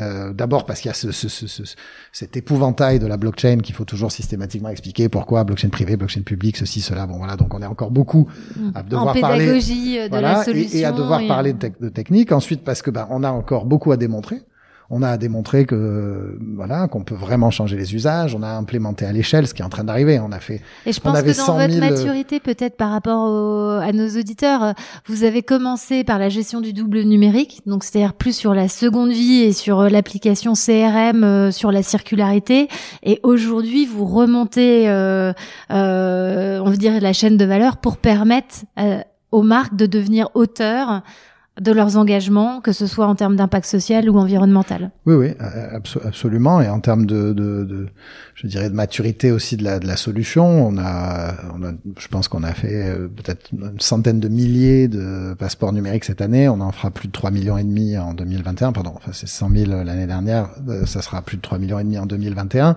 Euh, 0.01 0.33
D'abord 0.33 0.65
parce 0.65 0.81
qu'il 0.81 0.89
y 0.89 0.91
a 0.91 0.93
ce, 0.93 1.13
ce, 1.13 1.29
ce, 1.29 1.63
cet 2.11 2.35
épouvantail 2.35 2.99
de 2.99 3.07
la 3.07 3.15
blockchain 3.15 3.59
qu'il 3.59 3.73
faut 3.73 3.85
toujours 3.85 4.11
systématiquement 4.11 4.67
expliquer 4.67 5.07
pourquoi 5.07 5.45
blockchain 5.45 5.69
privé, 5.69 5.95
blockchain 5.95 6.23
public, 6.23 6.57
ceci, 6.57 6.81
cela. 6.81 7.07
Bon 7.07 7.17
voilà, 7.17 7.37
donc 7.37 7.53
on 7.53 7.61
est 7.61 7.65
encore 7.65 7.91
beaucoup 7.91 8.27
à 8.75 8.83
devoir 8.83 9.07
en 9.07 9.13
pédagogie 9.13 9.95
parler 9.95 10.09
de 10.09 10.17
la 10.17 10.43
solution 10.43 10.77
et, 10.77 10.81
et, 10.81 10.85
à 10.85 10.91
devoir 10.91 11.25
parler 11.25 11.53
de, 11.53 11.71
de, 11.79 11.87
technique. 11.87 12.33
Ensuite 12.33 12.65
parce 12.65 12.81
que 12.81 12.91
ben 12.91 13.07
on 13.11 13.23
a 13.23 13.31
encore 13.31 13.63
beaucoup 13.63 13.93
à 13.93 13.97
démontrer 13.97 14.41
on 14.89 15.03
a 15.03 15.17
démontré 15.17 15.65
que 15.65 16.37
voilà 16.55 16.87
qu'on 16.87 17.03
peut 17.03 17.15
vraiment 17.15 17.51
changer 17.51 17.77
les 17.77 17.93
usages. 17.95 18.35
On 18.35 18.43
a 18.43 18.49
implémenté 18.49 19.05
à 19.05 19.11
l'échelle 19.11 19.47
ce 19.47 19.53
qui 19.53 19.61
est 19.61 19.65
en 19.65 19.69
train 19.69 19.83
d'arriver. 19.83 20.19
On 20.19 20.31
a 20.31 20.39
fait. 20.39 20.61
Et 20.85 20.93
je 20.93 20.99
pense 20.99 21.21
que 21.21 21.47
dans 21.47 21.57
votre 21.57 21.79
maturité, 21.79 22.39
peut-être 22.39 22.77
par 22.77 22.91
rapport 22.91 23.81
à 23.81 23.91
nos 23.91 24.07
auditeurs, 24.07 24.73
vous 25.05 25.23
avez 25.23 25.43
commencé 25.43 26.03
par 26.03 26.19
la 26.19 26.29
gestion 26.29 26.61
du 26.61 26.73
double 26.73 27.01
numérique, 27.01 27.61
donc 27.65 27.83
c'est-à-dire 27.83 28.13
plus 28.13 28.35
sur 28.35 28.53
la 28.53 28.67
seconde 28.67 29.11
vie 29.11 29.41
et 29.41 29.53
sur 29.53 29.81
euh, 29.81 29.89
l'application 29.89 30.53
CRM, 30.53 31.23
euh, 31.23 31.51
sur 31.51 31.71
la 31.71 31.83
circularité. 31.83 32.67
Et 33.03 33.19
aujourd'hui, 33.23 33.85
vous 33.85 34.05
remontez, 34.05 34.89
euh, 34.89 35.33
euh, 35.71 36.59
on 36.59 36.69
veut 36.69 36.77
dire 36.77 36.99
la 37.01 37.13
chaîne 37.13 37.37
de 37.37 37.45
valeur 37.45 37.77
pour 37.77 37.97
permettre 37.97 38.65
aux 39.31 39.43
marques 39.43 39.75
de 39.75 39.85
devenir 39.85 40.29
auteurs 40.33 41.01
de 41.59 41.71
leurs 41.71 41.97
engagements, 41.97 42.61
que 42.61 42.71
ce 42.71 42.85
soit 42.85 43.07
en 43.07 43.15
termes 43.15 43.35
d'impact 43.35 43.65
social 43.65 44.09
ou 44.09 44.17
environnemental. 44.17 44.91
Oui, 45.05 45.15
oui, 45.15 45.29
absolument. 46.03 46.61
Et 46.61 46.69
en 46.69 46.79
termes 46.79 47.05
de, 47.05 47.33
de, 47.33 47.63
de, 47.63 47.87
je 48.35 48.47
dirais, 48.47 48.69
de 48.69 48.75
maturité 48.75 49.31
aussi 49.31 49.57
de 49.57 49.63
la, 49.63 49.79
de 49.79 49.87
la 49.87 49.97
solution, 49.97 50.45
on 50.67 50.77
a, 50.77 51.33
on 51.55 51.63
a 51.63 51.71
je 51.97 52.07
pense 52.09 52.27
qu'on 52.27 52.43
a 52.43 52.53
fait 52.53 52.89
euh, 52.89 53.07
peut-être 53.07 53.49
une 53.51 53.79
centaine 53.79 54.19
de 54.19 54.27
milliers 54.27 54.87
de 54.87 55.33
passeports 55.33 55.73
numériques 55.73 56.05
cette 56.05 56.21
année. 56.21 56.47
On 56.47 56.61
en 56.61 56.71
fera 56.71 56.91
plus 56.91 57.07
de 57.07 57.13
3 57.13 57.31
millions 57.31 57.57
et 57.57 57.63
demi 57.63 57.97
en 57.97 58.13
2021. 58.13 58.71
Pardon, 58.71 58.93
enfin 58.95 59.11
c'est 59.13 59.27
100 59.27 59.49
000 59.49 59.83
l'année 59.83 60.07
dernière. 60.07 60.49
Euh, 60.69 60.85
ça 60.85 61.01
sera 61.01 61.21
plus 61.23 61.37
de 61.37 61.41
3 61.41 61.57
millions 61.57 61.79
et 61.79 61.83
demi 61.83 61.97
en 61.97 62.05
2021. 62.05 62.75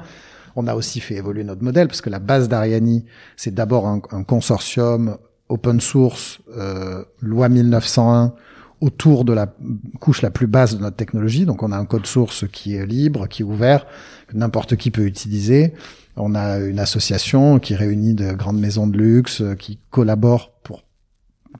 On 0.56 0.66
a 0.66 0.74
aussi 0.74 1.00
fait 1.00 1.14
évoluer 1.14 1.44
notre 1.44 1.62
modèle 1.62 1.86
parce 1.86 2.00
que 2.00 2.10
la 2.10 2.18
base 2.18 2.48
d'Ariani, 2.48 3.04
c'est 3.36 3.54
d'abord 3.54 3.86
un, 3.86 4.00
un, 4.10 4.24
consortium 4.24 5.16
open 5.48 5.80
source, 5.80 6.40
euh, 6.56 7.04
loi 7.20 7.48
1901 7.48 8.32
autour 8.80 9.24
de 9.24 9.32
la 9.32 9.54
couche 10.00 10.22
la 10.22 10.30
plus 10.30 10.46
basse 10.46 10.74
de 10.74 10.80
notre 10.80 10.96
technologie. 10.96 11.44
Donc 11.44 11.62
on 11.62 11.72
a 11.72 11.76
un 11.76 11.84
code 11.84 12.06
source 12.06 12.46
qui 12.50 12.74
est 12.74 12.86
libre, 12.86 13.28
qui 13.28 13.42
est 13.42 13.44
ouvert, 13.44 13.86
que 14.26 14.36
n'importe 14.36 14.76
qui 14.76 14.90
peut 14.90 15.06
utiliser. 15.06 15.74
On 16.16 16.34
a 16.34 16.58
une 16.58 16.78
association 16.78 17.58
qui 17.58 17.74
réunit 17.74 18.14
de 18.14 18.32
grandes 18.32 18.58
maisons 18.58 18.86
de 18.86 18.96
luxe, 18.96 19.42
qui 19.58 19.78
collaborent 19.90 20.52
pour 20.62 20.84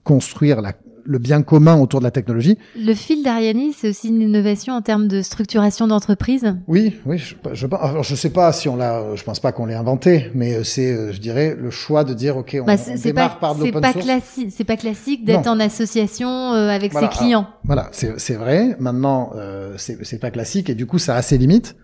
construire 0.04 0.60
la, 0.60 0.74
le 1.04 1.18
bien 1.18 1.42
commun 1.42 1.78
autour 1.78 2.00
de 2.00 2.04
la 2.04 2.10
technologie. 2.10 2.58
Le 2.76 2.94
fil 2.94 3.22
d'Ariani, 3.22 3.72
c'est 3.72 3.90
aussi 3.90 4.08
une 4.08 4.20
innovation 4.20 4.74
en 4.74 4.82
termes 4.82 5.08
de 5.08 5.22
structuration 5.22 5.86
d'entreprise? 5.86 6.54
Oui, 6.68 6.96
oui. 7.06 7.18
Je, 7.18 7.34
je, 7.52 7.66
je 8.02 8.14
sais 8.14 8.30
pas 8.30 8.52
si 8.52 8.68
on 8.68 8.76
l'a. 8.76 9.14
Je 9.14 9.22
pense 9.22 9.40
pas 9.40 9.52
qu'on 9.52 9.66
l'ait 9.66 9.74
inventé, 9.74 10.30
mais 10.34 10.54
euh, 10.54 10.64
c'est, 10.64 10.92
euh, 10.92 11.12
je 11.12 11.18
dirais, 11.18 11.56
le 11.58 11.70
choix 11.70 12.04
de 12.04 12.14
dire, 12.14 12.36
ok, 12.36 12.56
on, 12.60 12.64
bah, 12.64 12.76
on 12.88 12.94
démarre 12.94 13.38
pas, 13.38 13.48
par 13.48 13.54
de 13.54 13.64
l'open 13.64 13.82
source. 13.92 14.06
C'est 14.50 14.64
pas 14.64 14.76
classique 14.76 15.24
d'être 15.24 15.46
en 15.46 15.60
association 15.60 16.52
euh, 16.52 16.68
avec 16.68 16.92
ses 16.92 17.08
clients. 17.08 17.48
voilà, 17.64 17.90
c'est 17.92 18.34
vrai. 18.34 18.76
Maintenant, 18.78 19.32
euh, 19.36 19.74
c'est 19.76 20.20
pas 20.20 20.30
classique 20.30 20.70
et 20.70 20.74
du 20.74 20.86
coup, 20.86 20.98
ça 20.98 21.16
a 21.16 21.22
ses 21.22 21.38
limites. 21.38 21.76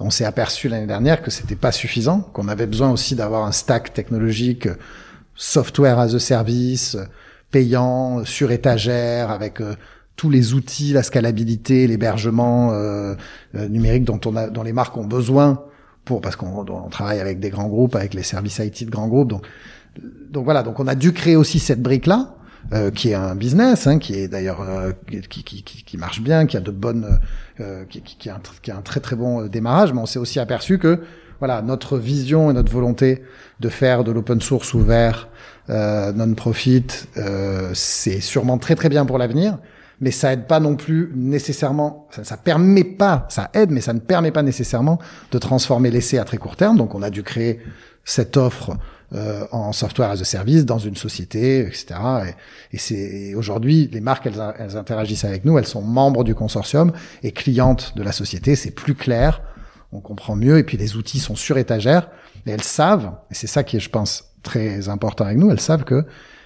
On 0.00 0.10
s'est 0.10 0.24
aperçu 0.24 0.68
l'année 0.68 0.86
dernière 0.86 1.22
que 1.22 1.30
c'était 1.30 1.54
pas 1.54 1.70
suffisant, 1.70 2.20
qu'on 2.32 2.48
avait 2.48 2.66
besoin 2.66 2.90
aussi 2.90 3.14
d'avoir 3.14 3.44
un 3.44 3.52
stack 3.52 3.92
technologique, 3.92 4.68
software 5.34 5.98
as 5.98 6.14
a 6.14 6.18
service 6.18 6.96
payant, 7.52 8.24
sur 8.24 8.50
étagère, 8.50 9.30
avec 9.30 9.60
euh, 9.60 9.76
tous 10.16 10.30
les 10.30 10.54
outils, 10.54 10.92
la 10.92 11.04
scalabilité, 11.04 11.86
l'hébergement 11.86 12.72
euh, 12.72 13.14
euh, 13.54 13.68
numérique 13.68 14.04
dont 14.04 14.20
on 14.26 14.34
a, 14.34 14.48
dont 14.48 14.64
les 14.64 14.72
marques 14.72 14.96
ont 14.96 15.06
besoin 15.06 15.62
pour 16.04 16.20
parce 16.20 16.34
qu'on 16.34 16.64
travaille 16.90 17.20
avec 17.20 17.38
des 17.38 17.50
grands 17.50 17.68
groupes, 17.68 17.94
avec 17.94 18.14
les 18.14 18.24
services 18.24 18.58
IT 18.58 18.86
de 18.86 18.90
grands 18.90 19.06
groupes. 19.06 19.28
Donc, 19.28 19.46
donc 20.30 20.44
voilà, 20.44 20.64
donc 20.64 20.80
on 20.80 20.88
a 20.88 20.96
dû 20.96 21.12
créer 21.12 21.36
aussi 21.36 21.60
cette 21.60 21.80
brique 21.80 22.06
là. 22.06 22.34
qui 22.94 23.10
est 23.10 23.14
un 23.14 23.36
business, 23.36 23.86
hein, 23.86 23.98
qui 23.98 24.14
est 24.14 24.26
d'ailleurs 24.26 24.66
qui, 25.28 25.44
qui, 25.44 25.62
qui, 25.62 25.84
qui, 25.84 25.96
marche 25.96 26.20
bien, 26.20 26.46
qui 26.46 26.56
a 26.56 26.60
de 26.60 26.72
bonnes, 26.72 27.18
qui, 27.88 28.00
qui, 28.00 28.30
un, 28.30 28.40
qui 28.62 28.70
a 28.72 28.76
un 28.76 28.80
très 28.80 28.98
très 28.98 29.14
bon 29.14 29.46
démarrage, 29.46 29.92
mais 29.92 30.00
on 30.00 30.06
s'est 30.06 30.18
aussi 30.18 30.40
aperçu 30.40 30.78
que 30.78 31.02
voilà 31.42 31.60
notre 31.60 31.98
vision 31.98 32.52
et 32.52 32.54
notre 32.54 32.70
volonté 32.70 33.24
de 33.58 33.68
faire 33.68 34.04
de 34.04 34.12
l'open 34.12 34.40
source 34.40 34.74
ouvert, 34.74 35.28
euh, 35.70 36.12
non-profit, 36.12 36.86
euh, 37.16 37.72
c'est 37.74 38.20
sûrement 38.20 38.58
très 38.58 38.76
très 38.76 38.88
bien 38.88 39.04
pour 39.04 39.18
l'avenir, 39.18 39.58
mais 40.00 40.12
ça 40.12 40.32
aide 40.32 40.46
pas 40.46 40.60
non 40.60 40.76
plus 40.76 41.10
nécessairement, 41.16 42.06
ça, 42.12 42.22
ça 42.22 42.36
permet 42.36 42.84
pas, 42.84 43.26
ça 43.28 43.50
aide, 43.54 43.72
mais 43.72 43.80
ça 43.80 43.92
ne 43.92 43.98
permet 43.98 44.30
pas 44.30 44.44
nécessairement 44.44 45.00
de 45.32 45.38
transformer 45.38 45.90
l'essai 45.90 46.16
à 46.18 46.24
très 46.24 46.36
court 46.36 46.54
terme. 46.54 46.76
Donc 46.76 46.94
on 46.94 47.02
a 47.02 47.10
dû 47.10 47.24
créer 47.24 47.58
cette 48.04 48.36
offre 48.36 48.76
euh, 49.12 49.44
en 49.50 49.72
software 49.72 50.10
as 50.10 50.20
a 50.20 50.24
service 50.24 50.64
dans 50.64 50.78
une 50.78 50.94
société, 50.94 51.62
etc. 51.62 51.86
Et, 52.72 52.78
c'est 52.78 53.34
aujourd'hui 53.34 53.90
les 53.92 54.00
marques, 54.00 54.26
elles, 54.26 54.40
elles, 54.60 54.76
interagissent 54.76 55.24
avec 55.24 55.44
nous, 55.44 55.58
elles 55.58 55.66
sont 55.66 55.82
membres 55.82 56.22
du 56.22 56.36
consortium 56.36 56.92
et 57.24 57.32
clientes 57.32 57.94
de 57.96 58.04
la 58.04 58.12
société. 58.12 58.54
C'est 58.54 58.70
plus 58.70 58.94
clair, 58.94 59.42
on 59.92 60.00
comprend 60.00 60.36
mieux, 60.36 60.58
et 60.58 60.64
puis 60.64 60.76
les 60.76 60.96
outils 60.96 61.20
sont 61.20 61.36
sur 61.36 61.58
étagère, 61.58 62.10
et 62.46 62.50
elles 62.50 62.62
savent, 62.62 63.12
et 63.30 63.34
c'est 63.34 63.46
ça 63.46 63.62
qui 63.62 63.76
est, 63.76 63.80
je 63.80 63.90
pense, 63.90 64.32
très 64.42 64.88
important 64.88 65.24
avec 65.24 65.38
nous, 65.38 65.50
elles 65.50 65.60
savent 65.60 65.84
que 65.84 66.04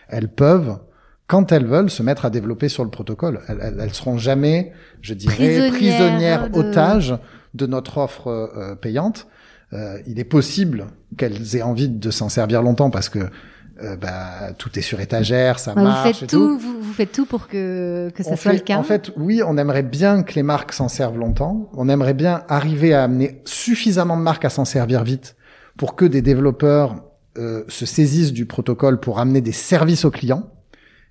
elles 0.09 0.29
peuvent, 0.29 0.79
quand 1.27 1.51
elles 1.51 1.67
veulent, 1.67 1.91
se 1.91 2.03
mettre 2.03 2.25
à 2.25 2.31
développer 2.31 2.69
sur 2.69 2.85
le 2.85 2.91
protocole. 2.91 3.41
Elles, 3.49 3.77
elles, 3.81 3.95
seront 3.95 4.19
jamais, 4.19 4.73
je 5.01 5.15
dirais, 5.15 5.71
prisonnières, 5.71 6.51
otages 6.55 7.17
de 7.55 7.67
notre 7.67 7.99
offre 7.99 8.29
euh, 8.29 8.75
payante. 8.77 9.27
Euh, 9.73 9.99
il 10.07 10.21
est 10.21 10.25
possible 10.25 10.87
qu'elles 11.17 11.57
aient 11.57 11.63
envie 11.63 11.89
de 11.89 12.11
s'en 12.11 12.29
servir 12.29 12.63
longtemps 12.63 12.91
parce 12.91 13.09
que 13.09 13.31
euh, 13.83 13.97
bah, 13.97 14.53
tout 14.57 14.79
est 14.79 14.83
sur 14.83 15.01
étagère, 15.01 15.59
ça 15.59 15.75
marche. 15.75 16.07
Vous 16.07 16.19
faites 16.21 16.31
tout, 16.31 16.59
Vous, 16.59 16.81
vous, 16.81 16.93
faites 16.93 17.13
tout 17.13 17.27
pour 17.27 17.47
que, 17.47 18.11
que 18.15 18.23
ça 18.23 18.37
soit 18.37 18.55
le 18.55 18.61
cas. 18.61 18.79
En 18.79 18.83
fait, 18.83 19.11
oui, 19.17 19.43
on 19.47 19.59
aimerait 19.59 19.83
bien 19.83 20.23
que 20.23 20.35
les 20.35 20.43
marques 20.43 20.73
s'en 20.73 20.89
servent 20.89 21.19
longtemps. 21.19 21.69
On 21.75 21.89
aimerait 21.89 22.15
bien 22.15 22.43
arriver 22.49 22.95
à 22.95 23.05
amener 23.05 23.43
suffisamment 23.45 24.17
de 24.17 24.23
marques 24.23 24.45
à 24.45 24.51
s'en 24.51 24.65
servir 24.65 25.05
vite 25.05 25.37
pour 25.77 25.95
que 25.95 26.07
des 26.07 26.23
développeurs 26.23 27.05
euh, 27.37 27.65
se 27.69 27.85
saisissent 27.85 28.33
du 28.33 28.47
protocole 28.47 28.99
pour 28.99 29.19
amener 29.19 29.43
des 29.43 29.53
services 29.53 30.07
aux 30.07 30.11
clients. 30.11 30.51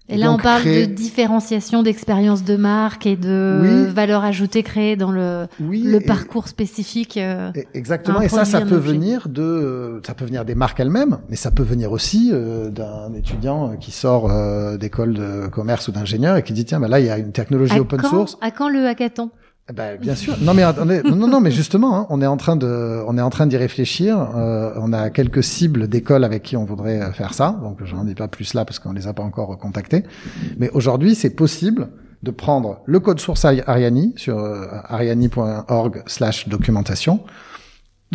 Et, 0.07 0.17
là, 0.17 0.31
on 0.31 0.37
parle 0.37 0.63
de 0.63 0.85
différenciation 0.85 1.81
d'expérience 1.81 2.43
de 2.43 2.55
marque 2.55 3.07
et 3.07 3.15
de 3.15 3.87
valeur 3.89 4.23
ajoutée 4.23 4.61
créée 4.61 4.95
dans 4.95 5.11
le, 5.11 5.47
le 5.59 5.99
parcours 5.99 6.47
spécifique. 6.47 7.17
Euh, 7.17 7.51
exactement. 7.73 8.21
Et 8.21 8.29
ça, 8.29 8.45
ça 8.45 8.61
peut 8.61 8.75
venir 8.75 9.27
de, 9.27 10.01
ça 10.05 10.13
peut 10.13 10.25
venir 10.25 10.45
des 10.45 10.55
marques 10.55 10.79
elles-mêmes, 10.79 11.17
mais 11.29 11.35
ça 11.35 11.49
peut 11.49 11.63
venir 11.63 11.91
aussi 11.91 12.29
euh, 12.31 12.69
d'un 12.69 13.13
étudiant 13.15 13.75
qui 13.77 13.91
sort 13.91 14.29
d'école 14.77 15.13
de 15.13 15.47
commerce 15.47 15.87
ou 15.87 15.91
d'ingénieur 15.91 16.37
et 16.37 16.43
qui 16.43 16.53
dit 16.53 16.65
tiens, 16.65 16.79
ben 16.79 16.87
là, 16.87 16.99
il 16.99 17.07
y 17.07 17.09
a 17.09 17.17
une 17.17 17.31
technologie 17.31 17.79
open 17.79 18.01
source. 18.01 18.37
À 18.41 18.51
quand 18.51 18.69
le 18.69 18.85
hackathon? 18.87 19.31
Ben, 19.73 19.97
bien 19.97 20.13
sûr. 20.13 20.35
Non 20.41 20.53
mais 20.53 20.61
attendez, 20.61 21.01
non 21.01 21.27
non 21.27 21.41
mais 21.41 21.49
justement, 21.49 21.97
hein, 21.97 22.07
on 22.11 22.21
est 22.21 22.27
en 22.27 22.37
train 22.37 22.55
de, 22.55 23.03
on 23.07 23.17
est 23.17 23.21
en 23.21 23.31
train 23.31 23.47
d'y 23.47 23.57
réfléchir. 23.57 24.19
Euh, 24.35 24.73
on 24.75 24.93
a 24.93 25.09
quelques 25.09 25.43
cibles 25.43 25.87
d'écoles 25.87 26.23
avec 26.23 26.43
qui 26.43 26.55
on 26.55 26.65
voudrait 26.65 27.01
euh, 27.01 27.11
faire 27.11 27.33
ça. 27.33 27.59
Donc 27.63 27.83
j'en 27.83 28.03
dis 28.03 28.13
pas 28.13 28.27
plus 28.27 28.53
là 28.53 28.63
parce 28.63 28.77
qu'on 28.77 28.93
les 28.93 29.07
a 29.07 29.13
pas 29.13 29.23
encore 29.23 29.57
contactés. 29.57 30.03
Mais 30.59 30.69
aujourd'hui, 30.69 31.15
c'est 31.15 31.31
possible 31.31 31.89
de 32.21 32.29
prendre 32.29 32.81
le 32.85 32.99
code 32.99 33.19
source 33.19 33.43
Ariani 33.43 34.13
sur 34.17 34.37
euh, 34.37 34.67
ariani.org 34.83 36.03
slash 36.05 36.47
documentation. 36.47 37.21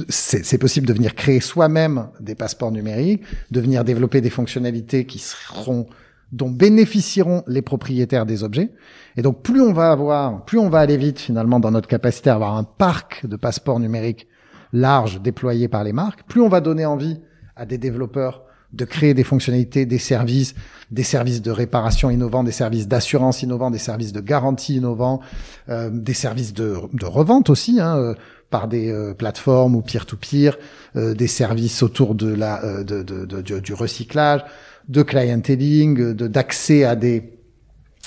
C'est 0.09 0.59
possible 0.59 0.87
de 0.87 0.93
venir 0.93 1.17
créer 1.17 1.41
soi-même 1.41 2.07
des 2.21 2.37
passeports 2.37 2.71
numériques, 2.71 3.23
de 3.51 3.61
venir 3.61 3.85
développer 3.85 4.21
des 4.21 4.31
fonctionnalités 4.31 5.05
qui 5.05 5.19
seront 5.19 5.89
dont 6.33 6.51
bénéficieront 6.51 7.43
les 7.47 7.63
propriétaires 7.63 8.27
des 8.27 8.45
objets. 8.45 8.71
Et 9.17 9.23
donc 9.23 9.43
plus 9.43 9.61
on 9.61 9.73
va 9.73 9.91
avoir, 9.91 10.45
plus 10.45 10.59
on 10.59 10.69
va 10.69 10.81
aller 10.81 10.97
vite 10.97 11.19
finalement 11.19 11.61
dans 11.61 11.71
notre 11.71 11.89
capacité 11.89 12.31
à 12.31 12.35
avoir 12.35 12.57
un 12.57 12.65
parc 12.65 13.27
de 13.27 13.37
passeports 13.37 13.81
numériques 13.81 14.29
large 14.73 15.21
déployé 15.21 15.69
par 15.69 15.85
les 15.85 15.93
marques, 15.93 16.23
plus 16.29 16.41
on 16.41 16.49
va 16.49 16.61
donner 16.61 16.87
envie 16.87 17.19
à 17.57 17.67
des 17.67 17.79
développeurs 17.79 18.45
de 18.73 18.85
créer 18.85 19.15
des 19.15 19.25
fonctionnalités, 19.25 19.85
des 19.85 19.99
services, 19.99 20.55
des 20.91 21.03
services 21.03 21.43
de 21.43 21.51
réparation 21.51 22.09
innovants, 22.11 22.45
des 22.45 22.53
services 22.53 22.87
d'assurance 22.87 23.43
innovants, 23.43 23.71
des 23.71 23.79
services 23.79 24.13
de 24.13 24.21
garantie 24.21 24.77
innovants, 24.77 25.21
euh, 25.69 25.91
des 25.93 26.15
services 26.15 26.55
de, 26.55 26.77
de 26.93 27.07
revente 27.07 27.51
aussi, 27.51 27.81
hein, 27.81 27.97
euh, 27.97 28.15
par 28.49 28.69
des 28.69 28.91
euh, 28.91 29.13
plateformes 29.15 29.75
ou 29.75 29.83
peer-to-peer, 29.83 30.57
des 30.95 31.29
services 31.29 31.85
autour 31.85 32.17
de 32.17 32.33
la 32.33 32.83
de, 32.83 33.03
de, 33.03 33.25
de, 33.25 33.61
du 33.61 33.75
recyclage, 33.75 34.45
de 34.89 35.03
clienteling, 35.03 36.15
de 36.15 36.27
d'accès 36.27 36.85
à 36.85 36.97
des 36.97 37.37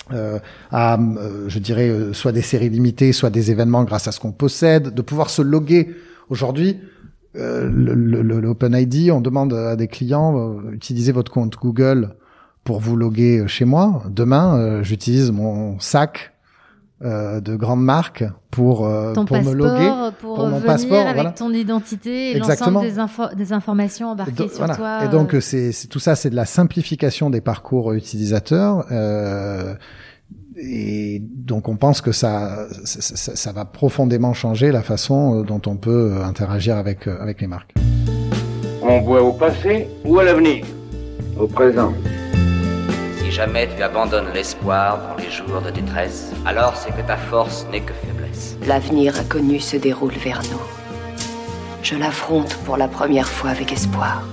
à, 0.10 1.00
je 1.48 1.60
dirais, 1.60 1.90
soit 2.12 2.34
des 2.34 2.42
séries 2.42 2.70
limitées, 2.70 3.14
soit 3.14 3.30
des 3.30 3.52
événements 3.52 3.86
grâce 3.86 4.08
à 4.08 4.12
ce 4.12 4.20
qu'on 4.20 4.34
possède, 4.34 4.94
de 4.94 5.02
pouvoir 5.02 5.30
se 5.30 5.42
loguer. 5.42 5.96
Aujourd'hui, 6.30 6.78
euh, 7.36 7.68
l'OpenID, 7.68 9.12
on 9.12 9.22
demande 9.22 9.54
à 9.54 9.76
des 9.76 9.88
clients, 9.88 10.38
euh, 10.38 10.72
utilisez 10.72 11.12
votre 11.12 11.32
compte 11.32 11.56
Google 11.56 12.16
pour 12.64 12.80
vous 12.80 12.96
loguer 12.96 13.48
chez 13.48 13.66
moi. 13.66 14.04
Demain, 14.10 14.58
euh, 14.58 14.84
j'utilise 14.84 15.32
mon 15.32 15.80
sac 15.80 16.33
euh, 17.04 17.42
de 17.42 17.56
grande 17.56 17.84
marque 17.84 18.24
pour 18.52 18.88
pour 19.14 19.42
me 19.42 19.54
loguer 19.54 19.92
pour, 20.20 20.36
pour 20.36 20.48
mon 20.48 20.62
passeport 20.62 21.08
avec 21.08 21.36
ton 21.36 21.52
identité 21.52 22.32
et 22.32 22.40
l'ensemble 22.40 22.82
des, 22.82 23.36
des 23.36 23.54
informations 23.54 24.10
embarquées 24.10 24.50
sur 24.50 24.66
toi. 24.76 25.06
Et 25.06 25.08
donc 25.10 25.36
c'est 25.42 25.72
tout 25.90 26.00
ça, 26.00 26.16
c'est 26.16 26.30
de 26.30 26.36
la 26.36 26.46
simplification 26.46 27.30
des 27.30 27.42
parcours 27.42 27.94
utilisateurs. 27.94 28.86
Euh, 28.92 29.74
et 30.58 31.22
donc 31.22 31.68
on 31.68 31.76
pense 31.76 32.02
que 32.02 32.12
ça, 32.12 32.68
ça, 32.84 33.36
ça, 33.36 33.52
va 33.52 33.66
profondément 33.66 34.34
changer 34.34 34.72
la 34.72 34.82
façon 34.82 35.40
euh, 35.40 35.44
dont 35.44 35.62
on 35.66 35.78
peut 35.78 36.14
euh, 36.14 36.24
interagir 36.24 36.78
avec, 36.78 37.08
euh, 37.08 37.18
avec 37.20 37.42
les 37.42 37.48
marques. 37.48 37.74
On 38.82 39.02
voit 39.02 39.24
au 39.24 39.34
passé 39.34 39.88
ou 40.06 40.20
à 40.20 40.24
l'avenir 40.24 40.66
Au 41.40 41.48
présent. 41.48 41.94
Si 43.34 43.38
jamais 43.38 43.68
tu 43.76 43.82
abandonnes 43.82 44.32
l'espoir 44.32 45.00
dans 45.08 45.16
les 45.16 45.32
jours 45.32 45.60
de 45.60 45.72
détresse, 45.72 46.32
alors 46.46 46.76
c'est 46.76 46.92
que 46.92 47.02
ta 47.02 47.18
force 47.18 47.66
n'est 47.72 47.82
que 47.82 47.92
faiblesse. 47.92 48.56
L'avenir 48.68 49.20
inconnu 49.20 49.60
se 49.60 49.76
déroule 49.76 50.14
vers 50.14 50.44
nous. 50.52 50.62
Je 51.82 51.96
l'affronte 51.96 52.56
pour 52.58 52.78
la 52.78 52.88
première 52.88 53.28
fois 53.28 53.50
avec 53.50 53.72
espoir. 53.74 54.24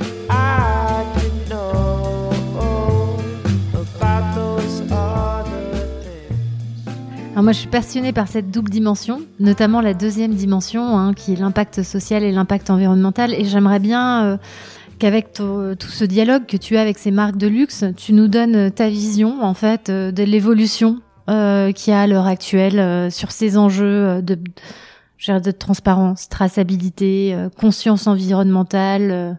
moi, 7.43 7.53
je 7.53 7.59
suis 7.61 7.69
passionnée 7.69 8.13
par 8.13 8.29
cette 8.29 8.51
double 8.51 8.71
dimension, 8.71 9.23
notamment 9.39 9.81
la 9.81 9.95
deuxième 9.95 10.35
dimension, 10.35 10.99
hein, 10.99 11.15
qui 11.15 11.33
est 11.33 11.37
l'impact 11.37 11.83
social 11.83 12.23
et 12.23 12.33
l'impact 12.33 12.69
environnemental. 12.69 13.33
Et 13.33 13.45
j'aimerais 13.45 13.79
bien 13.79 14.25
euh, 14.25 14.37
qu'avec 15.01 15.33
tout 15.33 15.89
ce 15.89 16.05
dialogue 16.05 16.47
que 16.47 16.57
tu 16.57 16.77
as 16.77 16.83
avec 16.83 16.99
ces 16.99 17.11
marques 17.11 17.37
de 17.37 17.49
luxe, 17.49 17.85
tu 17.97 18.13
nous 18.13 18.29
donnes 18.29 18.71
ta 18.71 18.89
vision, 18.89 19.43
en 19.43 19.55
fait, 19.55 19.89
euh, 19.89 20.13
de 20.13 20.23
l'évolution 20.23 21.01
euh, 21.29 21.73
qu'il 21.73 21.93
y 21.93 21.97
a 21.97 22.03
à 22.03 22.07
l'heure 22.07 22.27
actuelle 22.27 22.79
euh, 22.79 23.11
sur 23.11 23.33
ces 23.33 23.59
enjeux 23.59 24.23
de, 24.23 25.51
transparence, 25.51 26.29
traçabilité, 26.29 27.37
conscience 27.59 28.07
environnementale, 28.07 29.39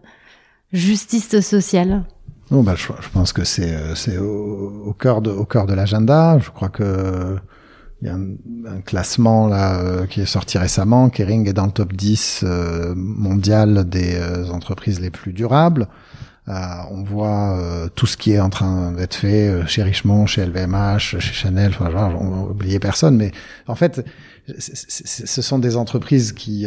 justice 0.72 1.40
sociale. 1.40 2.04
Bon, 2.50 2.62
bah, 2.62 2.74
je, 2.76 2.88
pense 3.12 3.32
que 3.32 3.44
c'est 3.44 4.18
au, 4.18 4.94
cœur 4.98 5.22
de 5.22 5.30
au 5.30 5.44
cœur 5.44 5.66
de 5.66 5.74
l'agenda. 5.74 6.38
Je 6.38 6.50
crois 6.50 6.68
que 6.68 7.38
il 8.02 8.08
y 8.08 8.10
a 8.10 8.14
un, 8.14 8.34
un 8.66 8.80
classement 8.80 9.46
là 9.46 9.80
euh, 9.80 10.06
qui 10.06 10.20
est 10.20 10.26
sorti 10.26 10.58
récemment. 10.58 11.08
Kering 11.08 11.48
est 11.48 11.52
dans 11.52 11.66
le 11.66 11.72
top 11.72 11.92
10 11.92 12.40
euh, 12.42 12.94
mondial 12.96 13.88
des 13.88 14.16
euh, 14.16 14.48
entreprises 14.48 15.00
les 15.00 15.10
plus 15.10 15.32
durables. 15.32 15.86
on 16.48 17.04
voit 17.04 17.56
tout 17.94 18.06
ce 18.06 18.16
qui 18.16 18.32
est 18.32 18.40
en 18.40 18.50
train 18.50 18.92
d'être 18.92 19.14
fait 19.14 19.64
chez 19.68 19.84
Richemont, 19.84 20.26
chez 20.26 20.44
LVMH, 20.44 20.98
chez 20.98 21.20
Chanel. 21.20 21.70
Enfin, 21.70 21.90
genre, 21.90 22.20
on 22.20 22.50
oublié 22.50 22.80
personne, 22.80 23.16
mais 23.16 23.30
en 23.68 23.76
fait, 23.76 24.04
ce 24.58 25.42
sont 25.42 25.60
des 25.60 25.76
entreprises 25.76 26.32
qui, 26.32 26.66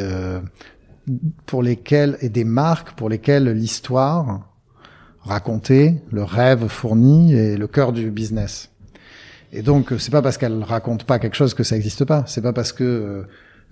pour 1.45 1.61
lesquelles 1.61 2.17
et 2.21 2.29
des 2.29 2.45
marques 2.45 2.93
pour 2.95 3.09
lesquelles 3.09 3.49
l'histoire 3.49 4.47
racontée, 5.19 6.01
le 6.11 6.23
rêve 6.23 6.67
fourni 6.67 7.33
est 7.33 7.57
le 7.57 7.67
cœur 7.67 7.91
du 7.91 8.11
business. 8.11 8.69
Et 9.51 9.61
donc, 9.61 9.93
c'est 9.97 10.11
pas 10.11 10.21
parce 10.21 10.37
qu'elle 10.37 10.63
raconte 10.63 11.03
pas 11.05 11.19
quelque 11.19 11.35
chose 11.35 11.53
que 11.53 11.63
ça 11.63 11.75
n'existe 11.75 12.05
pas. 12.05 12.23
C'est 12.27 12.41
pas 12.41 12.53
parce 12.53 12.71
que 12.71 12.83
euh, 12.83 13.23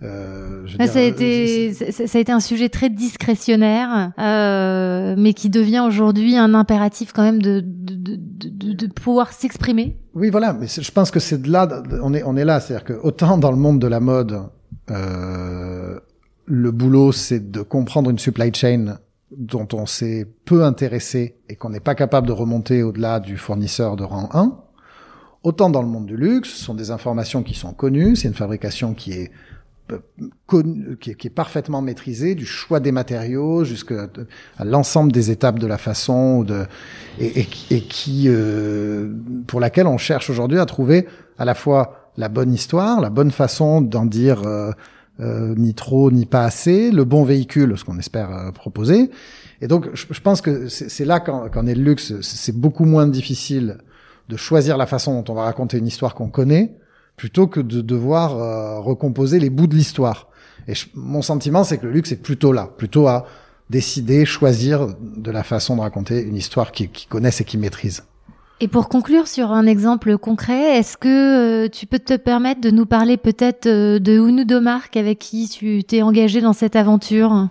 euh 0.04 0.64
je 0.66 0.78
ça, 0.78 1.00
a 1.00 1.02
été, 1.02 1.74
ça 1.74 2.18
a 2.18 2.22
été 2.22 2.32
un 2.32 2.40
sujet 2.40 2.70
très 2.70 2.90
discrétionnaire, 2.90 4.12
euh, 4.20 5.16
mais 5.18 5.34
qui 5.34 5.50
devient 5.50 5.84
aujourd'hui 5.86 6.38
un 6.38 6.54
impératif 6.54 7.12
quand 7.14 7.24
même 7.24 7.42
de, 7.42 7.62
de, 7.64 8.16
de, 8.16 8.74
de 8.74 8.88
pouvoir 8.88 9.34
s'exprimer. 9.34 9.98
Oui, 10.14 10.30
voilà. 10.30 10.54
Mais 10.54 10.68
je 10.68 10.92
pense 10.92 11.12
que 11.12 11.20
c'est 11.20 11.42
de 11.42 11.52
là, 11.52 11.84
on 12.02 12.14
est, 12.14 12.24
on 12.24 12.38
est 12.38 12.46
là. 12.46 12.60
C'est-à-dire 12.60 12.86
que 12.86 12.94
autant 12.94 13.38
dans 13.38 13.52
le 13.52 13.58
monde 13.58 13.80
de 13.80 13.88
la 13.88 14.00
mode, 14.00 14.42
euh, 14.92 16.00
le 16.46 16.72
boulot, 16.72 17.12
c'est 17.12 17.52
de 17.52 17.62
comprendre 17.62 18.10
une 18.10 18.20
supply 18.20 18.54
chain 18.54 18.98
dont 19.36 19.68
on 19.74 19.86
s'est 19.86 20.28
peu 20.46 20.64
intéressé 20.64 21.38
et 21.50 21.56
qu'on 21.56 21.70
n'est 21.70 21.80
pas 21.80 21.96
capable 21.96 22.28
de 22.28 22.34
remonter 22.34 22.84
au-delà 22.84 23.20
du 23.20 23.38
fournisseur 23.38 23.96
de 23.96 24.04
rang 24.04 24.30
1 24.34 24.63
Autant 25.44 25.70
dans 25.70 25.82
le 25.82 25.88
monde 25.88 26.06
du 26.06 26.16
luxe, 26.16 26.50
ce 26.50 26.64
sont 26.64 26.74
des 26.74 26.90
informations 26.90 27.44
qui 27.44 27.54
sont 27.54 27.74
connues, 27.74 28.16
c'est 28.16 28.30
une 28.30 28.34
fabrication 28.34 28.94
qui 28.94 29.12
est 29.12 29.32
euh, 29.92 30.00
qui 30.48 31.10
est, 31.10 31.16
qui 31.16 31.28
est, 31.28 31.30
parfaitement 31.30 31.82
maîtrisée, 31.82 32.36
du 32.36 32.46
choix 32.46 32.80
des 32.80 32.94
matériaux 32.94 33.66
jusqu'à 33.66 34.08
l'ensemble 34.64 35.12
des 35.12 35.30
étapes 35.30 35.60
de 35.60 35.68
la 35.68 35.78
façon, 35.78 36.46
et, 37.20 37.46
qui, 37.82 38.26
euh, 38.28 39.12
pour 39.46 39.60
laquelle 39.60 39.88
on 39.88 39.98
cherche 39.98 40.30
aujourd'hui 40.30 40.60
à 40.60 40.66
trouver 40.66 41.08
à 41.38 41.44
la 41.44 41.54
fois 41.54 42.12
la 42.16 42.30
bonne 42.30 42.54
histoire, 42.54 43.02
la 43.02 43.10
bonne 43.10 43.32
façon 43.32 43.82
d'en 43.82 44.06
dire 44.06 44.44
euh, 44.46 44.72
euh 45.20 45.54
ni 45.58 45.74
trop 45.74 46.12
ni 46.12 46.26
pas 46.26 46.46
assez, 46.46 46.92
le 46.92 47.04
bon 47.04 47.24
véhicule, 47.24 47.78
ce 47.78 47.84
qu'on 47.84 48.00
espère 48.00 48.32
euh, 48.32 48.52
proposer. 48.52 49.12
Et 49.62 49.68
donc, 49.68 49.90
je 49.94 50.20
pense 50.22 50.42
que 50.42 50.68
c'est 50.68 51.06
là 51.06 51.20
qu'en 51.20 51.68
est 51.68 51.76
le 51.76 51.84
luxe, 51.84 52.20
c'est 52.22 52.56
beaucoup 52.56 52.86
moins 52.86 53.08
difficile 53.08 53.78
de 54.30 54.38
choisir 54.38 54.78
la 54.78 54.86
façon 54.86 55.22
dont 55.22 55.32
on 55.32 55.36
va 55.36 55.44
raconter 55.44 55.78
une 55.78 55.88
histoire 55.88 56.16
qu'on 56.16 56.30
connaît, 56.30 56.76
plutôt 57.18 57.48
que 57.48 57.60
de 57.60 57.82
devoir 57.82 58.38
euh, 58.38 58.80
recomposer 58.80 59.40
les 59.40 59.50
bouts 59.50 59.68
de 59.68 59.76
l'histoire. 59.76 60.28
Et 60.68 60.74
mon 60.96 61.22
sentiment, 61.22 61.64
c'est 61.64 61.78
que 61.78 61.86
le 61.86 61.92
luxe 61.92 62.12
est 62.12 62.22
plutôt 62.22 62.54
là, 62.54 62.70
plutôt 62.78 63.08
à 63.08 63.26
décider, 63.70 64.26
choisir 64.26 64.88
de 65.00 65.32
la 65.32 65.44
façon 65.44 65.76
de 65.76 65.82
raconter 65.82 66.22
une 66.22 66.36
histoire 66.36 66.72
qu'ils 66.72 66.90
qui 66.90 67.08
connaissent 67.08 67.42
et 67.42 67.44
qu'ils 67.44 67.60
maîtrisent. 67.60 68.04
Et 68.60 68.68
pour 68.68 68.88
conclure 68.88 69.28
sur 69.28 69.52
un 69.52 69.66
exemple 69.66 70.18
concret, 70.18 70.78
est-ce 70.78 70.96
que 70.96 71.66
euh, 71.66 71.70
tu 71.70 71.86
peux 71.86 72.00
te 72.00 72.16
permettre 72.16 72.62
de 72.62 72.72
nous 72.72 72.86
parler 72.86 73.18
peut-être 73.18 73.66
euh, 73.66 74.00
de 74.00 74.14
Unudo 74.14 74.62
Mark 74.62 74.96
avec 74.96 75.20
qui 75.20 75.50
tu 75.50 75.84
t'es 75.84 76.02
engagé 76.02 76.40
dans 76.40 76.54
cette 76.54 76.76
aventure? 76.76 77.50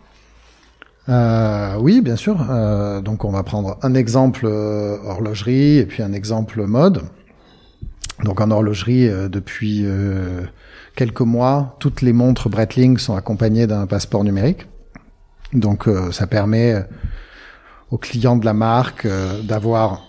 Euh, 1.09 1.77
oui, 1.79 2.01
bien 2.01 2.17
sûr. 2.17 2.47
Euh, 2.51 3.01
donc 3.01 3.25
on 3.25 3.31
va 3.31 3.43
prendre 3.43 3.79
un 3.83 3.95
exemple 3.95 4.47
euh, 4.47 4.99
horlogerie 5.05 5.79
et 5.79 5.87
puis 5.87 6.03
un 6.03 6.13
exemple 6.13 6.65
mode. 6.65 7.03
Donc 8.25 8.41
en 8.41 8.51
horlogerie, 8.51 9.09
euh, 9.09 9.29
depuis 9.29 9.85
quelques 10.95 11.21
mois, 11.21 11.77
toutes 11.81 12.03
les 12.03 12.13
montres 12.13 12.49
Breitling 12.49 12.99
sont 12.99 13.17
accompagnées 13.17 13.67
d'un 13.67 13.87
passeport 13.87 14.25
numérique. 14.25 14.67
Donc 15.53 15.87
ça 16.13 16.27
permet 16.27 16.83
aux 17.91 17.99
clients 17.99 18.37
de 18.37 18.47
la 18.47 18.55
marque 18.55 19.07
d'avoir 19.43 20.03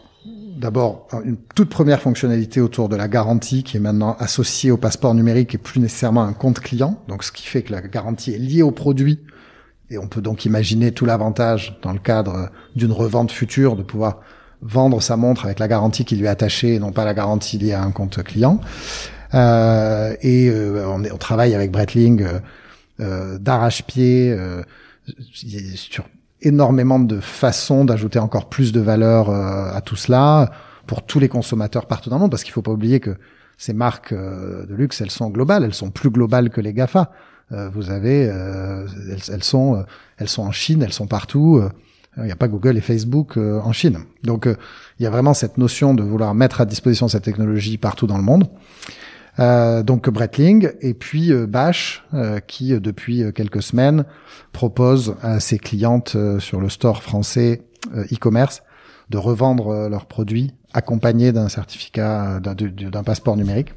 d'abord 0.58 1.08
une 1.26 1.36
toute 1.54 1.70
première 1.70 2.00
fonctionnalité 2.00 2.62
autour 2.62 2.88
de 2.88 2.96
la 2.96 3.10
garantie 3.10 3.64
qui 3.64 3.76
est 3.76 3.82
maintenant 3.82 4.16
associée 4.20 4.72
au 4.72 4.78
passeport 4.78 5.14
numérique 5.14 5.54
et 5.54 5.58
plus 5.58 5.82
nécessairement 5.82 6.24
un 6.24 6.32
compte 6.32 6.62
client. 6.62 6.98
Donc 7.10 7.26
ce 7.26 7.34
qui 7.34 7.46
fait 7.46 7.62
que 7.64 7.74
la 7.74 7.82
garantie 7.82 8.34
est 8.34 8.38
liée 8.38 8.62
au 8.62 8.72
produit 8.72 9.20
et 9.94 9.98
on 10.00 10.08
peut 10.08 10.22
donc 10.22 10.46
imaginer 10.46 10.92
tout 10.92 11.06
l'avantage 11.06 11.78
dans 11.84 11.94
le 11.94 12.00
cadre 12.00 12.50
d'une 12.76 12.92
revente 12.92 13.32
future 13.32 13.76
de 13.76 13.84
pouvoir 13.84 14.22
vendre 14.62 15.02
sa 15.02 15.18
montre 15.18 15.46
avec 15.46 15.60
la 15.60 15.68
garantie 15.68 16.04
qui 16.04 16.16
lui 16.16 16.26
est 16.26 16.30
attachée 16.30 16.76
et 16.76 16.80
non 16.80 16.92
pas 16.92 17.06
la 17.06 17.14
garantie 17.14 17.60
liée 17.60 17.74
à 17.74 17.84
un 17.84 17.92
compte 17.92 18.24
client. 18.24 18.60
Euh, 19.36 20.16
et 20.22 20.50
euh, 20.50 20.88
on, 20.88 21.04
est, 21.04 21.12
on, 21.12 21.18
travaille 21.18 21.54
avec 21.54 21.72
Breitling 21.72 22.24
euh, 22.24 22.40
euh 23.00 23.38
d'arrache-pied 23.40 24.32
euh, 24.32 24.64
sur 25.76 26.06
énormément 26.42 27.00
de 27.00 27.20
façons 27.20 27.86
d'ajouter 27.86 28.20
encore 28.20 28.50
plus 28.50 28.72
de 28.72 28.80
valeur 28.80 29.30
à 29.30 29.80
tout 29.82 29.96
cela 29.96 30.52
pour 30.88 31.06
tous 31.06 31.20
les 31.20 31.30
consommateurs 31.30 31.86
partout 31.86 32.10
dans 32.10 32.18
le 32.18 32.22
monde 32.22 32.32
parce 32.32 32.44
qu'il 32.44 32.52
faut 32.52 32.62
pas 32.62 32.72
oublier 32.72 33.00
que 33.00 33.16
ces 33.58 33.74
marques 33.74 34.14
de 34.14 34.76
luxe, 34.76 35.00
elles 35.00 35.12
sont 35.12 35.30
globales, 35.30 35.64
elles 35.64 35.74
sont 35.74 35.90
plus 35.90 36.10
globales 36.10 36.50
que 36.50 36.60
les 36.60 36.74
Gafa. 36.74 37.12
Vous 37.50 37.92
avez, 37.92 38.22
elles, 38.22 39.22
elles, 39.32 39.44
sont, 39.44 39.86
elles 40.18 40.30
sont 40.30 40.44
en 40.44 40.52
Chine, 40.52 40.82
elles 40.82 40.94
sont 40.94 41.08
partout. 41.08 41.62
Il 42.18 42.24
n'y 42.24 42.32
a 42.32 42.36
pas 42.36 42.48
Google 42.48 42.78
et 42.78 42.82
Facebook 42.82 43.38
en 43.38 43.72
Chine. 43.74 44.00
Donc, 44.24 44.48
il 45.00 45.04
y 45.04 45.06
a 45.06 45.12
vraiment 45.12 45.34
cette 45.34 45.58
notion 45.58 45.94
de 45.94 46.02
vouloir 46.02 46.34
mettre 46.34 46.62
à 46.62 46.66
disposition 46.66 47.08
cette 47.08 47.24
technologie 47.24 47.78
partout 47.78 48.08
dans 48.08 48.18
le 48.18 48.24
monde. 48.24 48.50
Euh, 49.40 49.82
donc 49.82 50.10
Breitling 50.10 50.70
et 50.82 50.94
puis 50.94 51.32
euh, 51.32 51.48
Bash 51.48 52.04
euh, 52.14 52.40
qui 52.40 52.80
depuis 52.80 53.24
quelques 53.34 53.64
semaines 53.64 54.06
propose 54.52 55.16
à 55.24 55.40
ses 55.40 55.58
clientes 55.58 56.16
sur 56.40 56.62
le 56.62 56.70
store 56.70 57.02
français 57.02 57.64
e-commerce 57.96 58.62
de 59.10 59.18
revendre 59.18 59.90
leurs 59.90 60.06
produits 60.06 60.54
accompagnés 60.74 61.32
d'un 61.32 61.50
certificat 61.50 62.40
d'un 62.40 63.04
passeport 63.04 63.36
numérique. 63.36 63.74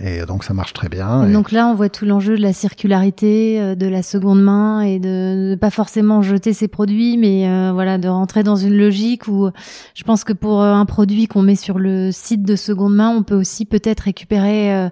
Et 0.00 0.24
donc 0.26 0.44
ça 0.44 0.54
marche 0.54 0.72
très 0.72 0.88
bien. 0.88 1.28
Donc 1.28 1.50
là, 1.50 1.66
on 1.66 1.74
voit 1.74 1.88
tout 1.88 2.04
l'enjeu 2.04 2.36
de 2.36 2.42
la 2.42 2.52
circularité, 2.52 3.60
euh, 3.60 3.74
de 3.74 3.86
la 3.86 4.02
seconde 4.02 4.42
main 4.42 4.80
et 4.80 4.98
de 4.98 5.50
ne 5.50 5.54
pas 5.56 5.70
forcément 5.70 6.22
jeter 6.22 6.52
ses 6.52 6.68
produits, 6.68 7.16
mais 7.16 7.48
euh, 7.48 7.72
voilà, 7.72 7.98
de 7.98 8.08
rentrer 8.08 8.42
dans 8.42 8.56
une 8.56 8.76
logique 8.76 9.26
où 9.26 9.50
je 9.94 10.02
pense 10.04 10.24
que 10.24 10.32
pour 10.32 10.62
un 10.62 10.84
produit 10.84 11.26
qu'on 11.26 11.42
met 11.42 11.56
sur 11.56 11.78
le 11.78 12.12
site 12.12 12.42
de 12.42 12.56
seconde 12.56 12.94
main, 12.94 13.10
on 13.10 13.22
peut 13.22 13.34
aussi 13.34 13.64
peut-être 13.64 14.00
récupérer 14.00 14.74
euh, 14.74 14.88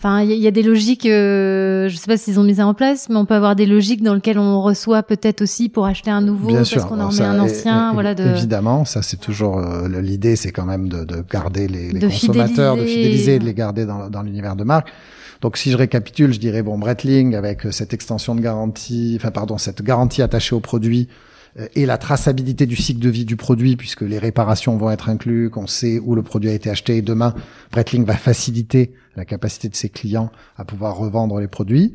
Enfin, 0.00 0.22
il 0.22 0.30
y, 0.30 0.46
a 0.46 0.52
des 0.52 0.62
logiques, 0.62 1.06
euh, 1.06 1.88
je 1.88 1.96
sais 1.96 2.06
pas 2.06 2.16
s'ils 2.16 2.38
ont 2.38 2.44
mis 2.44 2.54
ça 2.54 2.66
en 2.68 2.72
place, 2.72 3.08
mais 3.08 3.16
on 3.16 3.24
peut 3.24 3.34
avoir 3.34 3.56
des 3.56 3.66
logiques 3.66 4.00
dans 4.00 4.14
lesquelles 4.14 4.38
on 4.38 4.62
reçoit 4.62 5.02
peut-être 5.02 5.42
aussi 5.42 5.68
pour 5.68 5.86
acheter 5.86 6.08
un 6.08 6.20
nouveau 6.20 6.52
parce 6.52 6.72
qu'on 6.84 7.00
en 7.00 7.10
met 7.10 7.20
un 7.22 7.40
ancien. 7.40 7.92
voilà, 7.94 8.14
de... 8.14 8.22
Évidemment, 8.22 8.84
ça 8.84 9.02
c'est 9.02 9.16
toujours 9.16 9.58
euh, 9.58 9.88
l'idée, 10.00 10.36
c'est 10.36 10.52
quand 10.52 10.66
même 10.66 10.88
de, 10.88 11.02
de 11.02 11.24
garder 11.28 11.66
les, 11.66 11.90
les 11.90 11.98
consommateurs, 11.98 12.76
de 12.76 12.84
fidéliser 12.84 13.34
et 13.34 13.38
de 13.40 13.44
les 13.44 13.54
garder 13.54 13.86
dans, 13.86 14.08
dans 14.08 14.22
l'univers 14.22 14.54
de 14.54 14.62
marque. 14.62 14.92
Donc 15.40 15.56
si 15.56 15.72
je 15.72 15.76
récapitule, 15.76 16.32
je 16.32 16.38
dirais 16.38 16.62
bon 16.62 16.78
Breitling 16.78 17.34
avec 17.34 17.62
cette 17.72 17.92
extension 17.92 18.36
de 18.36 18.40
garantie, 18.40 19.16
enfin 19.18 19.32
pardon, 19.32 19.58
cette 19.58 19.82
garantie 19.82 20.22
attachée 20.22 20.54
au 20.54 20.60
produit 20.60 21.08
euh, 21.10 21.28
et 21.74 21.86
la 21.86 21.98
traçabilité 21.98 22.66
du 22.66 22.76
cycle 22.76 23.00
de 23.00 23.08
vie 23.08 23.24
du 23.24 23.36
produit, 23.36 23.76
puisque 23.76 24.02
les 24.02 24.18
réparations 24.18 24.76
vont 24.76 24.90
être 24.90 25.08
inclus, 25.08 25.50
qu'on 25.50 25.66
sait 25.66 25.98
où 25.98 26.14
le 26.14 26.22
produit 26.22 26.50
a 26.50 26.52
été 26.52 26.70
acheté. 26.70 26.98
Et 26.98 27.02
demain, 27.02 27.34
Breitling 27.72 28.04
va 28.04 28.14
faciliter 28.14 28.92
la 29.16 29.24
capacité 29.24 29.68
de 29.68 29.74
ses 29.74 29.88
clients 29.88 30.30
à 30.56 30.64
pouvoir 30.64 30.96
revendre 30.96 31.40
les 31.40 31.48
produits. 31.48 31.94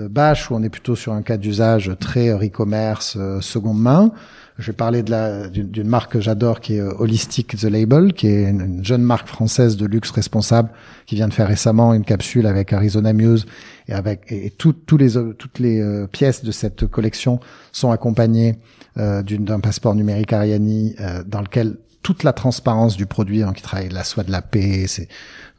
Euh, 0.00 0.08
Bash, 0.08 0.50
où 0.50 0.54
on 0.54 0.62
est 0.62 0.70
plutôt 0.70 0.96
sur 0.96 1.12
un 1.12 1.22
cas 1.22 1.36
d'usage 1.36 1.92
très 2.00 2.32
re-commerce, 2.32 3.16
euh, 3.18 3.40
seconde 3.42 3.80
main. 3.80 4.12
Je 4.58 4.66
vais 4.66 4.76
parler 4.76 5.02
d'une 5.02 5.88
marque 5.88 6.12
que 6.12 6.20
j'adore 6.20 6.60
qui 6.60 6.76
est 6.76 6.80
Holistic 6.80 7.56
The 7.56 7.64
Label, 7.64 8.12
qui 8.12 8.28
est 8.28 8.50
une, 8.50 8.84
jeune 8.84 9.02
marque 9.02 9.26
française 9.26 9.76
de 9.76 9.86
luxe 9.86 10.10
responsable 10.10 10.70
qui 11.06 11.14
vient 11.14 11.26
de 11.26 11.32
faire 11.32 11.48
récemment 11.48 11.94
une 11.94 12.04
capsule 12.04 12.46
avec 12.46 12.72
Arizona 12.72 13.12
Muse 13.14 13.46
et 13.88 13.94
avec 13.94 14.30
et, 14.30 14.50
tous 14.50 14.74
les 14.98 15.12
toutes 15.38 15.58
les 15.58 16.06
pièces 16.12 16.44
de 16.44 16.52
cette 16.52 16.86
collection 16.86 17.40
sont 17.72 17.90
accompagnées 17.90 18.50
euh, 18.50 18.81
d'un 18.96 19.60
passeport 19.60 19.94
numérique 19.94 20.32
Ariani 20.32 20.94
euh, 21.00 21.22
dans 21.26 21.40
lequel 21.40 21.76
toute 22.02 22.24
la 22.24 22.32
transparence 22.32 22.96
du 22.96 23.06
produit 23.06 23.42
hein, 23.42 23.52
qui 23.54 23.62
travaille 23.62 23.88
la 23.88 24.02
soie 24.02 24.24
de 24.24 24.32
la 24.32 24.42
paix, 24.42 24.86
c'est 24.88 25.08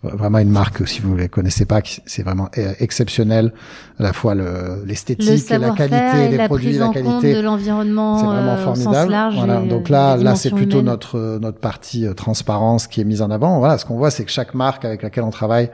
vraiment 0.04 0.40
une 0.40 0.50
marque 0.50 0.86
si 0.86 1.00
vous 1.00 1.16
ne 1.16 1.28
connaissez 1.28 1.66
pas, 1.66 1.80
c'est 2.06 2.24
vraiment 2.24 2.50
euh, 2.58 2.74
exceptionnel 2.80 3.54
à 3.98 4.04
la 4.04 4.12
fois 4.12 4.36
l'esthétique 4.86 5.50
et 5.50 5.58
la 5.58 5.70
qualité 5.70 6.28
des 6.30 6.46
produits, 6.46 6.74
la 6.74 6.90
qualité 6.90 7.36
de 7.36 7.40
l'environnement, 7.40 8.20
c'est 8.20 8.26
vraiment 8.26 8.58
formidable. 8.58 9.36
voilà, 9.36 9.62
donc 9.62 9.88
là, 9.88 10.18
là 10.18 10.36
c'est 10.36 10.52
plutôt 10.52 10.82
notre 10.82 11.40
notre 11.40 11.60
partie 11.60 12.06
transparence 12.16 12.88
qui 12.88 13.00
est 13.00 13.06
mise 13.06 13.22
en 13.22 13.32
avant. 13.32 13.60
Voilà, 13.60 13.78
ce 13.78 13.86
qu'on 13.86 13.96
voit, 13.96 14.12
c'est 14.12 14.26
que 14.26 14.32
chaque 14.32 14.54
marque 14.54 14.84
avec 14.84 15.02
laquelle 15.02 15.24
on 15.24 15.32
travaille 15.32 15.70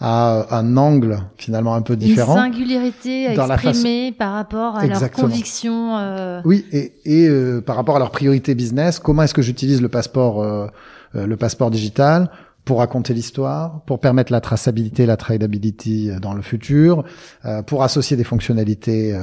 à 0.00 0.56
un 0.56 0.76
angle 0.76 1.18
finalement 1.36 1.74
un 1.74 1.82
peu 1.82 1.96
différent. 1.96 2.36
Une 2.36 2.52
singularité 2.52 3.26
à 3.26 3.32
exprimer 3.32 4.12
par 4.12 4.32
rapport 4.34 4.76
à 4.76 4.86
leurs 4.86 5.10
convictions. 5.10 5.96
Euh... 5.98 6.40
Oui, 6.44 6.64
et, 6.72 6.92
et 7.04 7.28
euh, 7.28 7.60
par 7.60 7.74
rapport 7.76 7.96
à 7.96 7.98
leurs 7.98 8.12
priorités 8.12 8.54
business, 8.54 9.00
comment 9.00 9.24
est-ce 9.24 9.34
que 9.34 9.42
j'utilise 9.42 9.82
le 9.82 9.88
passeport, 9.88 10.40
euh, 10.40 10.68
euh, 11.16 11.26
le 11.26 11.36
passeport 11.36 11.70
digital 11.70 12.30
pour 12.64 12.78
raconter 12.78 13.14
l'histoire, 13.14 13.80
pour 13.86 13.98
permettre 13.98 14.30
la 14.30 14.42
traçabilité, 14.42 15.06
la 15.06 15.16
tradability 15.16 16.10
dans 16.20 16.34
le 16.34 16.42
futur, 16.42 17.02
pour 17.66 17.82
associer 17.82 18.14
des 18.14 18.24
fonctionnalités 18.24 19.18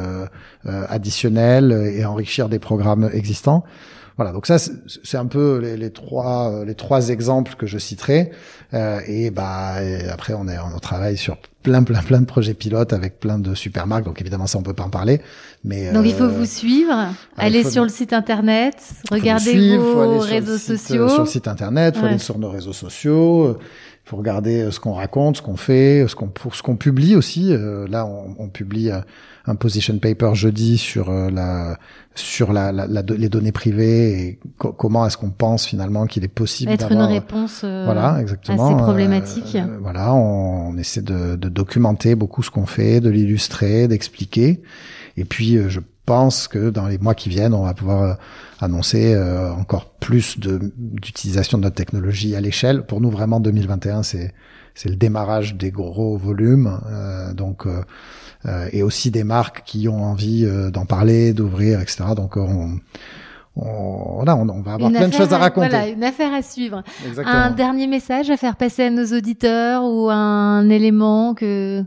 additionnelles 0.66 1.72
et 1.96 2.06
enrichir 2.06 2.50
des 2.50 2.58
programmes 2.58 3.08
existants. 3.14 3.64
Voilà, 4.18 4.32
donc 4.32 4.46
ça 4.48 4.58
c'est 4.58 5.18
un 5.18 5.26
peu 5.26 5.60
les, 5.62 5.76
les, 5.76 5.90
trois 5.90 6.50
euh, 6.50 6.66
les 6.66 6.76
trois 6.76 7.10
exemples 7.10 7.56
que 7.56 7.68
je 7.68 7.78
citerai. 7.78 8.32
Euh, 8.74 9.00
et 9.08 9.30
bah 9.30 9.76
après 10.10 10.34
on 10.34 10.48
est 10.48 10.58
on 10.58 10.80
travaille 10.80 11.18
sur 11.18 11.38
plein 11.64 11.84
plein 11.84 12.02
plein 12.02 12.22
de 12.22 12.26
projets 12.26 12.54
pilotes 12.54 12.94
avec 12.94 13.20
plein 13.20 13.40
de 13.40 13.54
super 13.56 13.88
marques. 13.88 14.06
Donc 14.06 14.22
évidemment 14.22 14.48
ça 14.48 14.58
on 14.58 14.64
peut 14.64 14.74
pas 14.74 14.84
en 14.84 14.90
parler. 14.90 15.20
Mais 15.66 15.92
donc 15.92 16.06
il 16.06 16.14
faut 16.14 16.24
euh, 16.24 16.28
vous 16.30 16.46
suivre, 16.46 16.94
aller 17.38 17.66
sur 17.66 17.84
le 17.84 17.90
site 17.90 18.14
internet, 18.14 18.76
regarder 19.12 19.78
vos 19.78 20.20
réseaux 20.20 20.58
sociaux. 20.58 21.10
sur 21.10 21.22
le 21.22 21.28
site 21.28 21.50
internet, 21.50 21.98
faut 21.98 22.06
aller 22.06 22.18
sur 22.18 22.40
nos 22.40 22.50
réseaux 22.50 22.74
sociaux. 22.74 23.58
Faut 24.06 24.18
regarder 24.18 24.70
ce 24.72 24.80
qu'on 24.80 24.94
raconte, 24.94 25.38
ce 25.38 25.42
qu'on 25.42 25.58
fait, 25.58 26.06
ce 26.08 26.16
qu'on 26.16 26.32
ce 26.54 26.62
qu'on 26.62 26.76
publie 26.76 27.16
aussi. 27.16 27.54
là, 27.90 28.06
on, 28.06 28.36
on 28.38 28.50
publie 28.50 28.92
un 29.48 29.56
position 29.56 29.98
paper 30.00 30.32
jeudi 30.34 30.78
sur 30.78 31.10
euh, 31.10 31.30
la 31.30 31.78
sur 32.16 32.54
la, 32.54 32.72
la, 32.72 32.88
les 32.88 33.30
données 33.30 33.52
privées 33.52 34.22
et 34.22 34.40
comment 34.58 35.06
est-ce 35.06 35.18
qu'on 35.18 35.32
pense 35.32 35.66
finalement 35.66 36.06
qu'il 36.06 36.24
est 36.24 36.30
possible 36.30 36.72
être 36.72 36.92
une 36.92 37.02
réponse 37.02 37.62
euh, 37.66 37.84
voilà 37.86 38.22
exactement 38.22 38.68
à 38.68 38.70
ces 38.70 38.84
problématiques. 38.84 39.56
Euh, 39.56 39.78
voilà, 39.82 40.14
on, 40.14 40.70
on 40.70 40.78
essaie 40.78 41.02
de, 41.02 41.36
de, 41.36 41.50
documenter 41.50 42.16
beaucoup 42.16 42.42
ce 42.42 42.50
qu'on 42.50 42.66
fait, 42.66 43.02
de 43.02 43.10
l'illustrer, 43.10 43.88
d'expliquer. 43.90 44.62
Et 45.18 45.26
puis 45.26 45.60
je 45.68 45.82
pense 46.06 46.48
que 46.48 46.70
dans 46.70 46.88
les 46.88 46.98
mois 46.98 47.16
qui 47.16 47.30
viennent, 47.30 47.54
on 47.54 47.64
va 47.64 47.74
pouvoir 47.74 48.18
annoncer 48.62 49.18
encore 49.58 49.90
plus 49.90 50.40
de 50.40 50.72
d'utilisation 50.78 51.58
de 51.58 51.64
notre 51.64 51.76
technologie 51.76 52.36
à 52.36 52.42
l'échelle. 52.42 52.86
Pour 52.86 53.02
nous, 53.02 53.10
vraiment, 53.10 53.40
2021, 53.40 54.04
c'est 54.04 54.34
c'est 54.74 54.90
le 54.90 54.96
démarrage 54.96 55.56
des 55.56 55.72
gros 55.72 56.18
volumes. 56.18 56.80
donc 57.34 57.66
euh, 58.46 58.68
et 58.72 58.84
aussi 58.84 59.10
des 59.10 59.24
marques 59.24 59.64
qui 59.66 59.88
ont 59.88 60.04
envie 60.04 60.46
euh, 60.46 60.70
d'en 60.70 60.86
parler, 60.86 61.34
d'ouvrir, 61.34 61.82
etc. 61.82 62.04
Donc 62.16 62.38
on, 62.38 62.78
on, 63.56 64.16
voilà, 64.18 64.36
on, 64.36 64.62
va 64.62 64.74
avoir 64.74 64.92
plein 64.92 65.08
de 65.08 65.14
choses 65.14 65.34
à 65.34 65.40
raconter. 65.40 65.70
Voilà, 65.70 65.88
une 65.88 66.04
affaire 66.04 66.32
à 66.32 66.44
suivre. 66.44 66.84
Exactement. 67.08 67.36
Un 67.36 67.52
dernier 67.52 67.88
message 67.88 68.30
à 68.30 68.38
faire 68.38 68.56
passer 68.56 68.84
à 68.84 68.90
nos 68.92 69.18
auditeurs 69.18 69.84
ou 69.84 70.10
un 70.12 70.70
élément 70.70 71.34
que 71.34 71.84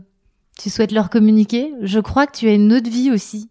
tu 0.57 0.69
souhaites 0.69 0.91
leur 0.91 1.09
communiquer? 1.09 1.71
Je 1.81 2.01
crois 2.01 2.27
que 2.27 2.35
tu 2.37 2.49
as 2.49 2.53
une 2.53 2.73
autre 2.73 2.89
vie 2.89 3.11
aussi, 3.11 3.49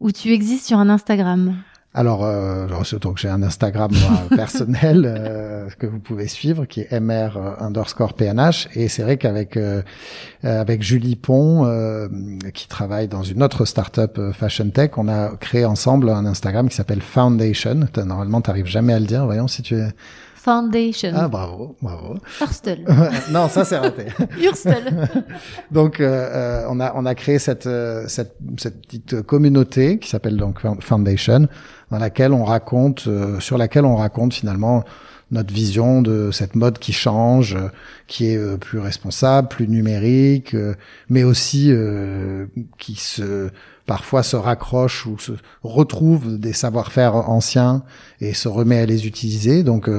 où 0.00 0.10
tu 0.12 0.32
existes 0.32 0.66
sur 0.66 0.78
un 0.78 0.88
Instagram. 0.88 1.54
Alors, 1.92 2.24
euh, 2.24 2.68
donc 3.00 3.18
j'ai 3.18 3.28
un 3.28 3.42
Instagram 3.42 3.90
personnel 4.36 5.04
euh, 5.06 5.68
que 5.76 5.88
vous 5.88 5.98
pouvez 5.98 6.28
suivre, 6.28 6.64
qui 6.64 6.82
est 6.82 7.00
mr 7.00 7.30
underscore 7.58 8.14
pnh, 8.14 8.68
et 8.76 8.86
c'est 8.86 9.02
vrai 9.02 9.16
qu'avec 9.16 9.56
euh, 9.56 9.82
avec 10.44 10.82
Julie 10.82 11.16
Pont, 11.16 11.64
euh, 11.64 12.06
qui 12.54 12.68
travaille 12.68 13.08
dans 13.08 13.24
une 13.24 13.42
autre 13.42 13.64
startup 13.64 14.20
fashion 14.32 14.70
tech, 14.70 14.92
on 14.98 15.08
a 15.08 15.30
créé 15.40 15.64
ensemble 15.64 16.10
un 16.10 16.26
Instagram 16.26 16.68
qui 16.68 16.76
s'appelle 16.76 17.02
Foundation. 17.02 17.80
Normalement, 17.96 18.40
t'arrives 18.40 18.66
jamais 18.66 18.92
à 18.92 19.00
le 19.00 19.06
dire. 19.06 19.24
Voyons 19.24 19.48
si 19.48 19.62
tu 19.62 19.74
es 19.74 19.88
Foundation. 20.42 21.12
Ah 21.14 21.28
bravo, 21.28 21.76
bravo. 21.82 22.14
Hurstel. 22.40 22.84
non, 23.30 23.48
ça 23.48 23.64
c'est 23.64 23.78
raté. 23.78 24.06
Hurstel. 24.42 25.08
donc 25.70 26.00
euh, 26.00 26.64
on 26.68 26.80
a 26.80 26.92
on 26.94 27.04
a 27.04 27.14
créé 27.14 27.38
cette 27.38 27.68
cette 28.08 28.36
cette 28.56 28.80
petite 28.80 29.22
communauté 29.22 29.98
qui 29.98 30.08
s'appelle 30.08 30.36
donc 30.36 30.60
Foundation 30.80 31.48
dans 31.90 31.98
laquelle 31.98 32.32
on 32.32 32.44
raconte, 32.44 33.06
euh, 33.06 33.40
sur 33.40 33.58
laquelle 33.58 33.84
on 33.84 33.96
raconte 33.96 34.34
finalement 34.34 34.84
notre 35.30 35.52
vision 35.52 36.02
de 36.02 36.30
cette 36.32 36.56
mode 36.56 36.78
qui 36.78 36.92
change, 36.92 37.54
euh, 37.54 37.68
qui 38.06 38.26
est 38.26 38.36
euh, 38.36 38.56
plus 38.56 38.78
responsable, 38.78 39.48
plus 39.48 39.68
numérique, 39.68 40.56
mais 41.08 41.24
aussi 41.24 41.72
qui 42.78 42.94
se 42.94 43.50
parfois 43.90 44.22
se 44.22 44.36
raccroche 44.36 45.04
ou 45.06 45.18
se 45.18 45.32
retrouve 45.64 46.38
des 46.38 46.52
savoir-faire 46.52 47.16
anciens 47.28 47.82
et 48.20 48.34
se 48.34 48.46
remet 48.46 48.78
à 48.78 48.86
les 48.86 49.08
utiliser. 49.08 49.64
Donc 49.64 49.90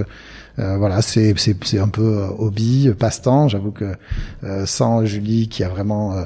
voilà, 0.56 1.02
c'est 1.02 1.36
un 1.78 1.90
peu 1.90 2.26
hobby, 2.38 2.90
passe-temps. 2.98 3.50
J'avoue 3.50 3.72
que 3.72 3.94
sans 4.66 5.04
Julie 5.04 5.50
qui 5.50 5.66
a 5.66 5.70
vraiment 5.70 6.24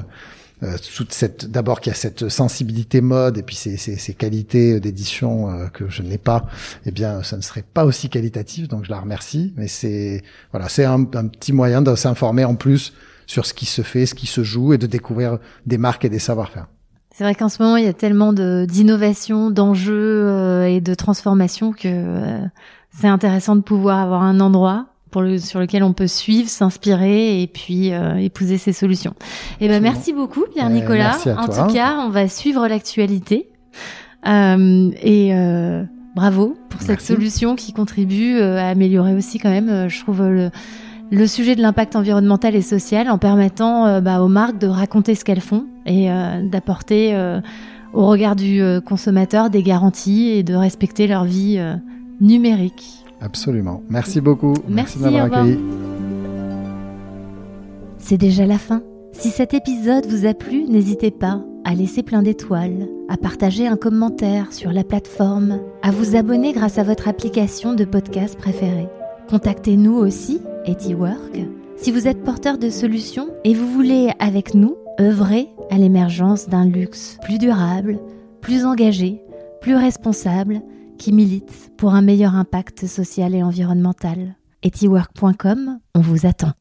euh, 0.62 0.76
toute 0.96 1.12
cette 1.12 1.50
d'abord 1.50 1.82
qu'il 1.82 1.92
a 1.92 1.94
cette 1.94 2.30
sensibilité 2.30 3.02
mode 3.02 3.36
et 3.36 3.42
puis 3.42 3.54
ces, 3.54 3.76
ces, 3.76 3.96
ces 3.96 4.14
qualités 4.14 4.80
d'édition 4.80 5.50
euh, 5.50 5.66
que 5.66 5.90
je 5.90 6.00
n'ai 6.00 6.16
pas 6.16 6.46
eh 6.86 6.92
bien 6.92 7.22
ça 7.22 7.36
ne 7.36 7.42
serait 7.42 7.62
pas 7.62 7.84
aussi 7.84 8.08
qualitatif 8.08 8.66
donc 8.66 8.86
je 8.86 8.90
la 8.90 8.98
remercie 8.98 9.52
mais 9.58 9.68
c'est 9.68 10.22
voilà 10.52 10.70
c'est 10.70 10.86
un, 10.86 11.04
petit 11.04 11.52
moyen 11.52 11.82
de 11.82 11.94
s'informer 11.94 12.46
en 12.46 12.54
plus 12.54 12.94
sur 13.26 13.44
ce 13.44 13.52
qui 13.52 13.66
se 13.66 13.82
fait 13.82 14.06
ce 14.06 14.14
qui 14.14 14.26
se 14.26 14.42
joue 14.42 14.72
et 14.72 14.78
de 14.78 14.86
découvrir 14.86 15.40
des 15.66 15.76
marques 15.76 16.06
et 16.06 16.08
des 16.08 16.18
savoir-faire 16.18 16.68
c'est 17.16 17.24
vrai 17.24 17.34
qu'en 17.34 17.48
ce 17.48 17.62
moment 17.62 17.76
il 17.76 17.84
y 17.84 17.88
a 17.88 17.94
tellement 17.94 18.34
d'innovation 18.34 19.50
d'enjeux 19.50 19.94
euh, 19.94 20.66
et 20.66 20.82
de 20.82 20.94
transformation 20.94 21.72
que 21.72 22.40
c'est 22.90 23.08
intéressant 23.08 23.56
de 23.56 23.62
pouvoir 23.62 24.00
avoir 24.00 24.22
un 24.22 24.38
endroit 24.40 24.86
pour 25.10 25.22
le, 25.22 25.38
sur 25.38 25.60
lequel 25.60 25.82
on 25.82 25.94
peut 25.94 26.08
suivre, 26.08 26.48
s'inspirer 26.48 27.40
et 27.40 27.46
puis 27.46 27.92
euh, 27.92 28.16
épouser 28.16 28.58
ces 28.58 28.74
solutions. 28.74 29.14
Et 29.60 29.68
ben 29.68 29.82
merci 29.82 30.12
beaucoup 30.12 30.44
Pierre 30.52 30.68
Nicolas. 30.68 31.12
merci 31.12 31.30
à 31.30 31.40
en 31.40 31.46
toi. 31.46 31.66
tout 31.66 31.72
cas, 31.72 31.96
on 32.04 32.10
va 32.10 32.28
suivre 32.28 32.68
l'actualité. 32.68 33.48
Euh, 34.26 34.90
et 35.02 35.34
euh, 35.34 35.84
bravo 36.16 36.56
pour 36.70 36.82
cette 36.82 37.00
solution 37.00 37.54
qui 37.54 37.72
contribue 37.72 38.36
euh, 38.36 38.58
à 38.58 38.68
améliorer 38.68 39.14
aussi 39.14 39.38
quand 39.38 39.50
même, 39.50 39.68
euh, 39.68 39.88
je 39.88 40.00
trouve 40.00 40.22
le 40.22 40.50
le 41.10 41.26
sujet 41.26 41.54
de 41.54 41.62
l'impact 41.62 41.96
environnemental 41.96 42.54
et 42.56 42.62
social 42.62 43.08
en 43.08 43.18
permettant 43.18 43.86
euh, 43.86 44.00
bah, 44.00 44.22
aux 44.22 44.28
marques 44.28 44.58
de 44.58 44.66
raconter 44.66 45.14
ce 45.14 45.24
qu'elles 45.24 45.40
font 45.40 45.66
et 45.84 46.10
euh, 46.10 46.42
d'apporter 46.48 47.14
euh, 47.14 47.40
au 47.92 48.06
regard 48.06 48.36
du 48.36 48.60
consommateur 48.84 49.48
des 49.48 49.62
garanties 49.62 50.28
et 50.28 50.42
de 50.42 50.54
respecter 50.54 51.06
leur 51.06 51.24
vie 51.24 51.58
numérique. 52.20 53.04
Absolument. 53.22 53.82
Merci 53.88 54.20
beaucoup. 54.20 54.52
Merci, 54.68 54.98
au 54.98 55.04
revoir. 55.04 55.24
accueilli. 55.24 55.58
C'est 57.98 58.18
déjà 58.18 58.44
la 58.44 58.58
fin. 58.58 58.82
Si 59.12 59.30
cet 59.30 59.54
épisode 59.54 60.04
vous 60.06 60.26
a 60.26 60.34
plu, 60.34 60.64
n'hésitez 60.64 61.10
pas 61.10 61.42
à 61.64 61.74
laisser 61.74 62.02
plein 62.02 62.22
d'étoiles, 62.22 62.86
à 63.08 63.16
partager 63.16 63.66
un 63.66 63.76
commentaire 63.76 64.52
sur 64.52 64.72
la 64.72 64.84
plateforme, 64.84 65.60
à 65.82 65.90
vous 65.90 66.16
abonner 66.16 66.52
grâce 66.52 66.76
à 66.76 66.82
votre 66.82 67.08
application 67.08 67.72
de 67.72 67.86
podcast 67.86 68.36
préférée. 68.36 68.88
Contactez-nous 69.28 69.94
aussi, 69.94 70.40
EtiWork, 70.66 71.40
si 71.76 71.90
vous 71.90 72.06
êtes 72.06 72.22
porteur 72.22 72.58
de 72.58 72.70
solutions 72.70 73.28
et 73.42 73.54
vous 73.54 73.66
voulez, 73.66 74.12
avec 74.20 74.54
nous, 74.54 74.76
œuvrer 75.00 75.48
à 75.70 75.78
l'émergence 75.78 76.48
d'un 76.48 76.64
luxe 76.64 77.18
plus 77.22 77.38
durable, 77.38 77.98
plus 78.40 78.64
engagé, 78.64 79.20
plus 79.60 79.74
responsable, 79.74 80.62
qui 80.96 81.12
milite 81.12 81.72
pour 81.76 81.94
un 81.94 82.02
meilleur 82.02 82.36
impact 82.36 82.86
social 82.86 83.34
et 83.34 83.42
environnemental. 83.42 84.36
Etiwork.com, 84.62 85.80
on 85.94 86.00
vous 86.00 86.24
attend. 86.24 86.52